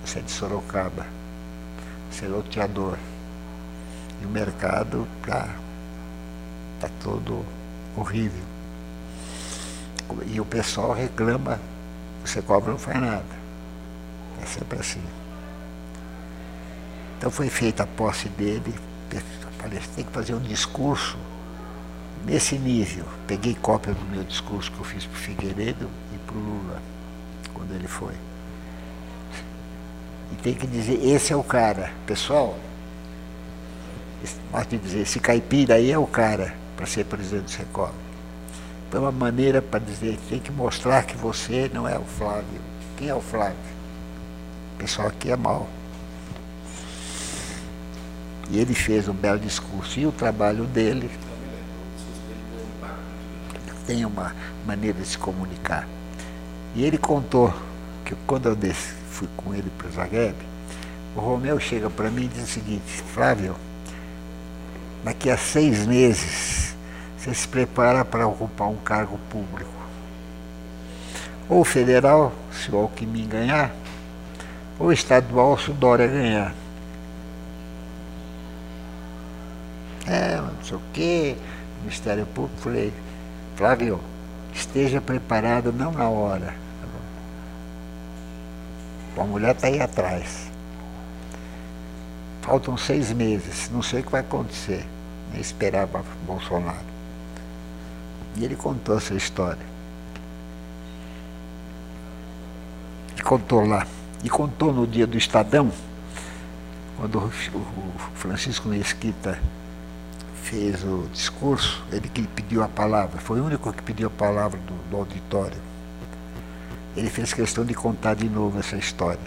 Você 0.05 0.19
é 0.19 0.23
de 0.23 0.31
Sorocaba. 0.31 1.07
Você 2.11 2.27
é 2.27 2.29
loteador. 2.29 2.97
E 4.23 4.27
o 4.27 4.29
mercado 4.29 5.07
está 5.21 5.49
tá 6.81 6.89
todo 7.03 7.45
horrível. 7.97 8.43
E 10.27 10.41
o 10.41 10.45
pessoal 10.45 10.93
reclama, 10.93 11.61
você 12.25 12.41
cobra 12.41 12.71
não 12.71 12.79
faz 12.79 13.01
nada. 13.01 13.39
É 14.43 14.47
sempre 14.47 14.79
assim. 14.79 15.03
Então 17.19 17.31
foi 17.31 17.49
feita 17.49 17.83
a 17.83 17.87
posse 17.87 18.29
dele, 18.29 18.75
falei, 19.59 19.81
tem 19.95 20.05
que 20.05 20.13
fazer 20.13 20.35
um 20.35 20.41
discurso 20.41 21.19
nesse 22.25 22.57
nível. 22.57 23.05
Peguei 23.27 23.55
cópia 23.55 23.93
do 23.93 24.05
meu 24.05 24.23
discurso 24.23 24.71
que 24.71 24.79
eu 24.79 24.85
fiz 24.85 25.05
para 25.05 25.15
o 25.15 25.19
Figueiredo 25.19 25.89
e 26.15 26.19
para 26.19 26.37
o 26.37 26.41
Lula, 26.41 26.83
quando 27.53 27.75
ele 27.75 27.89
foi. 27.89 28.15
E 30.33 30.37
tem 30.37 30.55
que 30.55 30.67
dizer, 30.67 31.05
esse 31.05 31.33
é 31.33 31.37
o 31.37 31.43
cara. 31.43 31.93
Pessoal, 32.07 32.57
pode 34.51 34.79
dizer, 34.79 35.01
esse 35.01 35.21
caipira 35.21 35.75
aí 35.75 35.91
é 35.91 35.99
o 35.99 36.07
cara 36.07 36.55
para 36.77 36.87
ser 36.87 37.05
presidente 37.05 37.45
do 37.45 37.51
Secov. 37.51 37.93
Foi 38.91 39.01
uma 39.01 39.13
maneira 39.13 39.61
para 39.61 39.81
dizer, 39.81 40.19
tem 40.29 40.39
que 40.39 40.51
mostrar 40.51 41.05
que 41.05 41.17
você 41.17 41.71
não 41.75 41.87
é 41.87 41.99
o 41.99 42.05
Flávio. 42.05 42.61
Quem 42.97 43.09
é 43.09 43.15
o 43.15 43.21
Flávio? 43.21 43.57
O 44.75 44.79
pessoal 44.79 45.09
aqui 45.09 45.31
é 45.31 45.37
mal. 45.37 45.69
E 48.51 48.59
ele 48.59 48.75
fez 48.75 49.09
um 49.09 49.13
belo 49.13 49.39
discurso. 49.39 50.01
E 50.01 50.07
o 50.07 50.13
trabalho 50.13 50.65
dele 50.65 51.11
tem 53.87 54.05
uma 54.05 54.35
maneira 54.67 55.01
de 55.01 55.07
se 55.07 55.19
comunicar. 55.19 55.87
E 56.75 56.85
ele 56.85 56.97
contou 56.97 57.53
que 58.05 58.15
quando 58.27 58.47
eu 58.47 58.57
desci, 58.57 58.93
fui 59.11 59.29
com 59.37 59.55
ele 59.55 59.71
para 59.77 59.89
o 59.89 59.93
Zagreb, 59.93 60.37
o 61.17 61.21
Romeu 61.21 61.59
chega 61.59 61.91
para 61.91 62.11
mim 62.11 62.25
e 62.25 62.29
diz 62.29 62.45
o 62.45 62.47
seguinte, 62.47 63.03
Flávio, 63.13 63.57
daqui 65.09 65.31
a 65.31 65.39
seis 65.39 65.87
meses 65.87 66.77
você 67.17 67.33
se 67.33 67.49
prepara 67.49 68.05
para 68.05 68.27
ocupar 68.27 68.69
um 68.69 68.77
cargo 68.77 69.19
público. 69.31 69.73
Ou 71.49 71.65
federal, 71.65 72.31
se 72.53 72.71
o 72.71 72.77
Alckmin 72.77 73.27
ganhar, 73.27 73.73
ou 74.79 74.93
estadual, 74.93 75.59
se 75.59 75.71
o 75.71 75.75
Dória 75.75 76.07
ganhar. 76.07 76.55
É, 80.07 80.37
não 80.37 80.63
sei 80.63 80.77
o 80.77 80.83
quê, 80.93 81.37
Ministério 81.81 82.27
Público, 82.27 82.61
falei, 82.61 82.93
Flávio, 83.57 83.99
esteja 84.53 85.01
preparado 85.01 85.73
não 85.73 85.91
na 85.91 86.07
hora. 86.09 86.55
A 89.17 89.25
mulher 89.25 89.55
está 89.55 89.69
aí 89.69 89.81
atrás. 89.81 90.51
Faltam 92.43 92.77
seis 92.77 93.11
meses, 93.11 93.71
não 93.73 93.83
sei 93.83 94.01
o 94.01 94.05
que 94.05 94.13
vai 94.13 94.21
acontecer. 94.21 94.87
Esperava 95.35 96.05
Bolsonaro. 96.27 96.87
E 98.37 98.45
ele 98.45 98.57
contou 98.57 98.97
essa 98.97 99.15
história. 99.15 99.67
E 103.17 103.23
contou 103.23 103.65
lá. 103.65 103.87
E 104.23 104.29
contou 104.29 104.73
no 104.73 104.87
dia 104.87 105.07
do 105.07 105.17
Estadão, 105.17 105.71
quando 106.97 107.19
o 107.19 107.31
Francisco 108.15 108.69
Mesquita 108.69 109.39
fez 110.43 110.83
o 110.83 111.09
discurso, 111.13 111.85
ele 111.93 112.09
que 112.09 112.27
pediu 112.27 112.63
a 112.63 112.69
palavra, 112.69 113.21
foi 113.21 113.41
o 113.41 113.45
único 113.45 113.73
que 113.73 113.83
pediu 113.83 114.09
a 114.09 114.11
palavra 114.11 114.59
do, 114.59 114.91
do 114.91 114.97
auditório. 114.97 115.57
Ele 116.97 117.09
fez 117.11 117.33
questão 117.33 117.65
de 117.65 117.75
contar 117.75 118.15
de 118.15 118.29
novo 118.29 118.59
essa 118.59 118.77
história. 118.77 119.21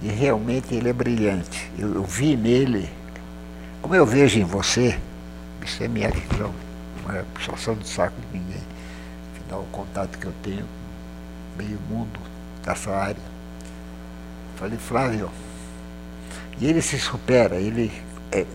E 0.00 0.08
realmente 0.08 0.74
ele 0.74 0.88
é 0.88 0.92
brilhante. 0.92 1.70
Eu, 1.78 1.94
eu 1.94 2.02
vi 2.02 2.36
nele, 2.36 2.90
como 3.82 3.94
eu 3.96 4.06
vejo 4.06 4.38
em 4.38 4.44
você, 4.44 4.98
isso 5.62 5.82
é 5.82 5.88
minha 5.88 6.08
visão, 6.08 6.54
não 7.04 7.14
é 7.14 7.22
puxação 7.34 7.74
de 7.74 7.86
saco 7.86 8.14
de 8.20 8.38
ninguém. 8.38 8.62
Afinal, 9.34 9.60
o 9.60 9.66
contato 9.66 10.16
que 10.18 10.24
eu 10.24 10.32
tenho, 10.42 10.64
meio 11.58 11.78
mundo 11.90 12.18
dessa 12.64 12.90
área. 12.90 13.32
Falei, 14.56 14.78
Flávio, 14.78 15.30
e 16.58 16.66
ele 16.66 16.80
se 16.80 16.98
supera, 16.98 17.56
ele, 17.56 17.90
é, 18.30 18.38
ele 18.38 18.48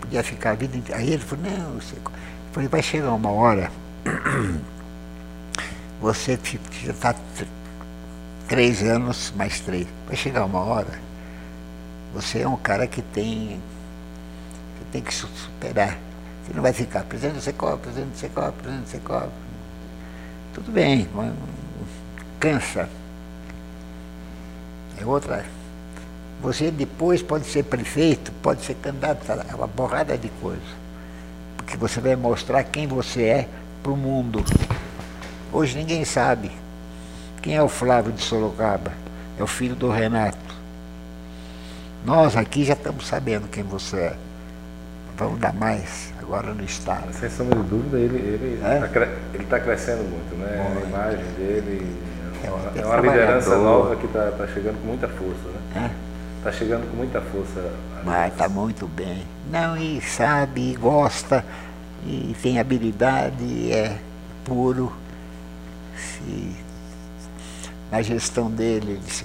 podia 0.00 0.22
ficar 0.22 0.52
a 0.52 0.54
vida 0.54 0.76
inteira. 0.76 1.00
Aí 1.00 1.12
ele 1.12 1.22
falou, 1.22 1.44
não, 1.44 1.72
você... 1.74 1.96
falei, 2.52 2.68
vai 2.68 2.82
chegar 2.82 3.12
uma 3.12 3.30
hora, 3.30 3.70
você 6.00 6.38
já 6.84 6.92
está 6.92 7.14
três 8.48 8.82
anos 8.82 9.32
mais 9.36 9.60
três. 9.60 9.86
Vai 10.06 10.16
chegar 10.16 10.44
uma 10.44 10.60
hora, 10.60 11.05
você 12.14 12.40
é 12.40 12.48
um 12.48 12.56
cara 12.56 12.86
que 12.86 13.02
tem, 13.02 13.60
você 14.78 14.84
tem 14.92 15.02
que 15.02 15.14
superar. 15.14 15.98
Você 16.44 16.54
não 16.54 16.62
vai 16.62 16.72
ficar 16.72 17.04
presidente 17.04 17.36
do 17.36 17.40
Secop, 17.40 17.82
presidente 17.82 18.10
do 18.10 18.18
Secop, 18.18 18.52
presidente 18.52 18.84
do 18.84 18.88
Secop. 18.88 19.30
Tudo 20.54 20.72
bem, 20.72 21.08
cansa. 22.38 22.88
É 24.98 25.04
outra. 25.04 25.44
Você 26.40 26.70
depois 26.70 27.22
pode 27.22 27.46
ser 27.46 27.64
prefeito, 27.64 28.30
pode 28.42 28.64
ser 28.64 28.74
candidato 28.74 29.30
a 29.30 29.56
uma 29.56 29.66
borrada 29.66 30.16
de 30.16 30.28
coisa. 30.40 30.60
Porque 31.56 31.76
você 31.76 32.00
vai 32.00 32.14
mostrar 32.14 32.62
quem 32.64 32.86
você 32.86 33.22
é 33.24 33.48
para 33.82 33.92
o 33.92 33.96
mundo. 33.96 34.44
Hoje 35.52 35.76
ninguém 35.76 36.04
sabe. 36.04 36.50
Quem 37.42 37.56
é 37.56 37.62
o 37.62 37.68
Flávio 37.68 38.12
de 38.12 38.22
Sorocaba? 38.22 38.92
É 39.38 39.42
o 39.42 39.46
filho 39.46 39.74
do 39.74 39.90
Renato. 39.90 40.45
Nós 42.06 42.36
aqui 42.36 42.64
já 42.64 42.74
estamos 42.74 43.04
sabendo 43.04 43.48
quem 43.48 43.64
você 43.64 43.96
é. 43.96 44.16
Vamos 45.16 45.40
dar 45.40 45.52
mais 45.52 46.14
agora 46.20 46.54
no 46.54 46.62
Estado. 46.62 47.12
Sem 47.12 47.28
sombra 47.28 47.58
de 47.58 47.68
dúvida, 47.68 47.98
ele 47.98 48.54
está 48.54 48.74
é? 48.74 49.44
tá 49.50 49.58
crescendo 49.58 50.04
muito, 50.04 50.36
né? 50.36 50.70
Muito. 50.72 50.86
A 50.86 50.88
imagem 50.88 51.24
dele 51.36 51.96
é 52.44 52.48
uma, 52.48 52.80
é 52.80 52.86
uma 52.86 52.96
liderança 52.98 53.56
nova 53.56 53.96
que 53.96 54.06
está 54.06 54.30
tá 54.30 54.46
chegando 54.46 54.80
com 54.80 54.86
muita 54.86 55.08
força, 55.08 55.48
né? 55.74 55.90
Está 56.38 56.52
chegando 56.52 56.88
com 56.88 56.96
muita 56.96 57.20
força. 57.20 57.72
Mas 58.04 58.32
está 58.32 58.48
muito 58.48 58.86
bem. 58.86 59.26
Não, 59.50 59.76
e 59.76 60.00
sabe, 60.00 60.74
e 60.74 60.76
gosta, 60.76 61.44
e 62.04 62.36
tem 62.40 62.60
habilidade, 62.60 63.72
é 63.72 63.98
puro. 64.44 64.92
Se, 65.96 66.54
na 67.90 68.00
gestão 68.00 68.48
dele, 68.48 68.92
ele 68.92 69.10
se 69.10 69.24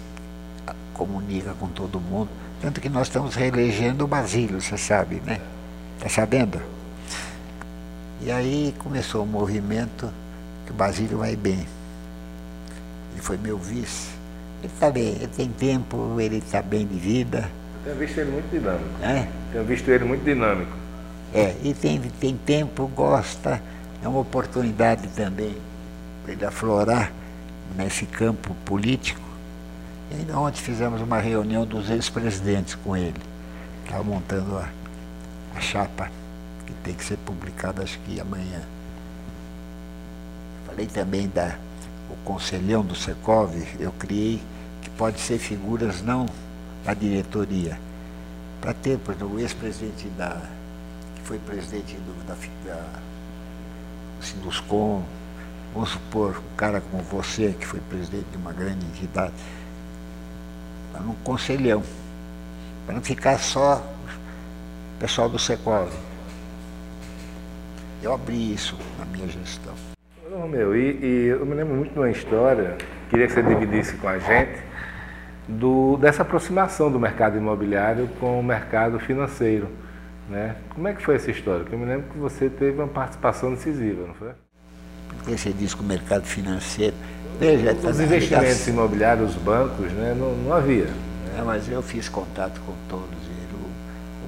comunica 0.95 1.53
com 1.59 1.67
todo 1.67 1.99
mundo. 1.99 2.40
Tanto 2.61 2.79
que 2.79 2.89
nós 2.89 3.07
estamos 3.07 3.33
reelegendo 3.33 4.05
o 4.05 4.07
Basílio, 4.07 4.61
você 4.61 4.77
sabe, 4.77 5.21
né? 5.25 5.41
Está 5.97 6.09
sabendo? 6.09 6.61
E 8.21 8.31
aí 8.31 8.73
começou 8.77 9.23
o 9.23 9.27
movimento 9.27 10.07
que 10.65 10.71
o 10.71 10.75
Basílio 10.75 11.17
vai 11.17 11.35
bem. 11.35 11.65
Ele 13.13 13.21
foi 13.21 13.37
meu 13.37 13.57
vice. 13.57 14.09
Ele 14.61 14.71
está 14.71 14.91
bem, 14.91 15.15
ele 15.15 15.27
tem 15.27 15.49
tempo, 15.49 16.19
ele 16.19 16.37
está 16.37 16.61
bem 16.61 16.85
de 16.85 16.99
vida. 16.99 17.49
Tenho 17.83 17.95
visto 17.95 18.19
ele 18.19 18.31
muito 18.31 18.49
dinâmico. 18.51 19.03
É? 19.03 19.27
Tenho 19.51 19.63
visto 19.63 19.89
ele 19.89 20.03
muito 20.03 20.23
dinâmico. 20.23 20.71
É, 21.33 21.55
e 21.63 21.73
tem, 21.73 21.99
tem 22.19 22.37
tempo, 22.37 22.85
gosta, 22.87 23.59
é 24.03 24.07
uma 24.07 24.19
oportunidade 24.19 25.07
também 25.15 25.55
para 26.23 26.33
ele 26.33 26.45
aflorar 26.45 27.11
nesse 27.75 28.05
campo 28.05 28.53
político. 28.65 29.20
E 30.11 30.15
ainda 30.15 30.37
ontem 30.37 30.61
fizemos 30.61 31.01
uma 31.01 31.19
reunião 31.19 31.65
dos 31.65 31.89
ex-presidentes 31.89 32.75
com 32.75 32.97
ele. 32.97 33.19
Estava 33.85 34.03
montando 34.03 34.57
a, 34.57 34.69
a 35.55 35.59
chapa 35.61 36.11
que 36.65 36.73
tem 36.83 36.93
que 36.93 37.03
ser 37.03 37.17
publicada 37.17 37.81
acho 37.81 37.97
que 37.99 38.19
amanhã. 38.19 38.61
Falei 40.67 40.85
também 40.85 41.29
da 41.29 41.57
o 42.09 42.15
conselhão 42.25 42.83
do 42.83 42.93
Secov, 42.93 43.55
eu 43.79 43.91
criei 43.93 44.41
que 44.81 44.89
pode 44.91 45.19
ser 45.19 45.37
figuras 45.37 46.01
não 46.01 46.25
da 46.83 46.93
diretoria. 46.93 47.79
Para 48.59 48.73
ter, 48.73 48.97
por 48.99 49.15
exemplo, 49.15 49.35
o 49.35 49.39
ex-presidente 49.39 50.07
da. 50.09 50.41
que 51.15 51.21
foi 51.23 51.39
presidente 51.39 51.95
do, 51.95 52.27
da, 52.27 52.35
da 52.65 52.83
Sinduscom, 54.21 55.03
vamos 55.73 55.91
supor, 55.91 56.37
um 56.37 56.55
cara 56.55 56.81
como 56.91 57.01
você, 57.03 57.55
que 57.57 57.65
foi 57.65 57.79
presidente 57.79 58.25
de 58.31 58.37
uma 58.37 58.51
grande 58.51 58.85
entidade, 58.85 59.33
para 60.91 61.01
um 61.01 61.15
conselhão, 61.23 61.83
para 62.85 62.95
não 62.95 63.01
ficar 63.01 63.37
só 63.37 63.77
o 63.77 64.99
pessoal 64.99 65.29
do 65.29 65.39
Secov. 65.39 65.89
Eu 68.01 68.13
abri 68.13 68.53
isso 68.53 68.77
na 68.97 69.05
minha 69.05 69.27
gestão. 69.27 69.73
Romeu, 70.31 70.75
e, 70.75 70.97
e, 71.01 71.25
eu 71.27 71.45
me 71.45 71.53
lembro 71.53 71.75
muito 71.75 71.93
de 71.93 71.99
uma 71.99 72.09
história, 72.09 72.77
queria 73.09 73.27
que 73.27 73.33
você 73.33 73.43
dividisse 73.43 73.95
com 73.97 74.07
a 74.07 74.17
gente, 74.17 74.61
do, 75.47 75.97
dessa 75.97 76.21
aproximação 76.21 76.91
do 76.91 76.99
mercado 76.99 77.37
imobiliário 77.37 78.07
com 78.19 78.39
o 78.39 78.43
mercado 78.43 78.99
financeiro. 78.99 79.67
Né? 80.29 80.55
Como 80.69 80.87
é 80.87 80.93
que 80.93 81.03
foi 81.03 81.15
essa 81.15 81.29
história? 81.29 81.61
Porque 81.61 81.75
eu 81.75 81.79
me 81.79 81.85
lembro 81.85 82.09
que 82.09 82.17
você 82.17 82.49
teve 82.49 82.79
uma 82.79 82.87
participação 82.87 83.51
decisiva, 83.51 84.07
não 84.07 84.13
foi? 84.13 84.31
Porque 85.17 85.37
você 85.37 85.51
diz 85.51 85.73
que 85.73 85.81
o 85.81 85.85
mercado 85.85 86.23
financeiro. 86.23 86.95
Veja, 87.39 87.73
os 87.73 87.97
tá 87.97 88.03
investimentos 88.03 88.67
imobiliários, 88.67 89.35
os 89.35 89.41
bancos, 89.41 89.91
né? 89.93 90.15
não, 90.17 90.35
não 90.35 90.53
havia. 90.53 90.85
Né? 90.85 91.43
mas 91.45 91.69
eu 91.69 91.81
fiz 91.81 92.07
contato 92.07 92.59
com 92.61 92.73
todos 92.89 93.21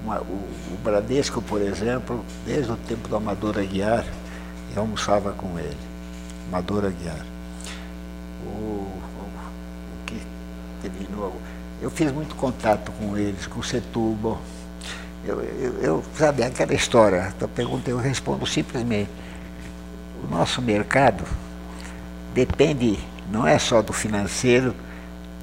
uma, 0.04 0.20
o, 0.20 0.34
o, 0.74 0.78
Bradesco, 0.84 1.42
por 1.42 1.62
exemplo, 1.62 2.24
desde 2.46 2.72
o 2.72 2.76
tempo 2.76 3.08
do 3.08 3.16
Amador 3.16 3.58
Aguiar, 3.58 4.06
eu 4.76 4.82
almoçava 4.82 5.32
com 5.32 5.58
ele, 5.58 5.78
Amador 6.50 6.86
Aguiar. 6.86 7.26
O, 8.46 8.50
o, 8.50 8.90
o 8.90 10.06
que 10.06 10.22
novo. 11.16 11.38
Eu 11.82 11.90
fiz 11.90 12.12
muito 12.12 12.36
contato 12.36 12.92
com 12.92 13.18
eles, 13.18 13.48
com 13.48 13.60
o 13.60 13.64
Setúbal. 13.64 14.42
Eu, 15.26 15.42
eu, 15.42 15.74
eu, 15.82 16.04
sabe, 16.18 16.44
aquela 16.44 16.74
história, 16.74 17.34
a 17.42 17.48
pergunta 17.48 17.90
eu 17.90 17.98
respondo 17.98 18.46
simplesmente. 18.46 19.10
O 20.24 20.28
nosso 20.34 20.62
mercado 20.62 21.24
depende, 22.34 23.00
não 23.32 23.48
é 23.48 23.58
só 23.58 23.82
do 23.82 23.94
financeiro, 23.94 24.76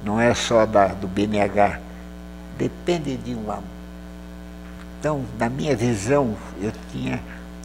não 0.03 0.19
é 0.19 0.33
só 0.33 0.65
da, 0.65 0.87
do 0.87 1.07
BNH, 1.07 1.79
depende 2.57 3.17
de 3.17 3.33
uma 3.33 3.61
então, 5.01 5.25
na 5.39 5.49
minha 5.49 5.75
visão, 5.75 6.37
eu 6.61 6.71
tinha, 6.91 7.19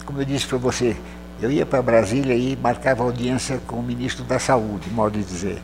como 0.06 0.22
eu 0.22 0.24
disse 0.24 0.46
para 0.46 0.56
você, 0.56 0.96
eu 1.38 1.50
ia 1.50 1.66
para 1.66 1.82
Brasília 1.82 2.34
e 2.34 2.56
marcava 2.56 3.02
audiência 3.02 3.60
com 3.66 3.76
o 3.76 3.82
ministro 3.82 4.24
da 4.24 4.38
Saúde, 4.38 4.88
modo 4.88 5.18
de 5.18 5.22
dizer, 5.22 5.62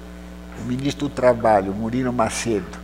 o 0.61 0.65
ministro 0.67 1.09
do 1.09 1.15
Trabalho, 1.15 1.73
Murilo 1.73 2.13
Macedo, 2.13 2.79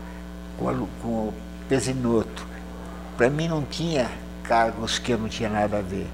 com, 0.58 0.70
a, 0.70 0.74
com 1.02 1.08
o 1.08 1.34
Pesinotto. 1.68 2.46
Para 3.14 3.28
mim 3.28 3.46
não 3.46 3.60
tinha 3.60 4.10
cargos 4.42 4.98
que 4.98 5.12
eu 5.12 5.18
não 5.18 5.28
tinha 5.28 5.50
nada 5.50 5.80
a 5.80 5.82
ver. 5.82 6.06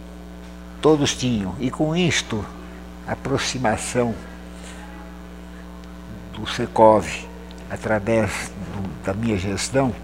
Todos 0.83 1.15
tinham. 1.15 1.55
E 1.61 1.71
com 1.71 1.95
isto, 1.95 2.45
aproximação 3.07 4.13
do 6.35 6.47
Secov 6.47 7.07
através 7.71 8.51
do, 8.73 9.05
da 9.05 9.15
minha 9.15 9.37
gestão, 9.37 9.95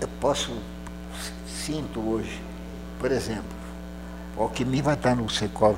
eu 0.00 0.08
posso, 0.20 0.56
sinto 1.46 2.00
hoje, 2.00 2.40
por 2.98 3.12
exemplo, 3.12 3.44
o 4.36 4.42
Alckmin 4.42 4.82
vai 4.82 4.94
estar 4.94 5.14
no 5.14 5.28
Secov. 5.28 5.76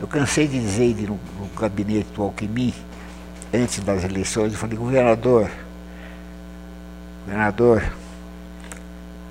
Eu 0.00 0.08
cansei 0.08 0.48
de 0.48 0.58
dizer 0.58 0.94
no, 1.02 1.20
no 1.38 1.46
gabinete 1.56 2.08
do 2.14 2.22
Alckmin, 2.22 2.74
antes 3.52 3.78
das 3.80 4.02
eleições, 4.02 4.52
eu 4.52 4.58
falei, 4.58 4.76
governador, 4.76 5.50
governador, 7.24 7.92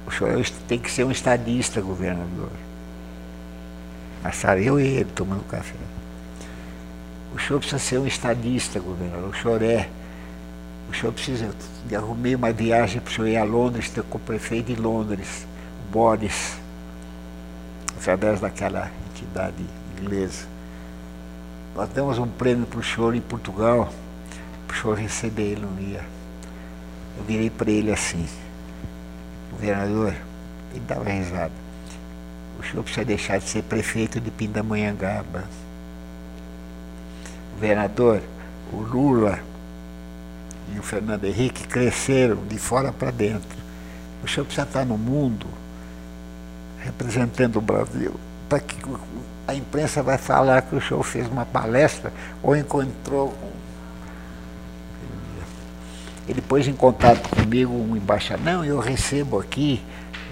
o 0.08 0.12
senhor 0.12 0.50
tem 0.68 0.80
que 0.80 0.90
ser 0.90 1.04
um 1.04 1.12
estadista, 1.12 1.82
governador. 1.82 2.52
Mas 4.24 4.38
sabe, 4.38 4.66
eu 4.66 4.80
e 4.80 4.88
ele 4.88 5.12
tomando 5.14 5.44
café. 5.44 5.76
O 7.34 7.40
senhor 7.40 7.60
precisa 7.60 7.80
ser 7.80 7.98
um 7.98 8.06
estadista, 8.06 8.80
governador. 8.80 9.30
O 9.30 9.36
senhor 9.36 9.62
é. 9.62 9.90
O 10.90 10.96
senhor 10.96 11.12
precisa. 11.12 11.50
Eu 11.90 12.00
arrumei 12.00 12.36
uma 12.36 12.52
viagem 12.52 13.02
para 13.02 13.10
o 13.10 13.14
senhor 13.14 13.28
ir 13.28 13.38
a 13.38 13.44
Londres, 13.44 13.92
com 14.10 14.18
o 14.18 14.22
prefeito 14.22 14.74
de 14.74 14.80
Londres, 14.80 15.48
o 15.88 15.92
Boris, 15.92 16.58
através 17.98 18.40
daquela 18.40 18.92
entidade 19.10 19.64
inglesa. 20.00 20.46
Nós 21.76 21.90
demos 21.90 22.20
um 22.20 22.28
prêmio 22.28 22.68
para 22.68 22.80
o 22.80 22.84
senhor 22.84 23.16
em 23.16 23.22
Portugal, 23.22 23.92
para 24.68 24.78
o 24.78 24.80
senhor 24.80 24.98
receber, 24.98 25.54
ele 25.54 25.62
não 25.62 25.80
ia. 25.80 26.06
Eu 27.18 27.24
virei 27.24 27.50
para 27.50 27.72
ele 27.72 27.92
assim, 27.92 28.28
governador, 29.52 30.14
ele 30.72 30.84
dava 30.88 31.10
risada. 31.10 31.52
O 32.60 32.64
senhor 32.64 32.84
precisa 32.84 33.06
deixar 33.06 33.40
de 33.40 33.50
ser 33.50 33.64
prefeito 33.64 34.20
de 34.20 34.30
Pindamonhangaba. 34.30 35.46
Governador, 37.54 38.22
o 38.72 38.78
Lula 38.78 39.40
e 40.74 40.80
o 40.80 40.84
Fernando 40.84 41.26
Henrique 41.26 41.68
cresceram 41.68 42.38
de 42.48 42.58
fora 42.58 42.92
para 42.92 43.12
dentro. 43.12 43.58
O 44.24 44.28
senhor 44.28 44.46
precisa 44.46 44.68
estar 44.68 44.86
no 44.86 44.98
mundo 44.98 45.46
representando 46.80 47.58
o 47.58 47.62
Brasil, 47.62 48.14
para 48.50 48.60
que 48.60 48.76
a 49.48 49.56
imprensa 49.56 50.04
vai 50.04 50.18
falar 50.18 50.62
que 50.64 50.76
o 50.76 50.82
senhor 50.82 51.04
fez 51.04 51.28
uma 51.28 51.46
palestra 51.46 52.12
ou 52.42 52.56
encontrou 52.56 53.34
ele 56.28 56.42
pôs 56.42 56.68
em 56.68 56.74
contato 56.74 57.30
comigo 57.30 57.74
um 57.74 57.98
embaixador, 57.98 58.46
não, 58.46 58.64
eu 58.64 58.80
recebo 58.80 59.40
aqui, 59.40 59.84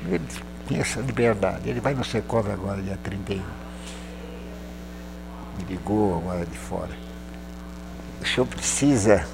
ele 0.08 0.22
tem 0.68 0.80
essa 0.80 1.02
liberdade. 1.02 1.70
Ele 1.70 1.82
vai 1.82 1.94
no 1.94 2.04
Secov 2.04 2.50
agora, 2.50 2.82
dia 2.82 2.98
31. 3.04 3.42
Me 5.58 5.66
ligou 5.68 6.18
agora 6.18 6.46
de 6.46 6.58
fora. 6.58 7.01
O 8.22 8.26
senhor 8.26 8.46
precisa, 8.46 9.26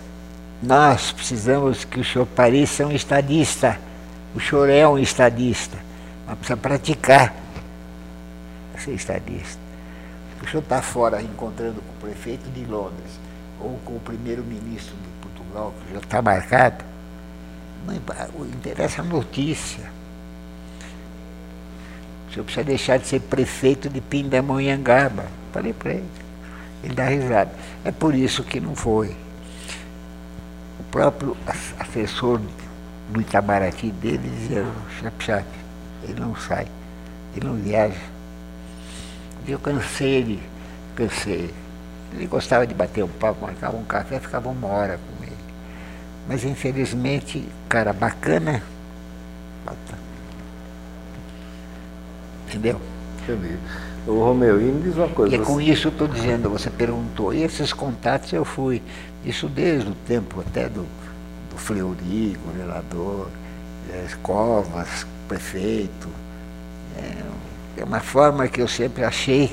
nós 0.64 1.12
precisamos 1.12 1.84
que 1.84 2.00
o 2.00 2.06
senhor 2.06 2.26
pareça 2.26 2.86
um 2.86 2.92
estadista. 2.92 3.78
O 4.34 4.40
senhor 4.40 4.70
é 4.70 4.88
um 4.88 4.98
estadista, 4.98 5.78
mas 6.26 6.38
precisa 6.38 6.58
praticar 6.58 7.34
ser 8.80 8.94
estadista. 8.94 9.60
O 10.42 10.48
senhor 10.50 10.62
está 10.62 10.82
fora 10.82 11.22
encontrando 11.22 11.82
com 11.82 11.94
o 11.94 12.10
prefeito 12.10 12.50
de 12.52 12.64
Londres 12.66 13.20
ou 13.60 13.78
com 13.84 13.94
o 13.94 14.00
primeiro-ministro 14.00 14.96
de 14.96 15.10
Portugal, 15.22 15.74
que 15.86 15.94
já 15.94 16.00
está 16.00 16.22
marcado, 16.22 16.86
não 17.86 18.46
interessa 18.46 19.02
a 19.02 19.06
notícia. 19.06 19.84
O 22.30 22.34
senhor 22.34 22.44
precisa 22.46 22.64
deixar 22.64 23.00
de 23.00 23.08
ser 23.08 23.22
prefeito 23.22 23.90
de 23.90 24.00
Pindamonhangaba. 24.00 25.26
Falei 25.52 25.74
para 25.74 25.94
ele. 25.94 26.27
Ele 26.84 26.94
dá 26.94 27.06
risada. 27.06 27.52
É 27.84 27.92
por 27.92 28.14
isso 28.14 28.44
que 28.44 28.60
não 28.60 28.76
foi. 28.76 29.16
O 30.80 30.84
próprio 30.92 31.36
assessor 31.80 32.40
do 33.10 33.22
Itamaraty 33.22 33.92
dele 33.92 34.30
dizia, 34.30 34.66
chap 35.00 35.24
chap, 35.24 35.46
ele 36.04 36.20
não 36.20 36.36
sai, 36.36 36.68
ele 37.36 37.48
não 37.48 37.56
viaja. 37.56 37.96
Eu 39.48 39.60
cansei 39.60 40.16
ele, 40.16 40.44
cansei. 40.96 41.54
Ele 42.14 42.28
gostava 42.28 42.68
de 42.68 42.74
bater 42.74 43.04
um 43.04 43.08
papo, 43.08 43.46
marcava 43.46 43.78
um 43.78 43.84
café, 43.84 44.20
ficava 44.20 44.50
uma 44.50 44.68
hora 44.68 44.98
com 44.98 45.24
ele. 45.24 45.38
Mas 46.28 46.44
infelizmente, 46.44 47.48
cara 47.70 47.94
bacana, 47.94 48.62
entendeu? 52.48 52.82
Entendi. 53.24 53.58
Ô 54.08 54.24
Romeu, 54.24 54.62
e 54.62 54.64
me 54.64 54.82
diz 54.84 54.96
uma 54.96 55.10
coisa. 55.10 55.36
E 55.36 55.40
é 55.40 55.44
com 55.44 55.60
isso 55.60 55.90
eu 55.90 55.92
estou 55.92 56.08
dizendo, 56.08 56.50
você 56.50 56.70
perguntou, 56.70 57.34
e 57.34 57.44
esses 57.44 57.74
contatos 57.74 58.32
eu 58.32 58.46
fui, 58.46 58.82
isso 59.26 59.50
desde 59.50 59.90
o 59.90 59.96
tempo 60.08 60.40
até 60.40 60.70
do, 60.70 60.86
do 61.50 61.58
Fleury, 61.58 62.38
governador, 62.46 63.28
é, 63.92 64.08
Covas, 64.24 65.06
prefeito. 65.28 66.08
É, 66.98 67.82
é 67.82 67.84
uma 67.84 68.00
forma 68.00 68.48
que 68.48 68.62
eu 68.62 68.68
sempre 68.68 69.04
achei 69.04 69.52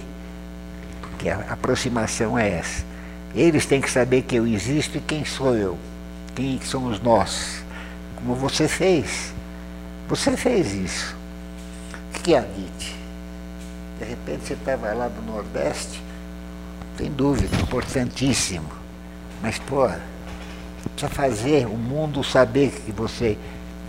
que 1.18 1.28
a 1.28 1.40
aproximação 1.50 2.38
é 2.38 2.50
essa. 2.58 2.84
Eles 3.34 3.66
têm 3.66 3.80
que 3.80 3.90
saber 3.90 4.22
que 4.22 4.36
eu 4.36 4.46
existo 4.46 4.98
e 4.98 5.00
quem 5.00 5.24
sou 5.24 5.56
eu, 5.56 5.76
quem 6.32 6.60
somos 6.62 7.00
nós. 7.00 7.64
Como 8.16 8.36
você 8.36 8.68
fez. 8.68 9.34
Você 10.08 10.36
fez 10.36 10.72
isso. 10.72 11.16
O 12.14 12.20
que 12.20 12.34
é 12.34 12.38
a 12.38 12.42
DIT? 12.42 13.03
De 13.98 14.04
repente 14.04 14.46
você 14.46 14.54
estava 14.54 14.92
lá 14.92 15.08
do 15.08 15.22
Nordeste, 15.22 16.02
sem 16.96 17.10
dúvida, 17.10 17.54
importantíssimo. 17.56 18.68
Mas, 19.42 19.58
pô, 19.58 19.88
precisa 20.94 21.08
fazer 21.08 21.66
o 21.66 21.76
mundo 21.76 22.22
saber 22.22 22.70
que 22.70 22.92
você, 22.92 23.36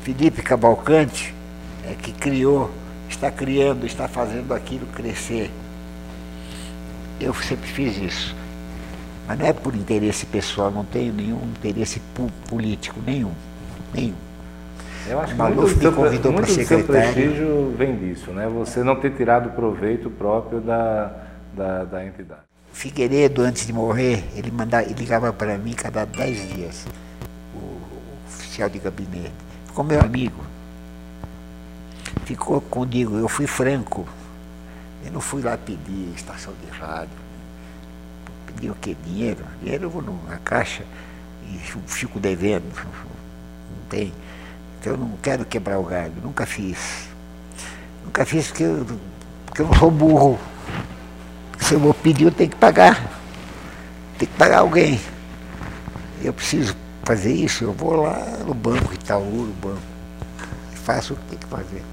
Felipe 0.03 0.41
Cavalcante, 0.41 1.33
é 1.83 1.93
que 1.93 2.11
criou, 2.11 2.71
está 3.09 3.31
criando, 3.31 3.85
está 3.85 4.07
fazendo 4.07 4.53
aquilo 4.53 4.85
crescer. 4.87 5.51
Eu 7.19 7.33
sempre 7.33 7.69
fiz 7.69 7.97
isso. 7.97 8.35
Mas 9.27 9.39
não 9.39 9.45
é 9.45 9.53
por 9.53 9.75
interesse 9.75 10.25
pessoal, 10.25 10.69
não 10.69 10.83
tenho 10.83 11.13
nenhum 11.13 11.41
interesse 11.57 12.01
político, 12.47 12.99
nenhum. 13.05 13.33
Nenhum. 13.93 14.15
Eu 15.07 15.19
acho 15.19 15.35
que 15.35 15.41
muito, 15.41 15.77
me 15.77 15.91
convidou 15.91 16.31
muito 16.31 16.47
do 16.47 16.65
seu 16.65 16.83
prestígio 16.83 17.75
vem 17.77 17.95
disso, 17.95 18.31
né? 18.31 18.47
Você 18.47 18.83
não 18.83 18.95
ter 18.95 19.11
tirado 19.11 19.51
proveito 19.51 20.09
próprio 20.09 20.59
da, 20.59 21.11
da, 21.53 21.83
da 21.83 22.05
entidade. 22.05 22.41
Figueiredo, 22.73 23.41
antes 23.41 23.67
de 23.67 23.71
morrer, 23.71 24.23
ele, 24.35 24.49
mandava, 24.51 24.83
ele 24.83 24.95
ligava 24.95 25.31
para 25.31 25.57
mim 25.57 25.73
cada 25.73 26.05
dez 26.05 26.51
dias, 26.53 26.85
o, 27.53 27.57
o 27.57 28.17
oficial 28.27 28.67
de 28.67 28.79
gabinete. 28.79 29.31
Ficou 29.67 29.85
meu 29.85 30.01
amigo. 30.01 30.43
Ficou 32.25 32.59
comigo, 32.59 33.17
eu 33.17 33.27
fui 33.27 33.45
franco. 33.45 34.07
Eu 35.05 35.11
não 35.11 35.21
fui 35.21 35.43
lá 35.43 35.55
pedir 35.55 36.13
estação 36.15 36.53
de 36.63 36.77
rádio. 36.77 37.13
Pedir 38.47 38.71
o 38.71 38.75
quê? 38.75 38.95
Dinheiro? 39.05 39.45
Dinheiro 39.61 39.83
eu 39.83 39.89
vou 39.89 40.01
na 40.27 40.37
caixa 40.37 40.83
e 41.47 41.59
fico 41.85 42.19
devendo. 42.19 42.65
Não 42.75 43.87
tem. 43.87 44.11
Eu 44.85 44.97
não 44.97 45.11
quero 45.21 45.45
quebrar 45.45 45.79
o 45.79 45.83
galho, 45.83 46.13
nunca 46.23 46.45
fiz. 46.45 47.07
Nunca 48.03 48.25
fiz 48.25 48.47
porque 48.47 48.63
eu, 48.63 48.85
porque 49.45 49.61
eu 49.61 49.67
não 49.67 49.73
sou 49.75 49.91
burro. 49.91 50.39
Se 51.59 51.73
eu 51.73 51.79
vou 51.79 51.93
pedir, 51.93 52.25
eu 52.25 52.31
tenho 52.31 52.49
que 52.49 52.55
pagar. 52.55 53.01
Tem 54.17 54.27
que 54.27 54.35
pagar 54.35 54.59
alguém. 54.59 54.99
Eu 56.21 56.33
preciso 56.33 56.75
fazer 57.03 57.33
isso, 57.33 57.63
eu 57.63 57.73
vou 57.73 58.01
lá 58.01 58.19
no 58.45 58.53
banco 58.53 58.93
Itaú, 58.93 59.47
no 59.47 59.53
banco. 59.53 59.81
Faço 60.73 61.13
o 61.13 61.17
que 61.17 61.25
tem 61.29 61.39
que 61.39 61.47
fazer. 61.47 61.83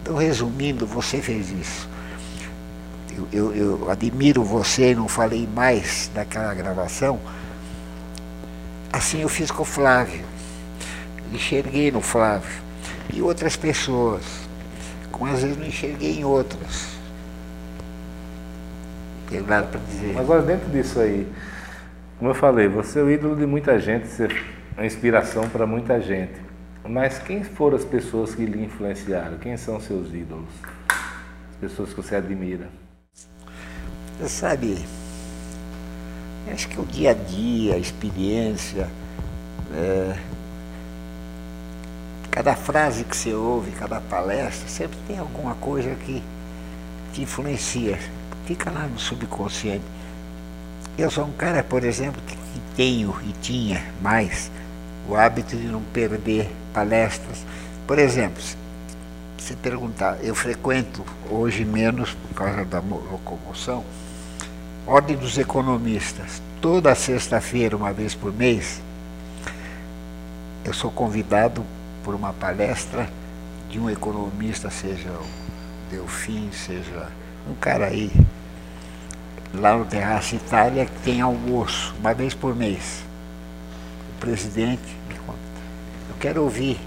Então, 0.00 0.16
resumindo, 0.16 0.86
você 0.86 1.20
fez 1.20 1.50
isso 1.50 1.88
eu, 3.18 3.28
eu, 3.32 3.54
eu 3.54 3.90
admiro 3.90 4.44
você, 4.44 4.94
não 4.94 5.08
falei 5.08 5.48
mais 5.54 6.10
naquela 6.14 6.54
gravação. 6.54 7.18
Assim 8.92 9.22
eu 9.22 9.28
fiz 9.28 9.50
com 9.50 9.62
o 9.62 9.66
Flávio. 9.66 10.24
Enxerguei 11.32 11.90
no 11.90 12.00
Flávio. 12.00 12.62
E 13.12 13.22
outras 13.22 13.56
pessoas. 13.56 14.22
Como 15.10 15.32
às 15.32 15.42
vezes 15.42 15.56
não 15.56 15.66
enxerguei 15.66 16.18
em 16.20 16.24
outras. 16.24 16.98
Tem 19.28 19.40
nada 19.42 19.66
para 19.66 19.80
dizer. 19.80 20.18
Agora 20.18 20.42
dentro 20.42 20.70
disso 20.70 21.00
aí, 21.00 21.30
como 22.18 22.30
eu 22.30 22.34
falei, 22.34 22.68
você 22.68 22.98
é 22.98 23.02
o 23.02 23.10
ídolo 23.10 23.36
de 23.36 23.46
muita 23.46 23.78
gente, 23.78 24.08
você 24.08 24.24
é 24.24 24.28
uma 24.80 24.86
inspiração 24.86 25.48
para 25.48 25.66
muita 25.66 26.00
gente. 26.00 26.34
Mas 26.88 27.18
quem 27.18 27.44
foram 27.44 27.76
as 27.76 27.84
pessoas 27.84 28.34
que 28.34 28.44
lhe 28.46 28.64
influenciaram? 28.64 29.36
Quem 29.38 29.56
são 29.56 29.78
seus 29.80 30.08
ídolos? 30.14 30.48
As 30.88 31.56
pessoas 31.60 31.90
que 31.90 31.96
você 31.96 32.16
admira? 32.16 32.68
Você 34.18 34.28
sabe, 34.28 34.78
acho 36.52 36.68
que 36.68 36.80
o 36.80 36.84
dia 36.84 37.10
a 37.10 37.14
dia, 37.14 37.74
a 37.74 37.78
experiência, 37.78 38.88
é, 39.74 40.16
cada 42.38 42.54
frase 42.54 43.02
que 43.02 43.16
você 43.16 43.34
ouve, 43.34 43.72
cada 43.72 44.00
palestra, 44.00 44.68
sempre 44.68 44.96
tem 45.08 45.18
alguma 45.18 45.56
coisa 45.56 45.92
que 45.96 46.22
te 47.12 47.22
influencia. 47.22 47.98
fica 48.46 48.70
lá 48.70 48.86
no 48.86 48.96
subconsciente. 48.96 49.82
Eu 50.96 51.10
sou 51.10 51.24
um 51.24 51.32
cara, 51.32 51.64
por 51.64 51.82
exemplo, 51.82 52.22
que, 52.24 52.36
que 52.36 52.60
tenho 52.76 53.12
e 53.26 53.32
tinha 53.42 53.84
mais 54.00 54.52
o 55.08 55.16
hábito 55.16 55.56
de 55.56 55.66
não 55.66 55.82
perder 55.92 56.48
palestras. 56.72 57.44
Por 57.88 57.98
exemplo, 57.98 58.40
se 59.36 59.56
perguntar, 59.56 60.18
eu 60.22 60.32
frequento 60.32 61.04
hoje 61.28 61.64
menos 61.64 62.14
por 62.14 62.34
causa 62.36 62.64
da 62.64 62.78
locomoção, 62.78 63.84
Ordem 64.86 65.16
dos 65.16 65.36
Economistas. 65.38 66.40
Toda 66.60 66.94
sexta-feira, 66.94 67.76
uma 67.76 67.92
vez 67.92 68.14
por 68.14 68.32
mês, 68.32 68.80
eu 70.64 70.72
sou 70.72 70.88
convidado 70.88 71.64
por 72.02 72.14
uma 72.14 72.32
palestra 72.32 73.08
de 73.68 73.78
um 73.78 73.90
economista, 73.90 74.70
seja 74.70 75.10
o 75.10 75.26
Delfim, 75.90 76.50
seja 76.52 77.08
um 77.48 77.54
cara 77.54 77.86
aí, 77.86 78.10
lá 79.54 79.76
no 79.76 79.84
Terraço 79.84 80.34
Itália, 80.34 80.86
que 80.86 81.00
tem 81.00 81.20
almoço, 81.20 81.94
uma 81.98 82.14
vez 82.14 82.34
por 82.34 82.54
mês. 82.54 83.04
O 84.16 84.20
presidente 84.20 84.96
me 85.08 85.14
conta. 85.14 85.38
Eu 86.08 86.16
quero 86.18 86.42
ouvir. 86.42 86.78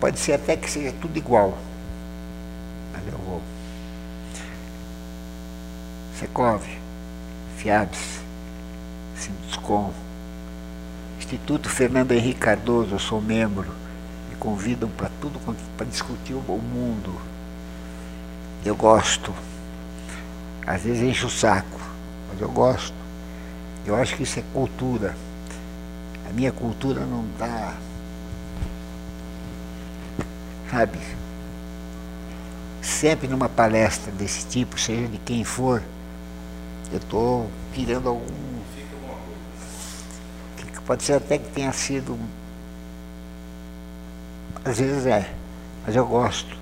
Pode 0.00 0.18
ser 0.18 0.34
até 0.34 0.56
que 0.56 0.70
seja 0.70 0.94
tudo 1.00 1.16
igual. 1.16 1.56
Mas 2.92 3.02
eu 3.12 3.18
vou. 3.18 3.42
Secov, 6.18 6.62
Fiabs, 7.56 8.20
Sinduscom, 9.16 9.92
Instituto 11.18 11.68
Fernando 11.68 12.12
Henrique 12.12 12.40
Cardoso, 12.40 12.94
eu 12.94 12.98
sou 12.98 13.20
membro, 13.20 13.64
me 13.64 13.83
convidam 14.44 14.90
para 14.90 15.10
tudo 15.22 15.40
para 15.78 15.86
discutir 15.86 16.34
o 16.34 16.58
mundo. 16.58 17.18
Eu 18.62 18.76
gosto. 18.76 19.34
Às 20.66 20.82
vezes 20.82 21.02
enche 21.02 21.24
o 21.24 21.30
saco, 21.30 21.80
mas 22.30 22.40
eu 22.40 22.50
gosto. 22.50 22.94
Eu 23.86 23.96
acho 23.96 24.14
que 24.14 24.22
isso 24.22 24.38
é 24.38 24.42
cultura. 24.52 25.16
A 26.28 26.32
minha 26.32 26.52
cultura 26.52 27.00
não 27.00 27.24
dá. 27.38 27.74
Sabe? 30.70 30.98
Sempre 32.82 33.26
numa 33.26 33.48
palestra 33.48 34.12
desse 34.12 34.46
tipo, 34.46 34.78
seja 34.78 35.08
de 35.08 35.16
quem 35.18 35.42
for, 35.42 35.82
eu 36.92 36.98
estou 36.98 37.50
tirando 37.72 38.10
algum 38.10 38.44
Pode 40.86 41.02
ser 41.02 41.14
até 41.14 41.38
que 41.38 41.50
tenha 41.50 41.72
sido. 41.72 42.18
Às 44.64 44.78
vezes 44.78 45.06
é, 45.06 45.30
mas 45.86 45.94
eu 45.94 46.06
gosto. 46.06 46.56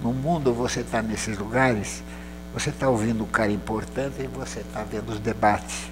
No 0.00 0.12
mundo 0.12 0.54
você 0.54 0.80
está 0.80 1.02
nesses 1.02 1.36
lugares, 1.36 2.02
você 2.54 2.70
está 2.70 2.88
ouvindo 2.88 3.22
um 3.22 3.26
cara 3.26 3.52
importante 3.52 4.22
e 4.22 4.26
você 4.26 4.60
está 4.60 4.82
vendo 4.82 5.10
os 5.10 5.20
debates, 5.20 5.90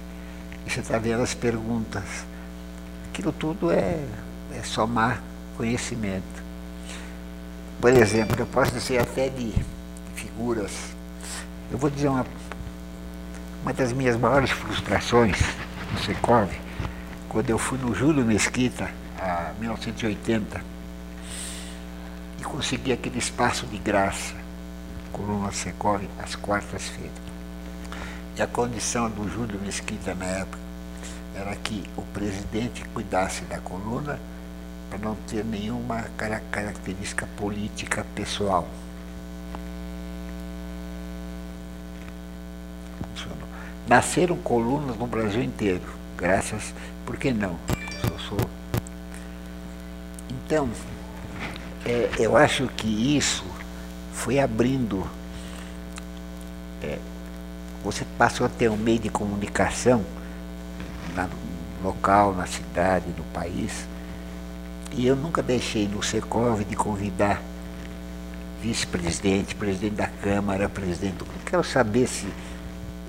e 0.65 0.69
você 0.69 0.79
está 0.79 0.97
vendo 0.97 1.21
as 1.21 1.33
perguntas. 1.33 2.03
Aquilo 3.09 3.31
tudo 3.31 3.71
é, 3.71 4.03
é 4.53 4.63
somar 4.63 5.21
conhecimento. 5.57 6.41
Por 7.79 7.91
exemplo, 7.93 8.35
eu 8.39 8.45
posso 8.47 8.71
dizer 8.71 8.99
até 8.99 9.29
de 9.29 9.53
figuras. 10.15 10.71
Eu 11.71 11.77
vou 11.77 11.89
dizer 11.89 12.07
uma, 12.07 12.25
uma 13.61 13.73
das 13.73 13.93
minhas 13.93 14.17
maiores 14.17 14.51
frustrações 14.51 15.37
no 15.91 15.99
Secov 15.99 16.49
quando 17.29 17.49
eu 17.49 17.57
fui 17.57 17.77
no 17.77 17.95
Júlio 17.95 18.25
Mesquita, 18.25 18.89
em 19.55 19.59
1980, 19.61 20.61
e 22.41 22.43
consegui 22.43 22.91
aquele 22.91 23.19
espaço 23.19 23.65
de 23.67 23.77
graça, 23.77 24.33
Coluna 25.13 25.51
Secov, 25.51 26.01
às 26.21 26.35
quartas-feiras. 26.35 27.13
E 28.35 28.41
a 28.41 28.47
condição 28.47 29.09
do 29.09 29.29
Júlio 29.29 29.61
Mesquita 29.61 30.13
na 30.15 30.25
época 30.25 30.59
era 31.35 31.55
que 31.55 31.83
o 31.95 32.01
presidente 32.01 32.83
cuidasse 32.93 33.45
da 33.45 33.59
coluna 33.59 34.19
para 34.89 34.99
não 34.99 35.15
ter 35.27 35.45
nenhuma 35.45 36.01
característica 36.17 37.25
política 37.37 38.05
pessoal. 38.13 38.67
Nasceram 43.87 44.37
colunas 44.37 44.97
no 44.97 45.07
Brasil 45.07 45.43
inteiro 45.43 46.01
graças, 46.21 46.71
por 47.03 47.17
que 47.17 47.33
não? 47.33 47.57
Eu 48.03 48.19
sou. 48.19 48.37
Então, 50.29 50.69
é, 51.85 52.09
eu 52.19 52.37
acho 52.37 52.67
que 52.67 53.17
isso 53.17 53.43
foi 54.13 54.39
abrindo. 54.39 55.05
É, 56.83 56.97
você 57.83 58.05
passou 58.17 58.45
a 58.45 58.49
ter 58.49 58.69
um 58.69 58.77
meio 58.77 58.99
de 58.99 59.09
comunicação 59.09 60.03
na, 61.15 61.23
no 61.23 61.89
local, 61.89 62.33
na 62.33 62.45
cidade, 62.45 63.05
no 63.17 63.23
país. 63.25 63.85
E 64.91 65.07
eu 65.07 65.15
nunca 65.15 65.41
deixei 65.41 65.87
no 65.87 66.03
Secov 66.03 66.63
de 66.63 66.75
convidar 66.75 67.41
vice-presidente, 68.61 69.55
presidente 69.55 69.95
da 69.95 70.07
Câmara, 70.07 70.69
presidente 70.69 71.15
do. 71.15 71.25
Quero 71.45 71.63
saber 71.63 72.07
se 72.07 72.27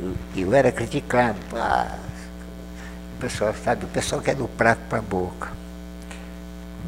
eu, 0.01 0.15
eu 0.35 0.55
era 0.55 0.73
criticado. 0.73 1.39
Ah, 1.55 1.99
pessoal, 3.21 3.55
sabe, 3.63 3.85
o 3.85 3.89
pessoal 3.89 4.23
quer 4.23 4.35
do 4.35 4.49
prato 4.49 4.81
para 4.89 4.99
a 4.99 5.03
boca. 5.03 5.51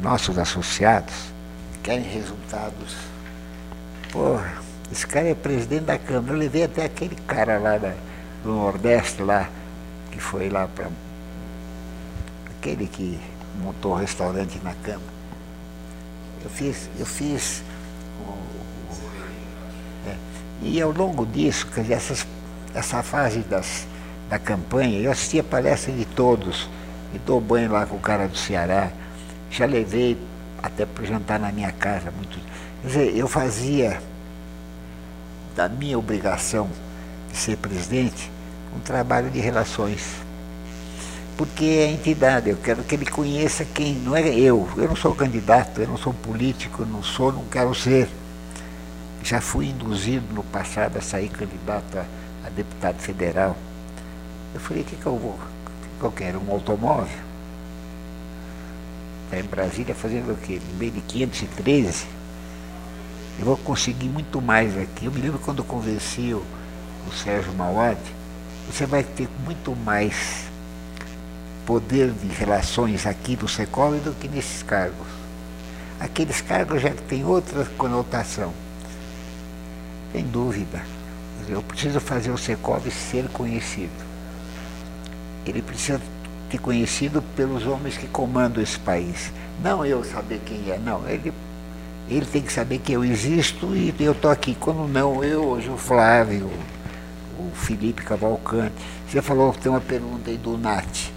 Nossos 0.01 0.37
associados 0.39 1.34
querem 1.85 2.03
resultados. 2.03 2.95
Porra, 4.11 4.55
esse 4.91 5.05
cara 5.05 5.29
é 5.29 5.35
presidente 5.35 5.83
da 5.83 5.99
Câmara. 5.99 6.33
Eu 6.33 6.39
levei 6.39 6.63
até 6.63 6.83
aquele 6.83 7.15
cara 7.27 7.59
lá 7.59 7.77
da, 7.77 7.93
do 8.43 8.51
Nordeste 8.51 9.21
lá, 9.21 9.47
que 10.11 10.19
foi 10.19 10.49
lá 10.49 10.67
para. 10.67 10.89
aquele 12.57 12.87
que 12.87 13.19
montou 13.61 13.93
o 13.93 13.95
restaurante 13.95 14.59
na 14.63 14.73
Câmara. 14.73 15.13
Eu 16.43 16.49
fiz, 16.49 16.89
eu 16.97 17.05
fiz. 17.05 17.63
É, 20.07 20.15
e 20.63 20.81
ao 20.81 20.91
longo 20.91 21.23
disso, 21.23 21.67
quer 21.67 21.81
dizer, 21.81 21.93
essas, 21.93 22.25
essa 22.73 23.03
fase 23.03 23.39
das 23.41 23.87
da 24.27 24.39
campanha, 24.39 24.99
eu 24.99 25.11
assistia 25.11 25.41
a 25.41 25.43
palestra 25.43 25.93
de 25.93 26.03
todos, 26.03 26.67
me 27.13 27.19
dou 27.19 27.39
banho 27.39 27.71
lá 27.71 27.85
com 27.85 27.95
o 27.95 27.99
cara 27.99 28.27
do 28.27 28.35
Ceará, 28.35 28.91
já 29.51 29.67
levei 29.67 30.17
até 30.61 30.85
para 30.85 31.05
jantar 31.05 31.39
na 31.39 31.51
minha 31.51 31.71
casa. 31.71 32.11
Muito, 32.11 32.39
quer 32.81 32.87
dizer, 32.87 33.17
eu 33.17 33.27
fazia 33.27 34.01
da 35.55 35.69
minha 35.69 35.97
obrigação 35.97 36.69
de 37.31 37.37
ser 37.37 37.57
presidente 37.57 38.31
um 38.75 38.79
trabalho 38.79 39.29
de 39.29 39.39
relações. 39.39 40.15
Porque 41.37 41.65
é 41.65 41.85
a 41.85 41.91
entidade, 41.91 42.49
eu 42.49 42.57
quero 42.57 42.83
que 42.83 42.95
ele 42.95 43.05
conheça 43.05 43.65
quem, 43.65 43.93
não 43.95 44.15
é 44.15 44.33
eu, 44.33 44.69
eu 44.77 44.87
não 44.87 44.95
sou 44.95 45.13
candidato, 45.13 45.81
eu 45.81 45.87
não 45.87 45.97
sou 45.97 46.13
político, 46.13 46.83
eu 46.83 46.85
não 46.85 47.03
sou, 47.03 47.31
não 47.31 47.43
quero 47.45 47.75
ser. 47.75 48.09
Já 49.21 49.41
fui 49.41 49.67
induzido 49.67 50.33
no 50.33 50.43
passado 50.43 50.97
a 50.97 51.01
sair 51.01 51.29
candidato 51.29 51.97
a, 51.97 52.05
a 52.45 52.49
deputado 52.49 52.99
federal 52.99 53.55
eu 54.55 54.61
falei, 54.61 54.83
o 54.83 54.85
que, 54.85 54.95
que 54.95 55.05
eu 55.05 55.17
vou? 55.17 55.33
O 55.33 55.99
que 55.99 56.05
eu 56.05 56.11
quero? 56.13 56.41
Um 56.41 56.49
automóvel? 56.49 57.24
Em 59.39 59.43
Brasília 59.43 59.93
fazendo 59.93 60.33
o 60.33 60.37
quê? 60.37 60.61
De 60.79 61.01
513? 61.01 62.05
Eu 63.37 63.45
vou 63.45 63.57
conseguir 63.57 64.07
muito 64.07 64.41
mais 64.41 64.77
aqui. 64.77 65.05
Eu 65.05 65.11
me 65.11 65.19
lembro 65.19 65.39
quando 65.39 65.63
convenci 65.63 66.33
o, 66.33 66.43
o 67.07 67.11
Sérgio 67.11 67.53
Mauad, 67.53 67.99
você 68.69 68.85
vai 68.85 69.03
ter 69.03 69.27
muito 69.43 69.75
mais 69.75 70.45
poder 71.65 72.11
de 72.11 72.27
relações 72.27 73.05
aqui 73.05 73.35
do 73.35 73.47
Secol 73.47 73.91
do 73.95 74.13
que 74.13 74.27
nesses 74.27 74.63
cargos. 74.63 75.07
Aqueles 75.99 76.41
cargos 76.41 76.81
já 76.81 76.91
têm 76.91 77.25
outra 77.25 77.65
conotação. 77.77 78.53
Sem 80.11 80.25
dúvida. 80.25 80.81
Eu 81.49 81.61
preciso 81.61 81.99
fazer 81.99 82.31
o 82.31 82.37
Secov 82.37 82.89
ser 82.89 83.27
conhecido 83.27 84.15
ele 85.45 85.61
precisa 85.61 86.01
conhecido 86.57 87.21
pelos 87.35 87.65
homens 87.65 87.97
que 87.97 88.07
comandam 88.07 88.61
esse 88.61 88.77
país. 88.79 89.31
Não 89.63 89.85
eu 89.85 90.03
saber 90.03 90.41
quem 90.45 90.69
é, 90.69 90.77
não. 90.77 91.07
Ele, 91.07 91.33
ele 92.09 92.25
tem 92.25 92.41
que 92.41 92.51
saber 92.51 92.79
que 92.79 92.93
eu 92.93 93.03
existo 93.03 93.75
e 93.75 93.93
eu 93.99 94.11
estou 94.11 94.31
aqui. 94.31 94.55
Quando 94.59 94.87
não, 94.87 95.23
eu, 95.23 95.43
hoje 95.43 95.69
o 95.69 95.77
Flávio, 95.77 96.49
o 97.39 97.51
Felipe 97.55 98.03
Cavalcante. 98.03 98.75
Você 99.07 99.21
falou 99.21 99.53
que 99.53 99.59
tem 99.59 99.71
uma 99.71 99.81
pergunta 99.81 100.29
aí 100.29 100.37
do 100.37 100.57
Nat. 100.57 101.09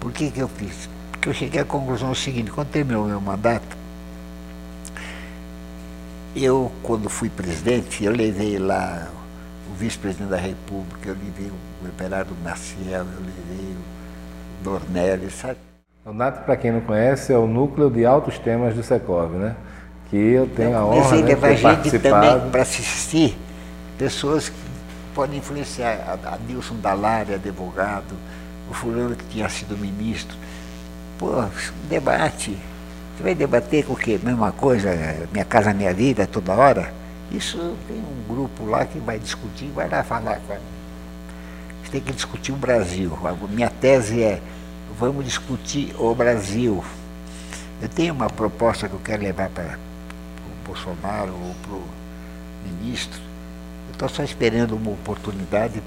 Por 0.00 0.12
que, 0.12 0.30
que 0.30 0.40
eu 0.40 0.48
fiz? 0.48 0.88
Porque 1.12 1.28
eu 1.28 1.32
cheguei 1.32 1.60
à 1.60 1.64
conclusão 1.64 2.14
seguinte, 2.14 2.50
quando 2.50 2.68
terminou 2.68 3.04
o 3.04 3.08
meu 3.08 3.20
mandato, 3.20 3.76
eu, 6.36 6.70
quando 6.82 7.08
fui 7.08 7.30
presidente, 7.30 8.04
eu 8.04 8.12
levei 8.12 8.58
lá 8.58 9.08
o 9.70 9.74
vice-presidente 9.74 10.30
da 10.30 10.36
República, 10.36 11.10
eu 11.10 11.14
levei 11.14 11.46
o 11.46 11.88
Everardo 11.88 12.34
Maciel, 12.42 13.06
eu 13.06 13.20
levei 13.20 13.72
o 13.72 13.93
Sabe? 15.30 15.58
O 16.04 16.12
NAT, 16.12 16.44
para 16.44 16.56
quem 16.56 16.72
não 16.72 16.80
conhece, 16.80 17.32
é 17.32 17.38
o 17.38 17.46
núcleo 17.46 17.90
de 17.90 18.04
altos 18.04 18.38
temas 18.38 18.74
do 18.74 18.82
Secov, 18.82 19.32
né? 19.32 19.56
Que 20.10 20.16
eu 20.16 20.46
tenho 20.46 20.70
eu 20.70 20.78
a 20.78 20.84
honra 20.84 21.16
de 21.16 21.22
né, 21.22 21.28
levar 21.28 21.54
gente 21.54 21.98
também 21.98 22.50
para 22.50 22.62
assistir 22.62 23.36
pessoas 23.96 24.52
pode 25.14 25.36
influenciar. 25.36 26.18
A, 26.24 26.34
a 26.34 26.38
Nilson 26.38 26.76
Dalari, 26.76 27.34
advogado, 27.34 28.14
o 28.70 28.74
fulano 28.74 29.14
que 29.14 29.24
tinha 29.26 29.48
sido 29.48 29.78
ministro. 29.78 30.36
Pô, 31.18 31.44
debate. 31.88 32.58
Você 33.16 33.22
vai 33.22 33.34
debater 33.34 33.84
com 33.84 33.92
o 33.92 33.96
quê? 33.96 34.18
Mesma 34.22 34.50
coisa, 34.50 34.90
minha 35.32 35.44
casa, 35.44 35.72
minha 35.72 35.94
vida, 35.94 36.26
toda 36.26 36.52
hora? 36.52 36.92
Isso 37.30 37.58
tem 37.86 37.96
um 37.96 38.34
grupo 38.34 38.66
lá 38.66 38.84
que 38.84 38.98
vai 38.98 39.18
discutir, 39.18 39.70
vai 39.74 39.88
lá 39.88 40.02
falar 40.02 40.40
com 40.46 40.52
a 40.52 40.56
tem 41.94 42.00
que 42.00 42.12
discutir 42.12 42.50
o 42.50 42.56
Brasil. 42.56 43.16
A 43.24 43.32
minha 43.46 43.70
tese 43.70 44.20
é, 44.20 44.42
vamos 44.98 45.24
discutir 45.24 45.94
o 45.96 46.12
Brasil. 46.12 46.84
Eu 47.80 47.88
tenho 47.88 48.12
uma 48.12 48.28
proposta 48.28 48.88
que 48.88 48.94
eu 48.94 49.00
quero 49.00 49.22
levar 49.22 49.48
para 49.48 49.78
o 50.44 50.66
Bolsonaro 50.66 51.32
ou 51.32 51.54
para 51.62 51.74
o 51.74 51.84
ministro. 52.64 53.20
Eu 53.86 53.92
estou 53.92 54.08
só 54.08 54.24
esperando 54.24 54.74
uma 54.74 54.90
oportunidade 54.90 55.80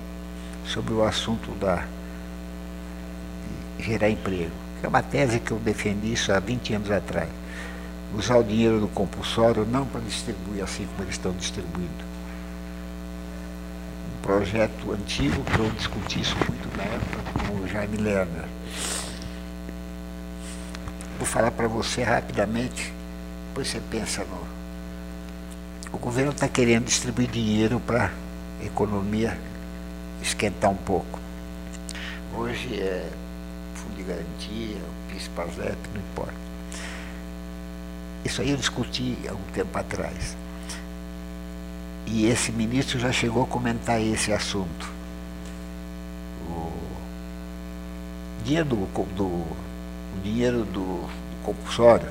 sobre 0.66 0.94
o 0.94 1.04
assunto 1.04 1.52
da 1.60 1.84
gerar 3.78 4.10
emprego. 4.10 4.52
É 4.82 4.88
uma 4.88 5.04
tese 5.04 5.42
que 5.42 5.52
eu 5.52 5.60
defendi 5.60 6.14
isso 6.14 6.32
há 6.32 6.40
20 6.40 6.74
anos 6.74 6.90
atrás. 6.90 7.28
Usar 8.16 8.38
o 8.38 8.44
dinheiro 8.46 8.80
do 8.80 8.88
compulsório 8.88 9.66
não 9.66 9.86
para 9.86 10.00
distribuir 10.00 10.64
assim 10.64 10.86
como 10.86 11.04
eles 11.04 11.16
estão 11.16 11.34
distribuindo. 11.34 12.07
Projeto 14.28 14.92
antigo 14.92 15.42
que 15.42 15.58
eu 15.58 15.70
discuti 15.72 16.20
isso 16.20 16.36
muito 16.50 16.78
na 16.78 16.84
época 16.84 17.48
com 17.48 17.64
o 17.64 17.66
Jaime 17.66 17.96
Lerner. 17.96 18.44
Vou 21.18 21.26
falar 21.26 21.50
para 21.50 21.70
você 21.70 22.04
rapidamente, 22.04 22.92
depois 23.48 23.70
você 23.70 23.80
pensa 23.90 24.26
no. 24.26 24.46
O 25.94 25.98
governo 25.98 26.34
está 26.34 26.46
querendo 26.50 26.84
distribuir 26.84 27.30
dinheiro 27.30 27.80
para 27.80 28.12
a 28.62 28.66
economia 28.66 29.40
esquentar 30.22 30.72
um 30.72 30.76
pouco. 30.76 31.22
Hoje 32.36 32.82
é 32.82 33.10
fundo 33.76 33.96
de 33.96 34.04
garantia, 34.04 34.76
o 34.76 35.14
PIS-PASEP, 35.14 35.78
não 35.94 36.02
importa. 36.02 36.34
Isso 38.26 38.42
aí 38.42 38.50
eu 38.50 38.58
discuti 38.58 39.18
há 39.30 39.32
um 39.32 39.52
tempo 39.54 39.78
atrás. 39.78 40.36
E 42.08 42.26
esse 42.26 42.54
ministro 42.54 42.98
já 42.98 43.12
chegou 43.12 43.44
a 43.44 43.46
comentar 43.46 44.02
esse 44.02 44.32
assunto. 44.32 44.90
O 46.50 46.72
dinheiro 48.46 48.66
do, 48.66 49.06
do, 49.14 49.26
o 49.26 50.22
dinheiro 50.24 50.64
do, 50.64 51.02
do 51.02 51.44
compulsório 51.44 52.08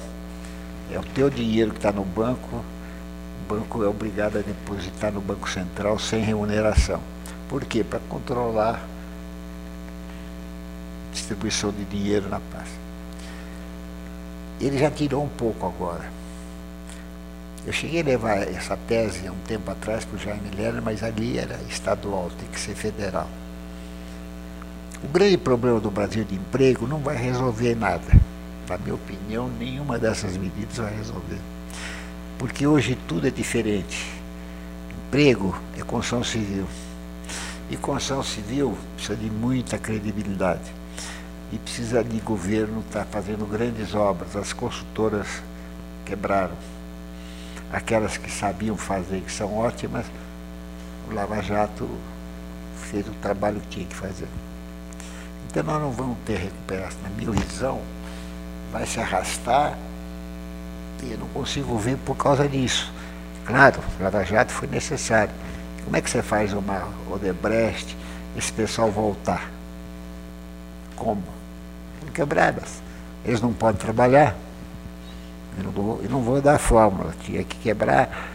é 0.92 0.98
o 0.98 1.02
teu 1.02 1.30
dinheiro 1.30 1.70
que 1.70 1.78
está 1.78 1.90
no 1.90 2.04
banco, 2.04 2.56
o 2.56 3.54
banco 3.54 3.82
é 3.82 3.88
obrigado 3.88 4.36
a 4.36 4.42
depositar 4.42 5.10
no 5.10 5.20
Banco 5.20 5.48
Central 5.48 5.98
sem 5.98 6.22
remuneração. 6.22 7.00
Por 7.48 7.64
quê? 7.64 7.82
Para 7.82 8.00
controlar 8.00 8.86
distribuição 11.10 11.72
de 11.72 11.84
dinheiro 11.86 12.28
na 12.28 12.38
praça. 12.38 12.86
Ele 14.60 14.76
já 14.76 14.90
tirou 14.90 15.24
um 15.24 15.28
pouco 15.28 15.66
agora. 15.66 16.04
Eu 17.66 17.72
cheguei 17.72 18.00
a 18.00 18.04
levar 18.04 18.36
essa 18.42 18.76
tese 18.76 19.26
há 19.26 19.32
um 19.32 19.38
tempo 19.44 19.68
atrás 19.68 20.04
para 20.04 20.16
o 20.16 20.18
Jaime 20.20 20.50
Lerner, 20.56 20.80
mas 20.80 21.02
ali 21.02 21.36
era 21.36 21.58
estadual, 21.68 22.30
tem 22.38 22.48
que 22.48 22.60
ser 22.60 22.76
federal. 22.76 23.28
O 25.02 25.08
grande 25.08 25.36
problema 25.36 25.80
do 25.80 25.90
Brasil 25.90 26.22
de 26.22 26.36
emprego 26.36 26.86
não 26.86 26.98
vai 26.98 27.16
resolver 27.16 27.74
nada. 27.74 28.06
Na 28.68 28.78
minha 28.78 28.94
opinião, 28.94 29.48
nenhuma 29.58 29.98
dessas 29.98 30.36
medidas 30.36 30.76
vai 30.76 30.94
resolver. 30.96 31.40
Porque 32.38 32.68
hoje 32.68 32.96
tudo 33.08 33.26
é 33.26 33.30
diferente. 33.30 34.12
Emprego 35.08 35.60
é 35.76 35.82
construção 35.82 36.22
civil. 36.22 36.66
E 37.68 37.76
construção 37.76 38.22
civil 38.22 38.78
precisa 38.94 39.16
de 39.16 39.28
muita 39.28 39.76
credibilidade 39.76 40.72
e 41.52 41.58
precisa 41.58 42.04
de 42.04 42.18
governo 42.20 42.78
estar 42.86 43.00
tá 43.00 43.06
fazendo 43.10 43.44
grandes 43.44 43.92
obras. 43.92 44.36
As 44.36 44.52
consultoras 44.52 45.42
quebraram. 46.04 46.75
Aquelas 47.72 48.16
que 48.16 48.30
sabiam 48.30 48.76
fazer, 48.76 49.20
que 49.20 49.32
são 49.32 49.56
ótimas, 49.56 50.06
o 51.10 51.14
Lava 51.14 51.42
Jato 51.42 51.88
fez 52.76 53.06
o 53.06 53.12
trabalho 53.22 53.60
que 53.60 53.68
tinha 53.68 53.86
que 53.86 53.94
fazer. 53.94 54.28
Então 55.48 55.62
nós 55.62 55.80
não 55.80 55.90
vamos 55.90 56.16
ter 56.24 56.38
recuperação. 56.38 57.00
Na 57.02 57.10
minha 57.10 57.30
visão, 57.30 57.80
vai 58.72 58.86
se 58.86 59.00
arrastar 59.00 59.76
e 61.02 61.12
eu 61.12 61.18
não 61.18 61.28
consigo 61.28 61.76
ver 61.78 61.96
por 61.98 62.16
causa 62.16 62.48
disso. 62.48 62.92
Claro, 63.44 63.80
o 63.98 64.02
Lava 64.02 64.24
Jato 64.24 64.52
foi 64.52 64.68
necessário. 64.68 65.32
Como 65.84 65.96
é 65.96 66.00
que 66.00 66.10
você 66.10 66.22
faz 66.22 66.52
uma 66.52 66.88
Odebrecht, 67.10 67.96
esse 68.36 68.52
pessoal 68.52 68.90
voltar? 68.90 69.48
Como? 70.96 71.36
quebradas. 72.16 72.80
Eles 73.24 73.40
não 73.42 73.52
podem 73.52 73.78
trabalhar. 73.78 74.34
Eu 75.56 75.64
não 75.64 75.70
vou, 75.70 76.00
eu 76.02 76.10
não 76.10 76.20
vou 76.20 76.40
dar 76.40 76.56
a 76.56 76.58
fórmula, 76.58 77.14
tinha 77.22 77.42
que 77.42 77.56
quebrar 77.56 78.30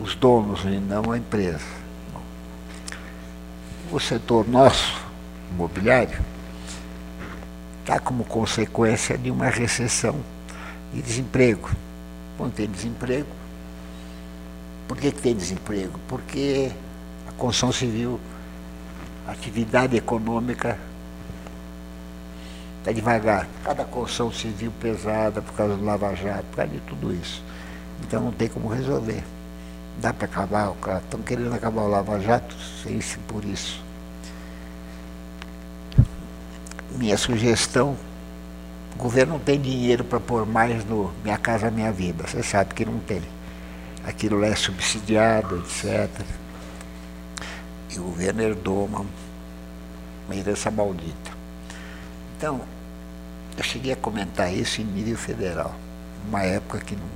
os 0.00 0.14
donos 0.14 0.64
e 0.64 0.80
não 0.80 1.12
a 1.12 1.18
empresa. 1.18 1.64
O 3.92 4.00
setor 4.00 4.48
nosso, 4.48 5.00
imobiliário, 5.52 6.18
está 7.80 8.00
como 8.00 8.24
consequência 8.24 9.16
de 9.16 9.30
uma 9.30 9.46
recessão 9.46 10.16
e 10.92 11.00
desemprego. 11.00 11.70
Quando 12.36 12.54
tem 12.54 12.68
desemprego, 12.68 13.28
por 14.88 14.96
que, 14.96 15.12
que 15.12 15.22
tem 15.22 15.34
desemprego? 15.34 16.00
Porque 16.08 16.72
a 17.28 17.32
construção 17.32 17.70
civil, 17.70 18.18
a 19.26 19.32
atividade 19.32 19.96
econômica 19.96 20.78
Está 22.84 22.92
devagar. 22.92 23.48
Cada 23.64 23.82
construção 23.82 24.30
civil 24.30 24.70
pesada 24.78 25.40
por 25.40 25.54
causa 25.54 25.74
do 25.74 25.82
Lava 25.82 26.14
Jato, 26.14 26.44
por 26.50 26.56
causa 26.56 26.70
de 26.70 26.80
tudo 26.80 27.14
isso. 27.14 27.42
Então 28.02 28.24
não 28.24 28.30
tem 28.30 28.46
como 28.46 28.68
resolver. 28.68 29.24
Dá 30.02 30.12
para 30.12 30.26
acabar, 30.26 30.70
estão 31.02 31.22
querendo 31.22 31.54
acabar 31.54 31.80
o 31.80 31.88
Lava 31.88 32.20
Jato 32.20 32.54
sem 32.82 33.00
se 33.00 33.16
por 33.20 33.42
isso. 33.42 33.82
Minha 36.90 37.16
sugestão, 37.16 37.96
o 38.94 38.98
governo 38.98 39.32
não 39.32 39.40
tem 39.40 39.58
dinheiro 39.58 40.04
para 40.04 40.20
pôr 40.20 40.44
mais 40.44 40.84
no 40.84 41.10
Minha 41.22 41.38
Casa 41.38 41.70
Minha 41.70 41.90
Vida. 41.90 42.26
Você 42.26 42.42
sabe 42.42 42.74
que 42.74 42.84
não 42.84 42.98
tem. 42.98 43.22
Aquilo 44.06 44.38
lá 44.38 44.48
é 44.48 44.54
subsidiado, 44.54 45.64
etc. 45.64 46.10
E 47.94 47.98
o 47.98 48.02
governo 48.02 48.42
herdou 48.42 48.84
uma 48.84 50.36
herança 50.36 50.70
maldita. 50.70 51.33
Então, 52.36 52.60
eu 53.56 53.62
cheguei 53.62 53.92
a 53.92 53.96
comentar 53.96 54.52
isso 54.52 54.80
em 54.80 54.84
nível 54.84 55.16
federal, 55.16 55.74
uma 56.26 56.42
época 56.42 56.78
que 56.80 56.96
não 56.96 57.06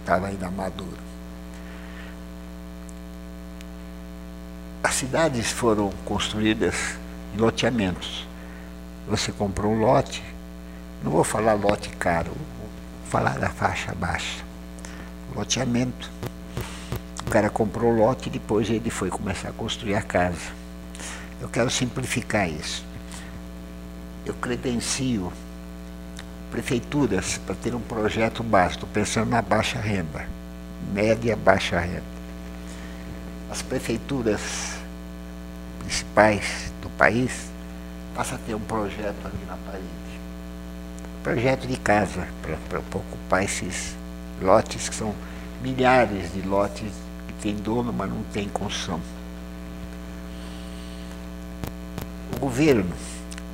estava 0.00 0.28
ainda 0.28 0.50
maduro. 0.50 0.96
As 4.82 4.94
cidades 4.94 5.50
foram 5.50 5.90
construídas 6.04 6.96
em 7.34 7.38
loteamentos. 7.38 8.26
Você 9.08 9.32
comprou 9.32 9.72
um 9.72 9.80
lote, 9.80 10.22
não 11.02 11.10
vou 11.10 11.24
falar 11.24 11.54
lote 11.54 11.88
caro, 11.90 12.30
vou 12.30 12.68
falar 13.10 13.38
da 13.38 13.50
faixa 13.50 13.92
baixa. 13.94 14.44
Loteamento. 15.34 16.10
O 17.26 17.30
cara 17.30 17.50
comprou 17.50 17.92
o 17.92 17.96
lote 17.96 18.28
e 18.28 18.32
depois 18.32 18.70
ele 18.70 18.88
foi 18.88 19.10
começar 19.10 19.48
a 19.48 19.52
construir 19.52 19.94
a 19.94 20.02
casa. 20.02 20.56
Eu 21.40 21.48
quero 21.48 21.68
simplificar 21.68 22.48
isso. 22.48 22.87
Eu 24.28 24.34
credencio 24.34 25.32
prefeituras 26.50 27.38
para 27.46 27.54
ter 27.54 27.74
um 27.74 27.80
projeto 27.80 28.42
básico, 28.42 28.86
pensando 28.86 29.30
na 29.30 29.40
baixa 29.40 29.80
renda, 29.80 30.28
média 30.92 31.34
baixa 31.34 31.80
renda. 31.80 32.02
As 33.50 33.62
prefeituras 33.62 34.76
principais 35.78 36.70
do 36.82 36.90
país 36.90 37.48
passam 38.14 38.36
a 38.36 38.40
ter 38.46 38.54
um 38.54 38.60
projeto 38.60 39.16
ali 39.24 39.44
na 39.48 39.56
parede. 39.64 39.86
Projeto 41.22 41.66
de 41.66 41.78
casa, 41.78 42.28
para 42.68 42.80
ocupar 42.80 43.42
esses 43.42 43.96
lotes, 44.42 44.90
que 44.90 44.94
são 44.94 45.14
milhares 45.62 46.34
de 46.34 46.42
lotes 46.42 46.92
que 47.26 47.32
tem 47.40 47.54
dono, 47.56 47.94
mas 47.94 48.10
não 48.10 48.22
tem 48.24 48.46
construção. 48.50 49.00
O 52.36 52.40
governo 52.40 52.94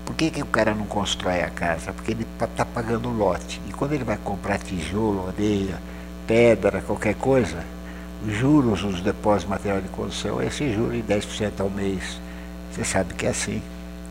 por 0.05 0.15
que, 0.15 0.31
que 0.31 0.43
o 0.43 0.47
cara 0.47 0.75
não 0.75 0.85
constrói 0.85 1.43
a 1.43 1.51
casa? 1.51 1.93
Porque 1.93 2.13
ele 2.13 2.27
está 2.41 2.65
pagando 2.65 3.09
lote. 3.09 3.61
E 3.67 3.73
quando 3.73 3.93
ele 3.93 4.05
vai 4.05 4.19
comprar 4.19 4.59
tijolo, 4.59 5.29
areia, 5.29 5.81
pedra, 6.27 6.83
qualquer 6.83 7.15
coisa, 7.15 7.65
os 8.27 8.35
juros 8.35 8.83
dos 8.83 9.01
depósitos 9.01 9.45
de 9.45 9.51
material 9.51 9.81
de 9.81 9.89
construção 9.89 10.43
esse 10.43 10.73
juro 10.73 10.93
de 10.93 11.03
10% 11.03 11.61
ao 11.61 11.71
mês. 11.71 12.21
Você 12.71 12.85
sabe 12.85 13.15
que 13.15 13.27
é 13.27 13.31
assim. 13.31 13.63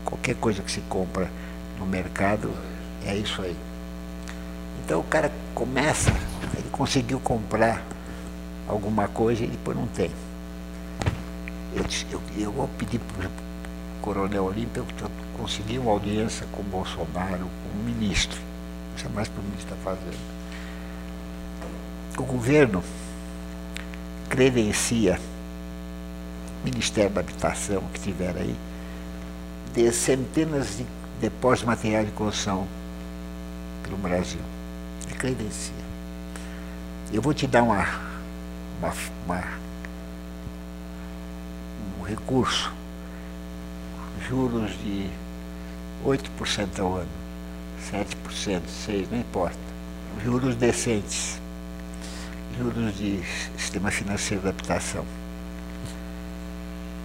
Qualquer 0.04 0.34
coisa 0.36 0.62
que 0.62 0.70
se 0.70 0.80
compra 0.82 1.30
no 1.78 1.86
mercado 1.86 2.50
é 3.06 3.16
isso 3.16 3.40
aí. 3.42 3.56
Então 4.84 5.00
o 5.00 5.04
cara 5.04 5.32
começa, 5.54 6.10
ele 6.56 6.68
conseguiu 6.70 7.20
comprar 7.20 7.82
alguma 8.68 9.08
coisa 9.08 9.44
e 9.44 9.46
depois 9.46 9.76
não 9.76 9.86
tem. 9.86 10.10
Eu 11.74 11.84
eu, 12.10 12.22
eu 12.36 12.52
vou 12.52 12.68
pedir 12.78 12.98
para 12.98 13.26
o 13.26 13.30
Coronel 14.02 14.44
Olímpio 14.44 14.84
conseguir 15.36 15.78
uma 15.78 15.90
audiência 15.90 16.46
com 16.52 16.60
o 16.60 16.64
Bolsonaro, 16.64 17.38
com 17.38 17.78
o 17.78 17.84
ministro. 17.84 18.40
Isso 18.96 19.06
é 19.06 19.08
mais 19.10 19.28
para 19.28 19.40
o 19.40 19.44
ministro 19.44 19.74
está 19.74 19.90
fazendo. 19.90 20.18
O 22.18 22.22
governo 22.22 22.82
credencia 24.28 25.18
Ministério 26.64 27.10
da 27.10 27.20
Habitação 27.20 27.82
que 27.92 28.00
tiver 28.00 28.34
aí, 28.36 28.56
de 29.74 29.92
centenas 29.92 30.78
de 30.78 30.86
depósitos 31.20 31.60
de 31.60 31.66
material 31.66 32.04
de 32.04 32.10
construção 32.12 32.66
pelo 33.82 33.98
Brasil. 33.98 34.40
Ele 35.06 35.14
credencia. 35.14 35.74
Eu 37.12 37.20
vou 37.20 37.34
te 37.34 37.46
dar 37.46 37.62
uma, 37.62 37.86
uma, 38.78 38.92
uma 39.26 39.44
um 42.00 42.02
recurso, 42.02 42.72
juros 44.26 44.70
de 44.82 45.10
8% 46.04 46.80
ao 46.80 46.96
ano, 46.96 47.08
7%, 47.90 48.62
6%, 48.86 49.06
não 49.10 49.18
importa. 49.18 49.58
Juros 50.22 50.54
decentes, 50.56 51.40
juros 52.58 52.96
de 52.96 53.20
sistema 53.56 53.90
financeiro 53.90 54.42
de 54.42 54.48
habitação. 54.48 55.04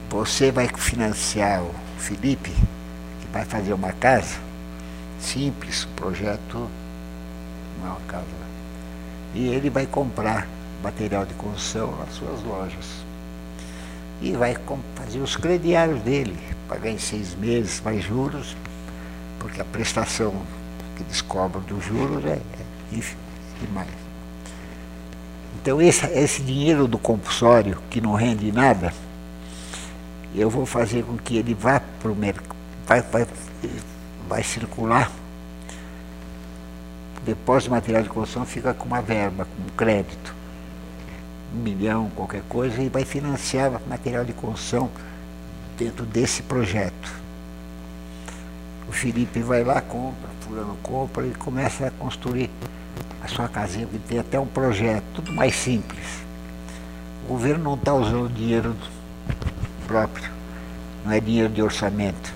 Você 0.09 0.51
vai 0.51 0.67
financiar 0.67 1.63
o 1.63 1.73
Felipe, 1.97 2.51
que 2.51 3.27
vai 3.31 3.45
fazer 3.45 3.73
uma 3.73 3.91
casa 3.91 4.49
simples, 5.19 5.85
projeto, 5.95 6.69
não 7.79 7.87
é 7.87 7.89
uma 7.91 8.01
casa. 8.07 8.25
E 9.35 9.47
ele 9.49 9.69
vai 9.69 9.85
comprar 9.85 10.47
material 10.81 11.25
de 11.25 11.33
construção 11.35 11.95
nas 11.97 12.13
suas 12.13 12.41
lojas. 12.43 12.85
E 14.21 14.31
vai 14.31 14.55
fazer 14.95 15.19
os 15.19 15.35
crediários 15.35 16.01
dele, 16.01 16.37
pagar 16.67 16.89
em 16.89 16.97
seis 16.97 17.35
meses 17.35 17.81
mais 17.81 18.03
juros, 18.03 18.55
porque 19.39 19.61
a 19.61 19.65
prestação 19.65 20.33
que 20.95 21.03
eles 21.03 21.21
cobram 21.21 21.61
dos 21.61 21.83
juros 21.83 22.23
é, 22.25 22.39
é 22.91 22.99
demais. 23.65 23.87
Então 25.61 25.81
esse, 25.81 26.05
esse 26.07 26.41
dinheiro 26.41 26.87
do 26.87 26.97
compulsório 26.97 27.81
que 27.89 27.99
não 27.99 28.13
rende 28.13 28.51
nada, 28.51 28.93
eu 30.35 30.49
vou 30.49 30.65
fazer 30.65 31.03
com 31.03 31.17
que 31.17 31.37
ele 31.37 31.53
vá 31.53 31.79
para 31.79 32.11
o 32.11 32.15
mercado, 32.15 32.55
vai, 32.85 33.01
vai, 33.01 33.27
vai 34.27 34.43
circular. 34.43 35.11
O 37.17 37.25
depósito 37.25 37.69
de 37.69 37.71
material 37.71 38.03
de 38.03 38.09
construção 38.09 38.45
fica 38.45 38.73
com 38.73 38.85
uma 38.85 39.01
verba, 39.01 39.45
com 39.45 39.63
um 39.63 39.75
crédito. 39.75 40.35
Um 41.53 41.59
milhão, 41.59 42.11
qualquer 42.15 42.43
coisa, 42.47 42.81
e 42.81 42.89
vai 42.89 43.03
financiar 43.03 43.81
material 43.87 44.23
de 44.23 44.33
construção 44.33 44.89
dentro 45.77 46.05
desse 46.05 46.43
projeto. 46.43 47.18
O 48.89 48.91
Felipe 48.91 49.39
vai 49.41 49.63
lá, 49.63 49.79
compra, 49.81 50.27
fulano 50.41 50.75
compra 50.81 51.27
e 51.27 51.29
começa 51.29 51.85
a 51.85 51.91
construir 51.91 52.49
a 53.21 53.27
sua 53.27 53.47
casinha, 53.47 53.85
que 53.85 53.99
tem 53.99 54.17
até 54.17 54.39
um 54.39 54.47
projeto, 54.47 55.03
tudo 55.13 55.31
mais 55.31 55.53
simples. 55.53 56.23
O 57.23 57.27
governo 57.27 57.65
não 57.65 57.73
está 57.75 57.93
usando 57.93 58.33
dinheiro 58.33 58.75
próprio. 59.85 60.31
Não 61.05 61.11
é 61.11 61.19
dinheiro 61.19 61.49
de 61.49 61.61
orçamento. 61.61 62.33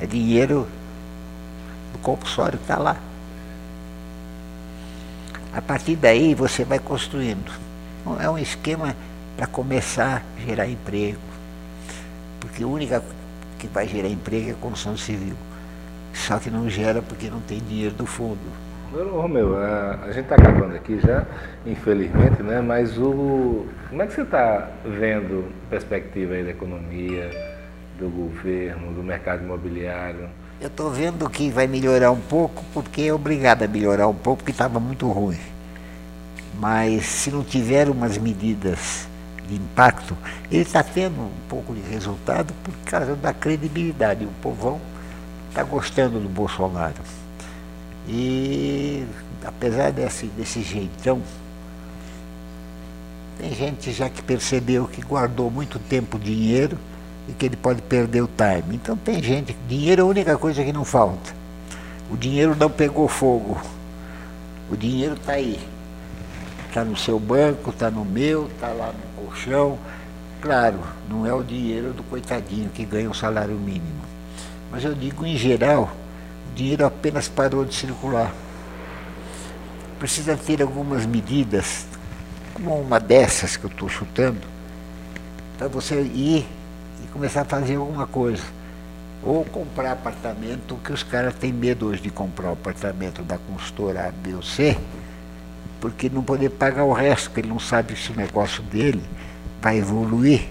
É 0.00 0.06
dinheiro 0.06 0.66
do 1.92 1.98
compulsório 2.00 2.58
que 2.58 2.64
está 2.64 2.76
lá. 2.76 2.96
A 5.54 5.62
partir 5.62 5.94
daí 5.94 6.34
você 6.34 6.64
vai 6.64 6.80
construindo. 6.80 7.52
É 8.18 8.28
um 8.28 8.38
esquema 8.38 8.96
para 9.36 9.46
começar 9.46 10.24
a 10.36 10.40
gerar 10.44 10.66
emprego. 10.66 11.20
Porque 12.40 12.64
a 12.64 12.66
única 12.66 13.04
que 13.56 13.68
vai 13.68 13.86
gerar 13.86 14.08
emprego 14.08 14.48
é 14.48 14.52
a 14.52 14.56
construção 14.56 14.96
civil. 14.96 15.36
Só 16.12 16.38
que 16.38 16.50
não 16.50 16.68
gera 16.68 17.02
porque 17.02 17.30
não 17.30 17.40
tem 17.40 17.58
dinheiro 17.60 17.94
do 17.94 18.06
fundo. 18.06 18.40
Romeu, 18.92 19.56
a, 19.56 20.00
a 20.04 20.12
gente 20.12 20.24
está 20.24 20.34
acabando 20.34 20.74
aqui 20.74 20.98
já, 20.98 21.24
infelizmente, 21.64 22.42
né? 22.42 22.60
Mas 22.60 22.98
o, 22.98 23.66
como 23.88 24.02
é 24.02 24.06
que 24.06 24.12
você 24.12 24.22
está 24.22 24.68
vendo 24.84 25.44
a 25.66 25.70
perspectiva 25.70 26.34
aí 26.34 26.42
da 26.42 26.50
economia, 26.50 27.30
do 28.00 28.08
governo, 28.08 28.92
do 28.92 29.02
mercado 29.02 29.44
imobiliário? 29.44 30.28
Eu 30.60 30.66
estou 30.66 30.90
vendo 30.90 31.30
que 31.30 31.50
vai 31.50 31.68
melhorar 31.68 32.10
um 32.10 32.20
pouco, 32.20 32.64
porque 32.74 33.02
é 33.02 33.14
obrigado 33.14 33.62
a 33.62 33.68
melhorar 33.68 34.08
um 34.08 34.14
pouco, 34.14 34.38
porque 34.38 34.50
estava 34.50 34.80
muito 34.80 35.08
ruim. 35.08 35.38
Mas 36.58 37.04
se 37.04 37.30
não 37.30 37.44
tiver 37.44 37.88
umas 37.88 38.18
medidas 38.18 39.08
de 39.48 39.54
impacto, 39.54 40.16
ele 40.50 40.62
está 40.62 40.82
tendo 40.82 41.20
um 41.20 41.48
pouco 41.48 41.72
de 41.72 41.80
resultado 41.80 42.52
por 42.64 42.74
causa 42.84 43.14
da 43.14 43.32
credibilidade. 43.32 44.24
O 44.24 44.32
povão 44.42 44.80
está 45.50 45.62
gostando 45.64 46.18
do 46.18 46.28
Bolsonaro. 46.28 47.02
E 48.08 49.04
apesar 49.44 49.92
desse, 49.92 50.26
desse 50.26 50.62
jeitão, 50.62 51.20
tem 53.38 53.52
gente 53.54 53.92
já 53.92 54.08
que 54.08 54.22
percebeu 54.22 54.86
que 54.86 55.02
guardou 55.02 55.50
muito 55.50 55.78
tempo 55.78 56.18
dinheiro 56.18 56.78
e 57.28 57.32
que 57.32 57.46
ele 57.46 57.56
pode 57.56 57.82
perder 57.82 58.22
o 58.22 58.28
time. 58.28 58.76
Então 58.76 58.96
tem 58.96 59.22
gente, 59.22 59.56
dinheiro 59.68 60.02
é 60.02 60.04
a 60.04 60.06
única 60.06 60.38
coisa 60.38 60.64
que 60.64 60.72
não 60.72 60.84
falta. 60.84 61.34
O 62.10 62.16
dinheiro 62.16 62.56
não 62.56 62.70
pegou 62.70 63.08
fogo. 63.08 63.60
O 64.70 64.76
dinheiro 64.76 65.14
está 65.14 65.32
aí. 65.32 65.58
Está 66.68 66.84
no 66.84 66.96
seu 66.96 67.18
banco, 67.18 67.70
está 67.70 67.90
no 67.90 68.04
meu, 68.04 68.46
está 68.46 68.68
lá 68.68 68.92
no 68.92 69.24
colchão. 69.24 69.78
Claro, 70.40 70.78
não 71.08 71.26
é 71.26 71.34
o 71.34 71.42
dinheiro 71.42 71.92
do 71.92 72.02
coitadinho 72.04 72.70
que 72.70 72.84
ganha 72.84 73.08
o 73.08 73.10
um 73.10 73.14
salário 73.14 73.56
mínimo. 73.56 74.00
Mas 74.70 74.84
eu 74.84 74.94
digo 74.94 75.26
em 75.26 75.36
geral, 75.36 75.90
o 76.50 76.54
dinheiro 76.54 76.86
apenas 76.86 77.28
parou 77.28 77.64
de 77.64 77.74
circular. 77.74 78.32
Precisa 79.98 80.36
ter 80.36 80.62
algumas 80.62 81.04
medidas, 81.04 81.86
como 82.54 82.80
uma 82.80 83.00
dessas 83.00 83.56
que 83.56 83.64
eu 83.64 83.70
estou 83.70 83.88
chutando, 83.88 84.40
para 85.58 85.68
você 85.68 86.00
ir 86.00 86.46
e 87.02 87.06
começar 87.12 87.42
a 87.42 87.44
fazer 87.44 87.76
alguma 87.76 88.06
coisa. 88.06 88.44
Ou 89.22 89.44
comprar 89.44 89.92
apartamento, 89.92 90.78
que 90.82 90.92
os 90.92 91.02
caras 91.02 91.34
têm 91.34 91.52
medo 91.52 91.88
hoje 91.88 92.00
de 92.00 92.10
comprar 92.10 92.48
o 92.48 92.52
apartamento 92.52 93.22
da 93.22 93.36
consultora 93.36 94.08
A, 94.08 94.10
B 94.10 94.34
ou 94.34 94.42
C, 94.42 94.78
porque 95.80 96.08
não 96.08 96.22
poder 96.22 96.50
pagar 96.50 96.84
o 96.84 96.92
resto, 96.92 97.28
porque 97.28 97.40
ele 97.40 97.48
não 97.48 97.58
sabe 97.58 97.96
se 97.96 98.12
o 98.12 98.16
negócio 98.16 98.62
dele 98.62 99.02
vai 99.60 99.78
evoluir. 99.78 100.48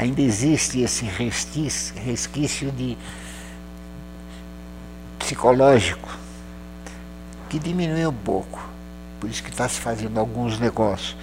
Ainda 0.00 0.22
existe 0.22 0.80
esse 0.80 1.04
resquício, 1.04 1.94
resquício 1.94 2.72
de 2.72 2.96
psicológico, 5.18 6.08
que 7.50 7.58
diminuiu 7.58 8.08
um 8.08 8.14
pouco. 8.14 8.66
Por 9.20 9.28
isso 9.28 9.42
que 9.42 9.50
está 9.50 9.68
se 9.68 9.78
fazendo 9.78 10.18
alguns 10.18 10.58
negócios, 10.58 11.14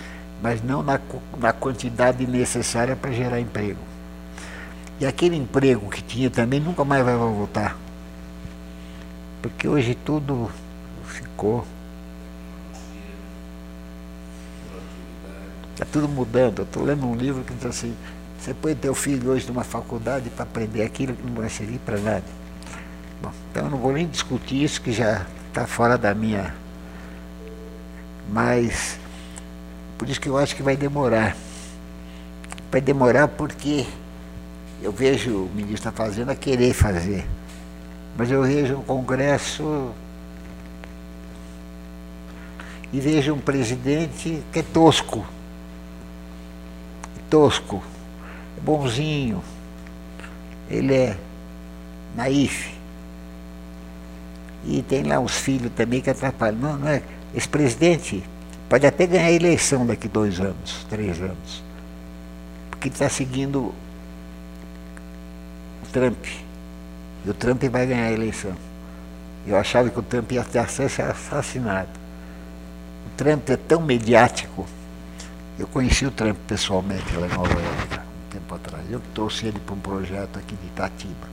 mas 0.43 0.61
não 0.61 0.83
na, 0.83 0.99
na 1.39 1.51
quantidade 1.51 2.27
necessária 2.27 2.95
para 2.95 3.11
gerar 3.11 3.39
emprego. 3.39 3.79
E 4.99 5.07
aquele 5.07 5.37
emprego 5.37 5.89
que 5.89 6.03
tinha 6.03 6.29
também 6.29 6.59
nunca 6.59 6.85
mais 6.85 7.03
vai 7.03 7.15
voltar. 7.15 7.75
Porque 9.41 9.67
hoje 9.67 9.95
tudo 9.95 10.51
ficou. 11.03 11.65
Está 15.73 15.85
tudo 15.91 16.07
mudando. 16.07 16.61
Estou 16.61 16.83
lendo 16.83 17.07
um 17.07 17.15
livro 17.15 17.43
que 17.43 17.55
diz 17.55 17.65
assim, 17.65 17.95
você 18.47 18.53
põe 18.53 18.73
teu 18.73 18.95
filho 18.95 19.31
hoje 19.31 19.45
numa 19.45 19.65
faculdade 19.65 20.29
para 20.29 20.43
aprender 20.43 20.81
aquilo 20.81 21.13
que 21.13 21.21
não 21.21 21.33
vai 21.33 21.49
servir 21.49 21.79
para 21.79 21.97
nada. 21.97 22.23
Bom, 23.21 23.29
então 23.51 23.65
eu 23.65 23.69
não 23.69 23.77
vou 23.77 23.91
nem 23.91 24.07
discutir 24.07 24.63
isso 24.63 24.79
que 24.79 24.93
já 24.93 25.25
está 25.49 25.67
fora 25.67 25.97
da 25.97 26.15
minha. 26.15 26.55
Mas 28.31 28.97
por 29.97 30.07
isso 30.07 30.21
que 30.21 30.29
eu 30.29 30.37
acho 30.37 30.55
que 30.55 30.63
vai 30.63 30.77
demorar. 30.77 31.35
Vai 32.71 32.79
demorar 32.79 33.27
porque 33.27 33.85
eu 34.81 34.93
vejo 34.93 35.43
o 35.43 35.51
ministro 35.53 35.91
da 35.91 35.97
Fazenda 35.97 36.33
querer 36.33 36.73
fazer. 36.73 37.27
Mas 38.17 38.31
eu 38.31 38.43
vejo 38.43 38.77
um 38.77 38.81
Congresso 38.81 39.91
e 42.93 43.01
vejo 43.01 43.33
um 43.33 43.39
presidente 43.39 44.41
que 44.53 44.59
é 44.59 44.63
tosco. 44.63 45.25
Tosco, 47.29 47.83
bonzinho, 48.61 49.43
ele 50.69 50.93
é 50.93 51.17
naif. 52.15 52.75
E 54.65 54.81
tem 54.81 55.03
lá 55.03 55.19
os 55.19 55.35
filhos 55.37 55.71
também 55.75 56.01
que 56.01 56.09
atrapalham. 56.09 56.59
Não, 56.59 56.77
não 56.77 56.87
é. 56.87 57.01
Esse 57.33 57.47
presidente 57.47 58.23
pode 58.67 58.85
até 58.85 59.05
ganhar 59.07 59.27
a 59.27 59.31
eleição 59.31 59.85
daqui 59.85 60.07
dois 60.07 60.39
anos, 60.39 60.85
três 60.89 61.21
anos. 61.21 61.63
Porque 62.69 62.89
está 62.89 63.07
seguindo 63.07 63.73
o 65.83 65.87
Trump. 65.91 66.25
E 67.25 67.29
o 67.29 67.33
Trump 67.33 67.63
vai 67.63 67.85
ganhar 67.85 68.07
a 68.07 68.11
eleição. 68.11 68.53
Eu 69.45 69.57
achava 69.57 69.89
que 69.89 69.99
o 69.99 70.03
Trump 70.03 70.31
ia 70.31 70.43
ter 70.43 70.59
acesso 70.59 71.01
a 71.01 71.11
assassinado. 71.11 71.89
O 73.05 73.09
Trump 73.15 73.49
é 73.49 73.55
tão 73.55 73.81
mediático. 73.81 74.65
Eu 75.57 75.67
conheci 75.67 76.05
o 76.05 76.11
Trump 76.11 76.37
pessoalmente 76.45 77.15
lá 77.15 77.25
em 77.25 77.29
Nova 77.29 77.53
York, 77.53 77.99
atrás. 78.57 78.83
Eu 78.89 79.01
trouxe 79.13 79.47
ele 79.47 79.59
para 79.59 79.73
um 79.73 79.79
projeto 79.79 80.37
aqui 80.37 80.55
de 80.55 80.67
Itatiba. 80.67 81.27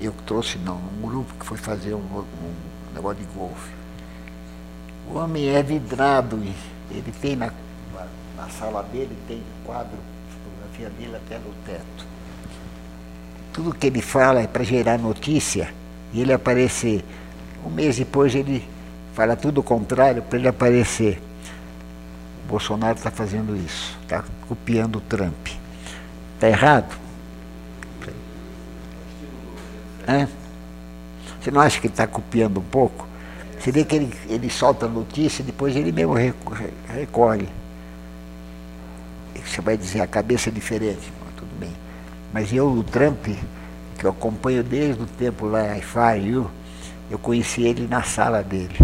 Eu 0.00 0.12
trouxe, 0.26 0.58
não, 0.58 0.76
um 0.76 1.02
grupo 1.02 1.34
que 1.38 1.44
foi 1.44 1.56
fazer 1.56 1.94
um, 1.94 1.98
um 1.98 2.54
negócio 2.94 3.18
de 3.18 3.32
golfe. 3.34 3.70
O 5.08 5.18
homem 5.18 5.48
é 5.48 5.62
vidrado, 5.62 6.40
ele 6.90 7.12
tem 7.20 7.36
na, 7.36 7.46
na, 7.94 8.06
na 8.36 8.48
sala 8.48 8.82
dele, 8.82 9.16
tem 9.26 9.42
quadro, 9.64 9.98
fotografia 10.30 10.90
dele 10.90 11.16
até 11.16 11.38
no 11.38 11.52
teto. 11.66 12.06
Tudo 13.52 13.74
que 13.74 13.86
ele 13.86 14.00
fala 14.00 14.40
é 14.40 14.46
para 14.46 14.64
gerar 14.64 14.98
notícia 14.98 15.72
e 16.12 16.20
ele 16.20 16.32
aparecer. 16.32 17.04
Um 17.64 17.70
mês 17.70 17.96
depois 17.96 18.34
ele 18.34 18.66
fala 19.12 19.36
tudo 19.36 19.60
o 19.60 19.62
contrário 19.62 20.22
para 20.22 20.38
ele 20.38 20.48
aparecer. 20.48 21.20
O 22.44 22.48
Bolsonaro 22.48 22.96
está 22.96 23.10
fazendo 23.10 23.56
isso, 23.56 23.96
está 24.02 24.24
copiando 24.48 24.96
o 24.96 25.00
Trump. 25.00 25.61
Está 26.42 26.48
errado? 26.48 26.98
Hã? 30.08 30.28
Você 31.40 31.52
não 31.52 31.60
acha 31.60 31.80
que 31.80 31.86
ele 31.86 31.92
está 31.92 32.04
copiando 32.04 32.58
um 32.58 32.64
pouco? 32.64 33.06
Você 33.56 33.70
vê 33.70 33.84
que 33.84 33.94
ele, 33.94 34.12
ele 34.28 34.50
solta 34.50 34.86
a 34.86 34.88
notícia 34.88 35.40
e 35.40 35.44
depois 35.44 35.76
ele 35.76 35.92
mesmo 35.92 36.14
recolhe. 36.88 37.48
Você 39.36 39.60
vai 39.60 39.76
dizer, 39.76 40.00
a 40.00 40.06
cabeça 40.08 40.48
é 40.48 40.52
diferente. 40.52 41.12
tudo 41.36 41.60
bem. 41.60 41.72
Mas 42.32 42.52
eu, 42.52 42.68
o 42.68 42.82
Trump, 42.82 43.24
que 43.96 44.04
eu 44.04 44.10
acompanho 44.10 44.64
desde 44.64 45.00
o 45.00 45.06
tempo 45.06 45.46
lá, 45.46 45.76
FIU, 45.76 46.50
eu 47.08 47.20
conheci 47.20 47.62
ele 47.62 47.86
na 47.86 48.02
sala 48.02 48.42
dele. 48.42 48.76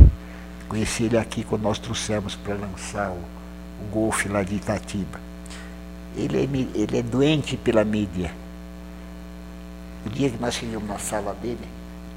Conheci 0.69 1.03
ele 1.03 1.19
aqui 1.19 1.43
quando 1.43 1.63
nós 1.63 1.81
trouxemos 1.81 2.37
para 2.37 2.55
lançar 2.55 3.11
o, 3.11 3.19
o 3.83 3.91
golfe 3.91 4.29
lá 4.29 4.45
de 4.45 4.55
Itatiba. 4.55 5.28
Ele 6.19 6.39
é, 6.39 6.79
ele 6.79 6.99
é 6.99 7.03
doente 7.03 7.57
pela 7.57 7.85
mídia. 7.85 8.33
O 10.05 10.09
dia 10.09 10.31
que 10.31 10.39
nós 10.39 10.55
chegamos 10.55 10.89
na 10.89 10.99
sala 10.99 11.35
dele, 11.35 11.67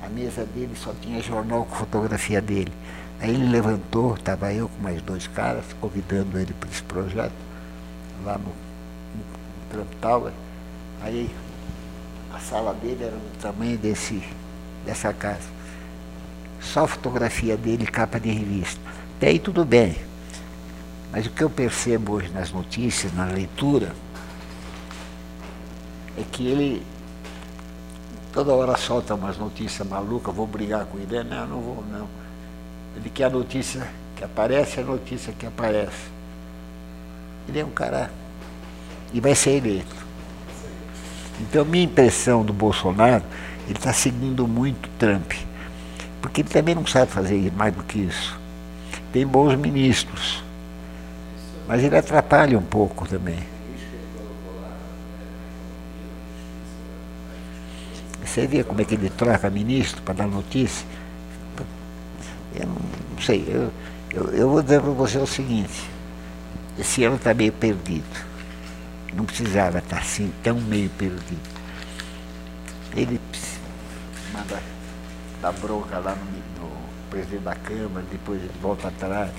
a 0.03 0.09
mesa 0.09 0.45
dele 0.45 0.75
só 0.75 0.93
tinha 1.01 1.21
jornal 1.21 1.65
com 1.65 1.75
fotografia 1.75 2.41
dele. 2.41 2.71
Aí 3.19 3.29
ele 3.29 3.47
levantou, 3.47 4.15
estava 4.15 4.51
eu 4.53 4.67
com 4.67 4.81
mais 4.81 5.01
dois 5.01 5.27
caras, 5.27 5.65
convidando 5.79 6.39
ele 6.39 6.53
para 6.53 6.69
esse 6.69 6.81
projeto, 6.83 7.33
lá 8.25 8.37
no, 8.37 8.45
no 8.45 9.23
Trump 9.69 9.93
Tower. 10.01 10.31
Aí 11.03 11.29
a 12.33 12.39
sala 12.39 12.73
dele 12.73 13.03
era 13.03 13.15
do 13.15 13.41
tamanho 13.41 13.77
desse, 13.77 14.23
dessa 14.85 15.13
casa 15.13 15.61
só 16.61 16.85
fotografia 16.85 17.57
dele, 17.57 17.85
capa 17.85 18.19
de 18.19 18.31
revista. 18.31 18.79
Até 19.17 19.29
aí 19.29 19.39
tudo 19.39 19.65
bem. 19.65 19.95
Mas 21.11 21.25
o 21.25 21.29
que 21.29 21.43
eu 21.43 21.49
percebo 21.49 22.13
hoje 22.13 22.29
nas 22.29 22.51
notícias, 22.51 23.13
na 23.13 23.25
leitura, 23.25 23.93
é 26.17 26.23
que 26.31 26.47
ele 26.47 26.85
toda 28.31 28.53
hora 28.53 28.77
solta 28.77 29.15
umas 29.15 29.37
notícias 29.37 29.87
malucas, 29.87 30.33
vou 30.33 30.47
brigar 30.47 30.85
com 30.85 30.97
ele. 30.97 31.23
Não, 31.23 31.47
não 31.47 31.61
vou, 31.61 31.83
não. 31.91 32.07
Ele 32.95 33.09
quer 33.09 33.25
a 33.25 33.29
notícia 33.29 33.87
que 34.15 34.23
aparece, 34.23 34.79
a 34.79 34.83
notícia 34.83 35.33
que 35.33 35.45
aparece. 35.45 36.09
Ele 37.47 37.59
é 37.59 37.65
um 37.65 37.71
cara. 37.71 38.11
E 39.13 39.19
vai 39.19 39.35
ser 39.35 39.57
eleito. 39.57 39.95
Então, 41.41 41.65
minha 41.65 41.83
impressão 41.83 42.45
do 42.45 42.53
Bolsonaro, 42.53 43.23
ele 43.67 43.77
está 43.77 43.91
seguindo 43.91 44.47
muito 44.47 44.89
Trump 44.97 45.33
porque 46.21 46.41
ele 46.41 46.49
também 46.49 46.75
não 46.75 46.85
sabe 46.85 47.11
fazer 47.11 47.51
mais 47.53 47.73
do 47.73 47.83
que 47.83 47.99
isso. 47.99 48.39
Tem 49.11 49.25
bons 49.25 49.55
ministros, 49.55 50.43
mas 51.71 51.81
ele 51.85 51.97
atrapalha 51.97 52.59
um 52.59 52.63
pouco 52.63 53.07
também. 53.07 53.39
Você 58.21 58.45
vê 58.45 58.61
como 58.61 58.81
é 58.81 58.83
que 58.83 58.95
ele 58.95 59.09
troca 59.09 59.49
ministro 59.49 60.01
para 60.01 60.15
dar 60.15 60.27
notícia? 60.27 60.85
Eu 62.53 62.67
não 62.67 63.21
sei, 63.21 63.45
eu, 63.47 63.71
eu, 64.13 64.33
eu 64.33 64.49
vou 64.49 64.61
dizer 64.61 64.81
para 64.81 64.91
você 64.91 65.17
o 65.17 65.25
seguinte, 65.25 65.89
esse 66.77 67.05
ano 67.05 67.15
está 67.15 67.33
meio 67.33 67.53
perdido. 67.53 68.03
Não 69.13 69.23
precisava 69.23 69.77
estar 69.77 69.99
assim, 69.99 70.29
tão 70.43 70.59
meio 70.59 70.89
perdido. 70.89 71.39
Ele 72.93 73.17
manda 74.33 74.61
dá 75.41 75.53
bronca 75.53 75.99
lá 75.99 76.15
no, 76.15 76.65
no, 76.65 76.71
presidente 77.09 77.43
da 77.43 77.55
Câmara, 77.55 78.05
depois 78.11 78.41
ele 78.41 78.51
volta 78.61 78.89
atrás. 78.89 79.31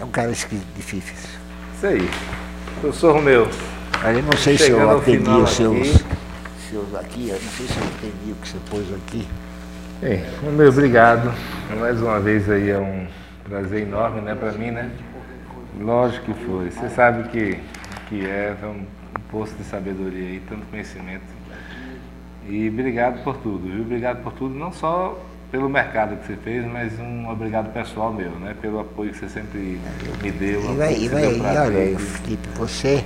É 0.00 0.04
um 0.04 0.10
cara 0.10 0.32
difícil. 0.32 1.14
Isso 1.74 1.86
aí. 1.86 2.10
Professor 2.80 3.14
Romeu. 3.14 3.46
Eu 4.02 4.22
não 4.22 4.32
sei 4.38 4.56
se 4.56 4.70
eu 4.70 4.98
atendi 4.98 5.28
os 5.28 5.50
seus, 5.50 5.76
aqui. 5.76 6.04
seus 6.70 6.94
aqui, 6.94 7.28
eu 7.28 7.34
não 7.34 7.50
sei 7.50 7.66
se 7.66 7.76
eu 7.78 7.84
entendi 7.84 8.32
o 8.32 8.34
que 8.36 8.48
você 8.48 8.58
pôs 8.70 8.94
aqui. 8.94 9.28
Bem, 10.00 10.24
Romeu, 10.42 10.70
obrigado. 10.70 11.32
Mais 11.78 12.00
uma 12.00 12.18
vez 12.18 12.48
aí 12.48 12.70
é 12.70 12.78
um 12.78 13.06
prazer 13.44 13.82
enorme, 13.82 14.22
né, 14.22 14.34
para 14.34 14.52
mim, 14.52 14.70
né? 14.70 14.90
Lógico 15.78 16.32
que 16.32 16.44
foi. 16.46 16.70
Você 16.70 16.88
sabe 16.88 17.28
que, 17.28 17.60
que 18.08 18.26
é, 18.26 18.56
é 18.60 18.66
um, 18.66 18.80
um 18.80 19.20
posto 19.30 19.54
de 19.56 19.64
sabedoria 19.64 20.28
aí, 20.28 20.42
tanto 20.48 20.64
conhecimento 20.66 21.40
e 22.50 22.68
obrigado 22.68 23.22
por 23.22 23.36
tudo, 23.36 23.68
viu? 23.68 23.82
Obrigado 23.82 24.22
por 24.22 24.32
tudo, 24.32 24.54
não 24.54 24.72
só 24.72 25.18
pelo 25.50 25.68
mercado 25.68 26.16
que 26.16 26.26
você 26.26 26.36
fez, 26.36 26.64
mas 26.64 26.98
um 26.98 27.28
obrigado 27.28 27.72
pessoal 27.72 28.12
meu, 28.12 28.30
né? 28.32 28.54
Pelo 28.60 28.80
apoio 28.80 29.10
que 29.10 29.18
você 29.18 29.28
sempre 29.28 29.80
me 30.22 30.30
deu. 30.30 30.60
E, 30.60 30.76
vai, 30.76 30.94
e, 30.94 31.08
vai, 31.08 31.36
e 31.36 31.40
olha, 31.40 31.98
Felipe, 31.98 32.48
você, 32.54 33.04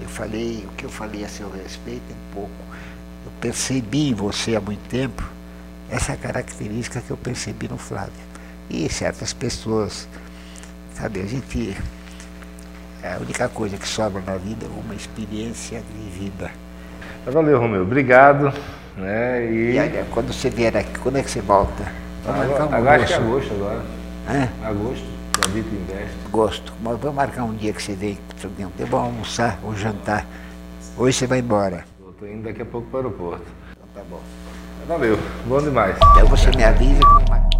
eu 0.00 0.08
falei, 0.08 0.64
o 0.70 0.74
que 0.76 0.84
eu 0.84 0.90
falei 0.90 1.24
a 1.24 1.28
seu 1.28 1.50
respeito 1.50 2.02
é 2.10 2.12
um 2.12 2.34
pouco. 2.34 2.50
Eu 3.24 3.32
percebi 3.40 4.10
em 4.10 4.14
você 4.14 4.54
há 4.54 4.60
muito 4.60 4.88
tempo 4.88 5.22
essa 5.90 6.16
característica 6.16 7.00
que 7.00 7.10
eu 7.10 7.16
percebi 7.16 7.68
no 7.68 7.76
Flávio. 7.76 8.12
E 8.68 8.88
certas 8.88 9.32
pessoas, 9.32 10.08
sabe, 10.94 11.20
a 11.20 11.26
gente. 11.26 11.76
A 13.02 13.16
única 13.18 13.48
coisa 13.48 13.76
que 13.78 13.88
sobra 13.88 14.22
na 14.24 14.36
vida 14.36 14.66
é 14.66 14.68
uma 14.68 14.94
experiência 14.94 15.82
vivida. 15.96 16.50
Valeu, 17.26 17.58
Romeu. 17.58 17.82
Obrigado. 17.82 18.52
Né? 18.96 19.46
E... 19.46 19.78
e 19.78 20.04
quando 20.10 20.32
você 20.32 20.50
vier 20.50 20.76
aqui, 20.76 20.98
quando 20.98 21.16
é 21.16 21.22
que 21.22 21.30
você 21.30 21.40
volta? 21.40 21.84
Vamos 22.24 22.42
agora, 22.42 22.64
um 22.64 22.74
agora 22.74 23.02
acho 23.02 23.06
que 23.06 23.12
é 23.12 23.16
agosto 23.16 23.54
agora. 23.54 23.82
É? 24.28 24.66
Agosto, 24.66 25.04
David 25.40 25.68
Investe. 25.68 26.16
Agosto. 26.26 26.72
Mas 26.82 26.98
vamos 26.98 27.16
marcar 27.16 27.44
um 27.44 27.54
dia 27.54 27.72
que 27.72 27.82
você 27.82 27.94
vem, 27.94 28.18
bom 28.88 28.98
almoçar 28.98 29.58
ou 29.64 29.74
jantar. 29.74 30.26
Hoje 30.96 31.18
você 31.18 31.26
vai 31.26 31.38
embora. 31.38 31.84
Estou 32.10 32.28
indo 32.28 32.42
daqui 32.44 32.62
a 32.62 32.66
pouco 32.66 32.86
para 32.88 32.96
o 32.96 33.02
aeroporto. 33.04 33.46
Então 33.72 33.88
tá 33.94 34.02
bom. 34.10 34.20
Valeu, 34.86 35.18
bom 35.46 35.62
demais. 35.62 35.96
Então 35.96 36.26
você 36.26 36.50
me 36.50 36.64
avisa 36.64 37.00
que 37.00 37.59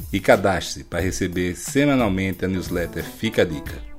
e 0.11 0.19
cadastre-se 0.19 0.83
para 0.83 0.99
receber 0.99 1.55
semanalmente 1.55 2.43
a 2.43 2.47
newsletter 2.47 3.03
Fica 3.03 3.43
a 3.43 3.45
Dica. 3.45 3.91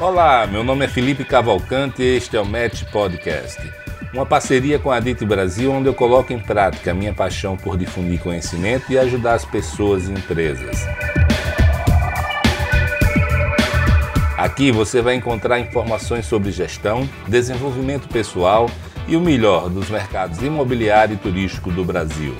Olá, 0.00 0.46
meu 0.46 0.64
nome 0.64 0.84
é 0.84 0.88
Felipe 0.88 1.24
Cavalcante 1.24 2.02
e 2.02 2.16
este 2.16 2.36
é 2.36 2.40
o 2.40 2.44
Match 2.44 2.82
Podcast 2.90 3.79
uma 4.12 4.26
parceria 4.26 4.78
com 4.78 4.90
a 4.90 4.98
DIT 4.98 5.24
Brasil, 5.24 5.72
onde 5.72 5.88
eu 5.88 5.94
coloco 5.94 6.32
em 6.32 6.38
prática 6.38 6.90
a 6.90 6.94
minha 6.94 7.14
paixão 7.14 7.56
por 7.56 7.76
difundir 7.76 8.20
conhecimento 8.20 8.90
e 8.92 8.98
ajudar 8.98 9.34
as 9.34 9.44
pessoas 9.44 10.08
e 10.08 10.12
empresas. 10.12 10.84
Aqui 14.36 14.72
você 14.72 15.02
vai 15.02 15.14
encontrar 15.14 15.60
informações 15.60 16.26
sobre 16.26 16.50
gestão, 16.50 17.08
desenvolvimento 17.28 18.08
pessoal 18.08 18.70
e 19.06 19.14
o 19.14 19.20
melhor 19.20 19.68
dos 19.68 19.90
mercados 19.90 20.42
imobiliário 20.42 21.14
e 21.14 21.18
turístico 21.18 21.70
do 21.70 21.84
Brasil. 21.84 22.34